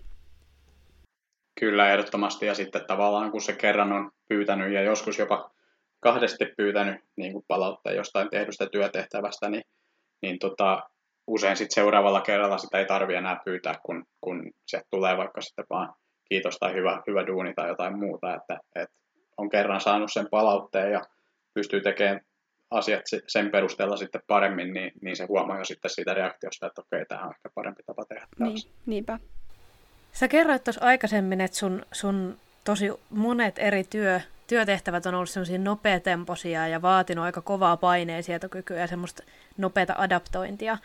Kyllä, 1.61 1.93
ehdottomasti. 1.93 2.47
Ja 2.47 2.55
sitten 2.55 2.87
tavallaan 2.87 3.31
kun 3.31 3.41
se 3.41 3.53
kerran 3.53 3.93
on 3.93 4.11
pyytänyt 4.28 4.72
ja 4.72 4.83
joskus 4.83 5.18
jopa 5.18 5.51
kahdesti 6.01 6.47
pyytänyt 6.57 7.01
niin 7.16 7.33
kuin 7.33 7.45
palautetta 7.49 7.93
jostain 7.93 8.31
tehdystä 8.31 8.66
työtehtävästä, 8.72 9.49
niin, 9.49 9.62
niin 10.22 10.39
tota, 10.39 10.83
usein 11.26 11.57
sitten 11.57 11.74
seuraavalla 11.74 12.20
kerralla 12.20 12.59
sitä 12.59 12.78
ei 12.78 12.87
tarvitse 12.87 13.18
enää 13.18 13.41
pyytää, 13.45 13.74
kun, 13.83 14.05
kun 14.20 14.51
se 14.66 14.83
tulee 14.91 15.16
vaikka 15.16 15.41
sitten 15.41 15.64
vaan 15.70 15.95
kiitos 16.28 16.57
tai 16.59 16.74
hyvä, 16.74 17.03
hyvä 17.07 17.26
duuni 17.26 17.55
tai 17.55 17.68
jotain 17.68 17.99
muuta, 17.99 18.35
että, 18.35 18.59
että 18.74 18.97
on 19.37 19.51
kerran 19.51 19.81
saanut 19.81 20.12
sen 20.12 20.26
palautteen 20.31 20.93
ja 20.93 21.01
pystyy 21.55 21.81
tekemään 21.81 22.20
asiat 22.70 23.04
sen 23.26 23.50
perusteella 23.50 23.96
sitten 23.96 24.22
paremmin, 24.26 24.72
niin, 24.72 24.92
niin 25.02 25.16
se 25.16 25.24
huomaa 25.24 25.58
jo 25.58 25.64
sitten 25.64 25.90
siitä 25.90 26.14
reaktiosta, 26.14 26.66
että 26.66 26.80
okei, 26.80 27.06
tämä 27.06 27.22
on 27.22 27.30
ehkä 27.30 27.48
parempi 27.54 27.82
tapa 27.82 28.04
tehdä 28.04 28.26
Niin, 28.38 28.58
niinpä. 28.86 29.18
Sä 30.12 30.28
kerroit 30.28 30.64
tuossa 30.64 30.84
aikaisemmin, 30.84 31.40
että 31.40 31.56
sun, 31.56 31.86
sun 31.92 32.36
tosi 32.64 32.90
monet 33.10 33.58
eri 33.58 33.84
työ, 33.84 34.20
työtehtävät 34.46 35.06
on 35.06 35.14
ollut 35.14 35.30
semmoisia 35.30 35.58
nopeatempoisia 35.58 36.68
ja 36.68 36.82
vaatinut 36.82 37.24
aika 37.24 37.40
kovaa 37.40 37.76
paineen 37.76 38.22
sietokykyä 38.22 38.80
ja 38.80 38.86
semmoista 38.86 39.22
nopeata 39.58 39.94
adaptointia. 39.98 40.78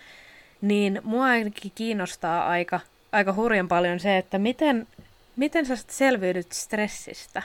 Niin 0.62 1.02
mua 1.04 1.26
ainakin 1.26 1.72
kiinnostaa 1.76 2.48
aika, 2.48 2.80
aika 3.12 3.34
hurjan 3.34 3.68
paljon 3.68 4.00
se, 4.00 4.18
että 4.18 4.40
miten, 4.40 4.88
miten 5.36 5.66
sä 5.66 5.76
selviydyt 5.76 6.52
stressistä? 6.52 7.44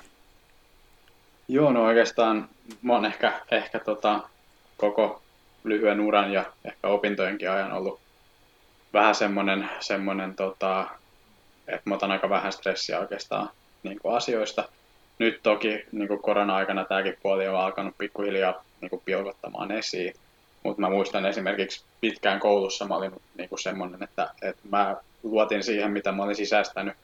Joo, 1.53 1.73
no 1.73 1.85
oikeastaan 1.85 2.49
mä 2.83 2.93
oon 2.93 3.05
ehkä, 3.05 3.41
ehkä 3.51 3.79
tota, 3.79 4.21
koko 4.77 5.23
lyhyen 5.65 6.01
uran 6.01 6.33
ja 6.33 6.45
ehkä 6.65 6.89
opintojenkin 6.89 7.51
ajan 7.51 7.73
ollut 7.73 8.01
vähän 8.93 9.15
semmoinen, 9.15 9.71
semmoinen 9.81 10.35
tota, 10.35 10.87
että 11.69 11.83
mä 11.85 11.95
otan 11.95 12.11
aika 12.11 12.29
vähän 12.29 12.53
stressiä 12.53 13.01
oikeastaan 13.01 13.51
niin 13.83 13.99
kuin 13.99 14.17
asioista. 14.17 14.69
Nyt 15.19 15.41
toki 15.43 15.85
niin 15.93 16.09
kuin 16.09 16.23
korona-aikana 16.23 16.85
tämäkin 16.85 17.17
puoli 17.23 17.49
on 17.49 17.61
alkanut 17.61 17.99
pikkuhiljaa 17.99 18.65
niin 18.81 18.91
kuin 18.91 19.03
pilkottamaan 19.05 19.73
esiin. 19.73 20.15
Mutta 20.63 20.81
mä 20.81 20.91
muistan 20.91 21.27
esimerkiksi 21.27 21.85
pitkään 22.01 22.41
koulussa 22.41 22.87
mä 22.87 22.97
olin 22.97 23.13
niin 23.39 23.49
kuin 23.49 23.59
semmoinen, 23.59 24.03
että, 24.03 24.31
että 24.43 24.63
mä 24.71 24.97
luotin 25.23 25.63
siihen, 25.63 25.91
mitä 25.91 26.13
mä 26.13 26.23
olin 26.23 26.37
sisäistänyt 26.37 26.95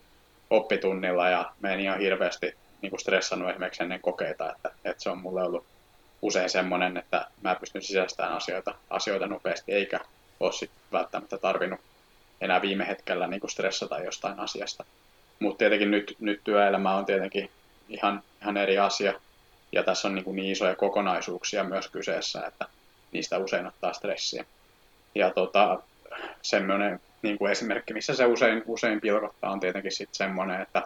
oppitunnilla 0.50 1.28
ja 1.28 1.52
menin 1.60 1.84
ihan 1.84 2.00
hirveästi 2.00 2.54
niin 2.82 2.90
kuin 2.90 3.00
stressannut 3.00 3.50
esimerkiksi 3.50 3.82
ennen 3.82 4.00
kokeita, 4.00 4.52
että, 4.52 4.70
että 4.84 5.02
se 5.02 5.10
on 5.10 5.18
mulle 5.18 5.42
ollut 5.42 5.66
usein 6.22 6.50
semmoinen, 6.50 6.96
että 6.96 7.26
mä 7.42 7.54
pystyn 7.54 7.82
sisäistämään 7.82 8.36
asioita, 8.36 8.74
asioita 8.90 9.26
nopeasti, 9.26 9.72
eikä 9.72 10.00
ole 10.40 10.52
sit 10.52 10.70
välttämättä 10.92 11.38
tarvinnut 11.38 11.80
enää 12.40 12.62
viime 12.62 12.86
hetkellä 12.86 13.26
niin 13.26 13.40
kuin 13.40 13.50
stressata 13.50 13.98
jostain 13.98 14.40
asiasta. 14.40 14.84
Mutta 15.38 15.58
tietenkin 15.58 15.90
nyt, 15.90 16.16
nyt 16.20 16.40
työelämä 16.44 16.94
on 16.94 17.06
tietenkin 17.06 17.50
ihan, 17.88 18.22
ihan 18.42 18.56
eri 18.56 18.78
asia, 18.78 19.20
ja 19.72 19.82
tässä 19.82 20.08
on 20.08 20.14
niin, 20.14 20.24
kuin 20.24 20.36
niin 20.36 20.52
isoja 20.52 20.76
kokonaisuuksia 20.76 21.64
myös 21.64 21.88
kyseessä, 21.88 22.46
että 22.46 22.66
niistä 23.12 23.38
usein 23.38 23.66
ottaa 23.66 23.92
stressiä. 23.92 24.44
Ja 25.14 25.30
tota, 25.30 25.82
semmoinen 26.42 27.00
niin 27.22 27.38
kuin 27.38 27.52
esimerkki, 27.52 27.94
missä 27.94 28.14
se 28.14 28.26
usein, 28.26 28.62
usein 28.66 29.00
pilkottaa, 29.00 29.50
on 29.50 29.60
tietenkin 29.60 29.92
sitten 29.92 30.14
semmoinen, 30.14 30.60
että, 30.60 30.82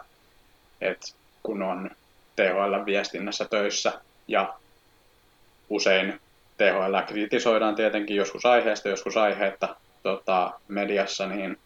että 0.81 1.07
kun 1.43 1.63
on 1.63 1.89
THL-viestinnässä 2.35 3.45
töissä 3.49 3.93
ja 4.27 4.53
usein 5.69 6.19
THL 6.57 7.07
kritisoidaan 7.07 7.75
tietenkin 7.75 8.17
joskus 8.17 8.45
aiheesta, 8.45 8.89
joskus 8.89 9.17
aiheetta 9.17 9.75
tota, 10.03 10.51
mediassa, 10.67 11.27
niin, 11.27 11.57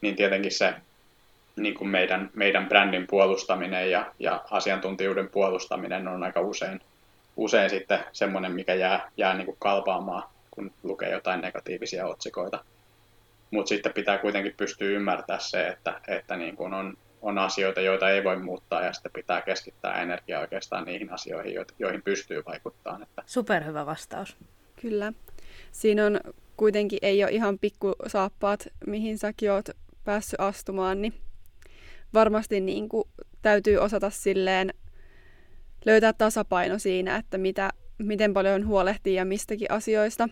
niin 0.00 0.16
tietenkin 0.16 0.52
se 0.52 0.74
niin 1.56 1.74
kuin 1.74 1.88
meidän, 1.88 2.30
meidän 2.34 2.68
brändin 2.68 3.06
puolustaminen 3.06 3.90
ja, 3.90 4.12
ja 4.18 4.44
asiantuntijuuden 4.50 5.28
puolustaminen 5.28 6.08
on 6.08 6.22
aika 6.22 6.40
usein, 6.40 6.80
usein 7.36 7.70
sitten 7.70 8.04
semmoinen, 8.12 8.52
mikä 8.52 8.74
jää, 8.74 9.10
jää 9.16 9.34
niin 9.34 9.46
kuin 9.46 9.56
kalpaamaan, 9.58 10.22
kun 10.50 10.72
lukee 10.82 11.10
jotain 11.10 11.40
negatiivisia 11.40 12.06
otsikoita. 12.06 12.64
Mutta 13.50 13.68
sitten 13.68 13.92
pitää 13.92 14.18
kuitenkin 14.18 14.54
pystyä 14.56 14.88
ymmärtämään 14.88 15.42
se, 15.42 15.68
että, 15.68 16.00
että 16.08 16.36
niin 16.36 16.56
kuin 16.56 16.74
on 16.74 16.96
on 17.22 17.38
asioita, 17.38 17.80
joita 17.80 18.10
ei 18.10 18.24
voi 18.24 18.38
muuttaa 18.38 18.82
ja 18.82 18.92
sitten 18.92 19.12
pitää 19.12 19.42
keskittää 19.42 20.02
energiaa 20.02 20.40
oikeastaan 20.40 20.84
niihin 20.84 21.12
asioihin, 21.12 21.54
joihin 21.78 22.02
pystyy 22.02 22.42
vaikuttamaan. 22.46 23.02
Että... 23.02 23.22
Superhyvä 23.26 23.86
vastaus. 23.86 24.36
Kyllä. 24.82 25.12
Siinä 25.72 26.06
on 26.06 26.20
kuitenkin 26.56 26.98
ei 27.02 27.24
ole 27.24 27.32
ihan 27.32 27.58
pikkusaappaat, 27.58 28.68
mihin 28.86 29.18
säkin 29.18 29.52
oot 29.52 29.68
päässyt 30.04 30.40
astumaan, 30.40 31.02
niin 31.02 31.14
varmasti 32.14 32.60
niin 32.60 32.88
kuin 32.88 33.04
täytyy 33.42 33.76
osata 33.76 34.10
silleen 34.10 34.74
löytää 35.84 36.12
tasapaino 36.12 36.78
siinä, 36.78 37.16
että 37.16 37.38
mitä, 37.38 37.70
miten 37.98 38.34
paljon 38.34 38.66
huolehtii 38.66 39.14
ja 39.14 39.24
mistäkin 39.24 39.70
asioista. 39.70 40.28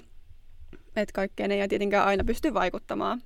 Että 0.96 1.12
kaikkeen 1.12 1.52
ei 1.52 1.68
tietenkään 1.68 2.06
aina 2.06 2.24
pysty 2.24 2.54
vaikuttamaan. 2.54 3.22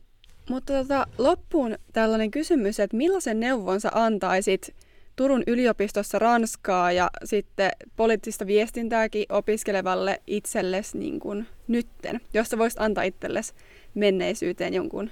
Mutta 0.52 0.72
tota, 0.72 1.06
loppuun 1.18 1.78
tällainen 1.92 2.30
kysymys, 2.30 2.80
että 2.80 2.96
millaisen 2.96 3.40
neuvon 3.40 3.80
sä 3.80 3.90
antaisit 3.94 4.74
Turun 5.16 5.42
yliopistossa 5.46 6.18
Ranskaa 6.18 6.92
ja 6.92 7.10
sitten 7.24 7.70
poliittista 7.96 8.46
viestintääkin 8.46 9.26
opiskelevalle 9.28 10.20
itsellesi 10.26 10.98
niin 10.98 11.20
kuin 11.20 11.46
nytten? 11.68 12.20
Jos 12.34 12.48
sä 12.48 12.58
voisit 12.58 12.80
antaa 12.80 13.04
itsellesi 13.04 13.54
menneisyyteen 13.94 14.74
jonkun 14.74 15.10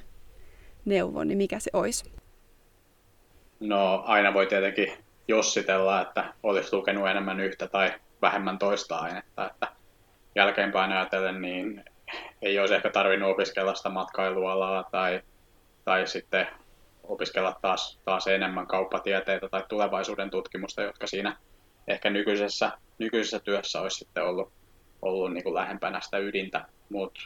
neuvon, 0.84 1.28
niin 1.28 1.38
mikä 1.38 1.58
se 1.58 1.70
olisi? 1.72 2.12
No 3.60 4.02
aina 4.06 4.34
voi 4.34 4.46
tietenkin 4.46 4.92
jossitella, 5.28 6.02
että 6.02 6.34
olisi 6.42 6.76
lukenut 6.76 7.08
enemmän 7.08 7.40
yhtä 7.40 7.68
tai 7.68 7.92
vähemmän 8.22 8.58
toista 8.58 8.96
ainetta, 8.96 9.50
että 9.50 9.68
jälkeenpäin 10.34 10.92
ajatellen 10.92 11.42
niin 11.42 11.84
ei 12.42 12.58
olisi 12.58 12.74
ehkä 12.74 12.90
tarvinnut 12.90 13.30
opiskella 13.30 13.74
sitä 13.74 13.88
matkailualaa 13.88 14.82
tai, 14.82 15.22
tai 15.84 16.06
sitten 16.06 16.46
opiskella 17.04 17.58
taas, 17.62 18.00
taas 18.04 18.26
enemmän 18.26 18.66
kauppatieteitä 18.66 19.48
tai 19.48 19.62
tulevaisuuden 19.68 20.30
tutkimusta, 20.30 20.82
jotka 20.82 21.06
siinä 21.06 21.36
ehkä 21.88 22.10
nykyisessä, 22.10 22.72
nykyisessä 22.98 23.40
työssä 23.40 23.80
olisi 23.80 23.98
sitten 23.98 24.24
ollut, 24.24 24.52
ollut 25.02 25.32
niin 25.32 25.44
kuin 25.44 25.54
lähempänä 25.54 26.00
sitä 26.00 26.18
ydintä. 26.18 26.66
Mutta 26.88 27.20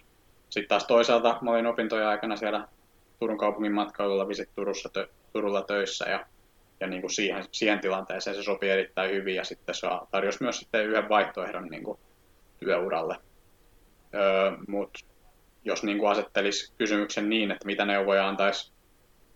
sitten 0.50 0.68
taas 0.68 0.86
toisaalta 0.86 1.38
mä 1.42 1.50
olin 1.50 1.66
opintojen 1.66 2.06
aikana 2.06 2.36
siellä 2.36 2.68
Turun 3.20 3.38
kaupungin 3.38 3.72
matkailulla 3.72 4.28
Visit 4.28 4.50
Turussa, 4.54 4.88
tö, 4.88 5.08
Turulla 5.32 5.62
töissä 5.62 6.04
ja, 6.10 6.26
ja 6.80 6.86
niin 6.86 7.00
kuin 7.00 7.10
siihen, 7.10 7.44
siihen 7.52 7.80
tilanteeseen 7.80 8.36
se 8.36 8.42
sopii 8.42 8.70
erittäin 8.70 9.10
hyvin 9.10 9.34
ja 9.34 9.44
sitten 9.44 9.74
se 9.74 9.86
tarjosi 10.10 10.42
myös 10.42 10.58
sitten 10.58 10.86
yhden 10.86 11.08
vaihtoehdon 11.08 11.66
niin 11.66 11.84
kuin 11.84 11.98
työuralle. 12.58 13.16
Öö, 14.14 14.52
Mutta 14.68 15.00
jos 15.64 15.82
niin 15.82 15.98
kuin 15.98 16.10
asettelisi 16.10 16.72
kysymyksen 16.78 17.28
niin, 17.28 17.50
että 17.50 17.66
mitä 17.66 17.84
neuvoja 17.84 18.28
antaisi 18.28 18.72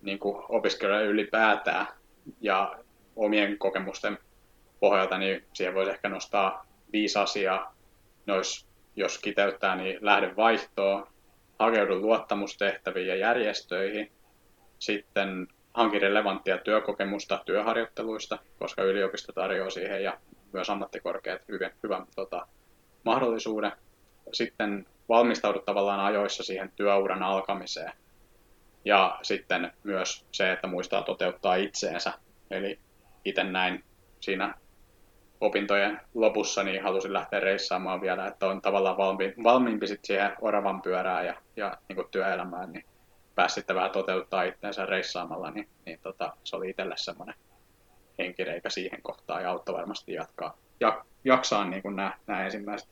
niin 0.02 0.18
kuin 0.18 0.44
opiskelijoille 0.48 1.06
ylipäätään 1.06 1.86
ja 2.40 2.78
omien 3.16 3.58
kokemusten 3.58 4.18
pohjalta, 4.80 5.18
niin 5.18 5.44
siihen 5.52 5.74
voisi 5.74 5.90
ehkä 5.90 6.08
nostaa 6.08 6.66
viisi 6.92 7.18
asiaa. 7.18 7.74
Nois, 8.26 8.66
jos 8.96 9.18
kiteyttää, 9.18 9.76
niin 9.76 9.98
lähde 10.00 10.36
vaihtoon, 10.36 11.06
hakeudu 11.58 12.00
luottamustehtäviin 12.00 13.08
ja 13.08 13.16
järjestöihin, 13.16 14.12
sitten 14.78 15.48
hankin 15.74 16.02
relevanttia 16.02 16.58
työkokemusta 16.58 17.42
työharjoitteluista, 17.46 18.38
koska 18.58 18.82
yliopisto 18.82 19.32
tarjoaa 19.32 19.70
siihen 19.70 20.02
ja 20.02 20.18
myös 20.52 20.70
ammattikorkeat 20.70 21.42
hyvän, 21.48 21.70
hyvän 21.82 22.06
tota, 22.14 22.46
mahdollisuuden. 23.04 23.72
Sitten 24.32 24.86
valmistaudu 25.08 25.58
tavallaan 25.58 26.00
ajoissa 26.00 26.42
siihen 26.42 26.72
työuran 26.76 27.22
alkamiseen. 27.22 27.92
Ja 28.84 29.18
sitten 29.22 29.72
myös 29.84 30.26
se, 30.32 30.52
että 30.52 30.66
muistaa 30.66 31.02
toteuttaa 31.02 31.54
itseensä. 31.54 32.12
Eli 32.50 32.78
itse 33.24 33.44
näin 33.44 33.84
siinä 34.20 34.54
opintojen 35.40 36.00
lopussa 36.14 36.62
niin 36.62 36.82
halusin 36.82 37.12
lähteä 37.12 37.40
reissaamaan 37.40 38.00
vielä, 38.00 38.26
että 38.26 38.46
on 38.46 38.62
tavallaan 38.62 38.96
valmi, 38.96 39.34
valmiimpi 39.44 39.86
sit 39.86 40.04
siihen 40.04 40.36
oravan 40.40 40.82
pyörään 40.82 41.26
ja, 41.26 41.34
ja 41.56 41.78
niin 41.88 41.96
kuin 41.96 42.08
työelämään, 42.10 42.72
niin 42.72 42.84
pääsi 43.34 43.54
sitten 43.54 43.76
vähän 43.76 43.90
toteuttaa 43.90 44.42
itseensä 44.42 44.86
reissaamalla, 44.86 45.50
niin, 45.50 45.68
niin 45.86 45.98
tota, 46.02 46.36
se 46.44 46.56
oli 46.56 46.70
itselle 46.70 46.94
semmoinen 46.96 47.34
henkireikä 48.18 48.70
siihen 48.70 49.02
kohtaan 49.02 49.42
ja 49.42 49.50
auttoi 49.50 49.74
varmasti 49.74 50.12
jatkaa, 50.12 50.58
ja, 50.80 51.04
jaksaa 51.24 51.64
niin 51.64 51.82
kuin 51.82 51.96
nämä, 51.96 52.18
nämä 52.26 52.44
ensimmäiset 52.44 52.88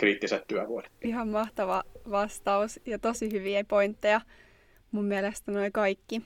kriittiset 0.00 0.44
työvuodet. 0.48 0.92
Ihan 1.02 1.28
mahtava 1.28 1.82
vastaus 2.10 2.80
ja 2.86 2.98
tosi 2.98 3.32
hyviä 3.32 3.64
pointteja. 3.64 4.20
Mun 4.92 5.04
mielestä 5.04 5.52
noin 5.52 5.72
kaikki. 5.72 6.22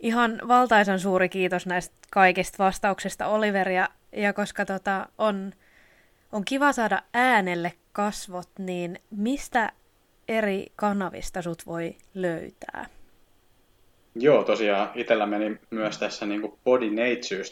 Ihan 0.00 0.40
valtaisen 0.48 0.98
suuri 0.98 1.28
kiitos 1.28 1.66
näistä 1.66 1.96
kaikista 2.10 2.64
vastauksista 2.64 3.26
Oliver, 3.26 3.68
ja, 3.68 3.88
ja 4.16 4.32
koska 4.32 4.64
tota, 4.64 5.08
on, 5.18 5.52
on 6.32 6.44
kiva 6.44 6.72
saada 6.72 7.02
äänelle 7.14 7.72
kasvot, 7.92 8.48
niin 8.58 8.98
mistä 9.10 9.72
eri 10.28 10.66
kanavista 10.76 11.42
sut 11.42 11.66
voi 11.66 11.96
löytää? 12.14 12.86
Joo, 14.14 14.44
tosiaan 14.44 14.90
itsellä 14.94 15.26
meni 15.26 15.60
myös 15.70 15.98
tässä 15.98 16.26
niin 16.26 16.40
kuin 16.40 16.58
body 16.64 16.90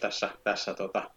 tässä, 0.01 0.29
tässä 0.45 0.75
tota, 0.75 1.11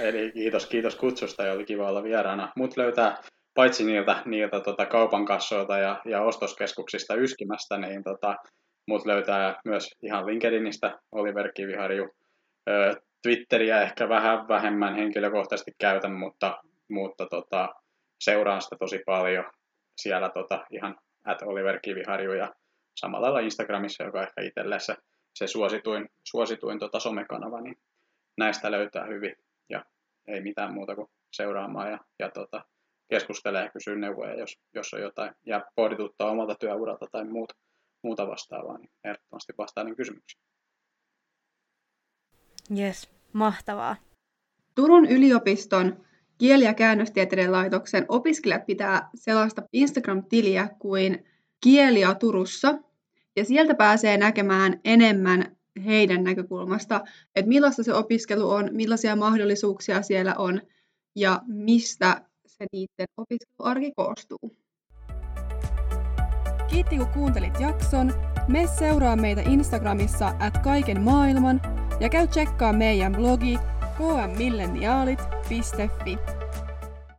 eli 0.00 0.32
kiitos, 0.32 0.66
kiitos 0.66 0.96
kutsusta 0.96 1.42
ja 1.42 1.52
oli 1.52 1.64
kiva 1.64 1.88
olla 1.88 2.02
vieraana. 2.02 2.52
Mut 2.56 2.76
löytää 2.76 3.22
paitsi 3.54 3.84
niiltä, 3.84 4.22
niiltä 4.24 4.60
tota, 4.60 4.86
kaupan 4.86 5.24
kassoilta 5.24 5.78
ja, 5.78 6.00
ja 6.04 6.22
ostoskeskuksista 6.22 7.14
yskimästä, 7.14 7.78
niin 7.78 8.04
tota, 8.04 8.36
mut 8.86 9.06
löytää 9.06 9.60
myös 9.64 9.94
ihan 10.02 10.26
LinkedInistä 10.26 10.98
Oliver 11.12 11.52
Kiviharju. 11.52 12.08
Twitteriä 13.22 13.82
ehkä 13.82 14.08
vähän 14.08 14.48
vähemmän 14.48 14.94
henkilökohtaisesti 14.94 15.72
käytän, 15.78 16.12
mutta, 16.12 16.58
mutta 16.90 17.26
tota, 17.26 17.68
seuraan 18.20 18.62
sitä 18.62 18.76
tosi 18.76 18.98
paljon 19.06 19.44
siellä 19.96 20.28
tota, 20.28 20.66
ihan 20.70 20.96
at 21.24 21.42
Oliver 21.42 21.80
Kiviharju 21.80 22.32
ja 22.32 22.54
samalla 22.94 23.26
lailla 23.26 23.40
Instagramissa, 23.40 24.04
joka 24.04 24.22
ehkä 24.22 24.42
itselle 24.42 24.80
se, 24.80 24.96
se 25.34 25.46
suosituin, 25.46 26.08
suosituin 26.24 26.78
tota 26.78 27.00
somekanava, 27.00 27.60
niin 27.60 27.78
näistä 28.38 28.70
löytää 28.70 29.06
hyvin 29.06 29.36
ja 29.68 29.84
ei 30.26 30.40
mitään 30.40 30.74
muuta 30.74 30.94
kuin 30.94 31.08
seuraamaan 31.32 31.90
ja, 31.90 31.98
ja 32.18 32.30
tota, 32.30 32.64
keskustelee 33.08 33.64
ja 33.64 33.70
kysyy 33.70 33.96
neuvoja, 33.96 34.34
jos, 34.34 34.58
jos 34.74 34.94
on 34.94 35.00
jotain 35.00 35.34
ja 35.46 35.66
pohdituttaa 35.74 36.30
omalta 36.30 36.54
työuralta 36.54 37.06
tai 37.12 37.24
muuta, 37.24 37.54
muuta 38.02 38.26
vastaavaa, 38.26 38.78
niin 38.78 38.90
ehdottomasti 39.04 39.52
vastaan 39.58 39.96
kysymyksiin. 39.96 40.42
Yes, 42.78 43.10
mahtavaa. 43.32 43.96
Turun 44.74 45.06
yliopiston 45.06 46.04
kieli- 46.38 46.64
ja 46.64 46.74
käännöstieteiden 46.74 47.52
laitoksen 47.52 48.06
opiskelijat 48.08 48.66
pitää 48.66 49.08
sellaista 49.14 49.62
Instagram-tiliä 49.72 50.68
kuin 50.78 51.26
Kielia 51.60 52.14
Turussa, 52.14 52.74
ja 53.36 53.44
sieltä 53.44 53.74
pääsee 53.74 54.16
näkemään 54.16 54.80
enemmän 54.84 55.57
heidän 55.84 56.24
näkökulmasta, 56.24 57.00
että 57.36 57.48
millaista 57.48 57.82
se 57.82 57.94
opiskelu 57.94 58.50
on, 58.50 58.68
millaisia 58.72 59.16
mahdollisuuksia 59.16 60.02
siellä 60.02 60.34
on 60.34 60.60
ja 61.16 61.42
mistä 61.46 62.22
se 62.46 62.66
niiden 62.72 63.06
opiskeluarki 63.16 63.92
koostuu. 63.96 64.56
Kiitti 66.70 66.96
kun 66.96 67.08
kuuntelit 67.08 67.60
jakson. 67.60 68.12
Me 68.48 68.66
seuraa 68.78 69.16
meitä 69.16 69.40
Instagramissa 69.40 70.34
at 70.38 70.58
kaiken 70.58 71.00
maailman 71.00 71.60
ja 72.00 72.08
käy 72.08 72.28
tsekkaa 72.28 72.72
meidän 72.72 73.12
blogi 73.12 73.58
kmmilleniaalit.fi. 73.96 76.18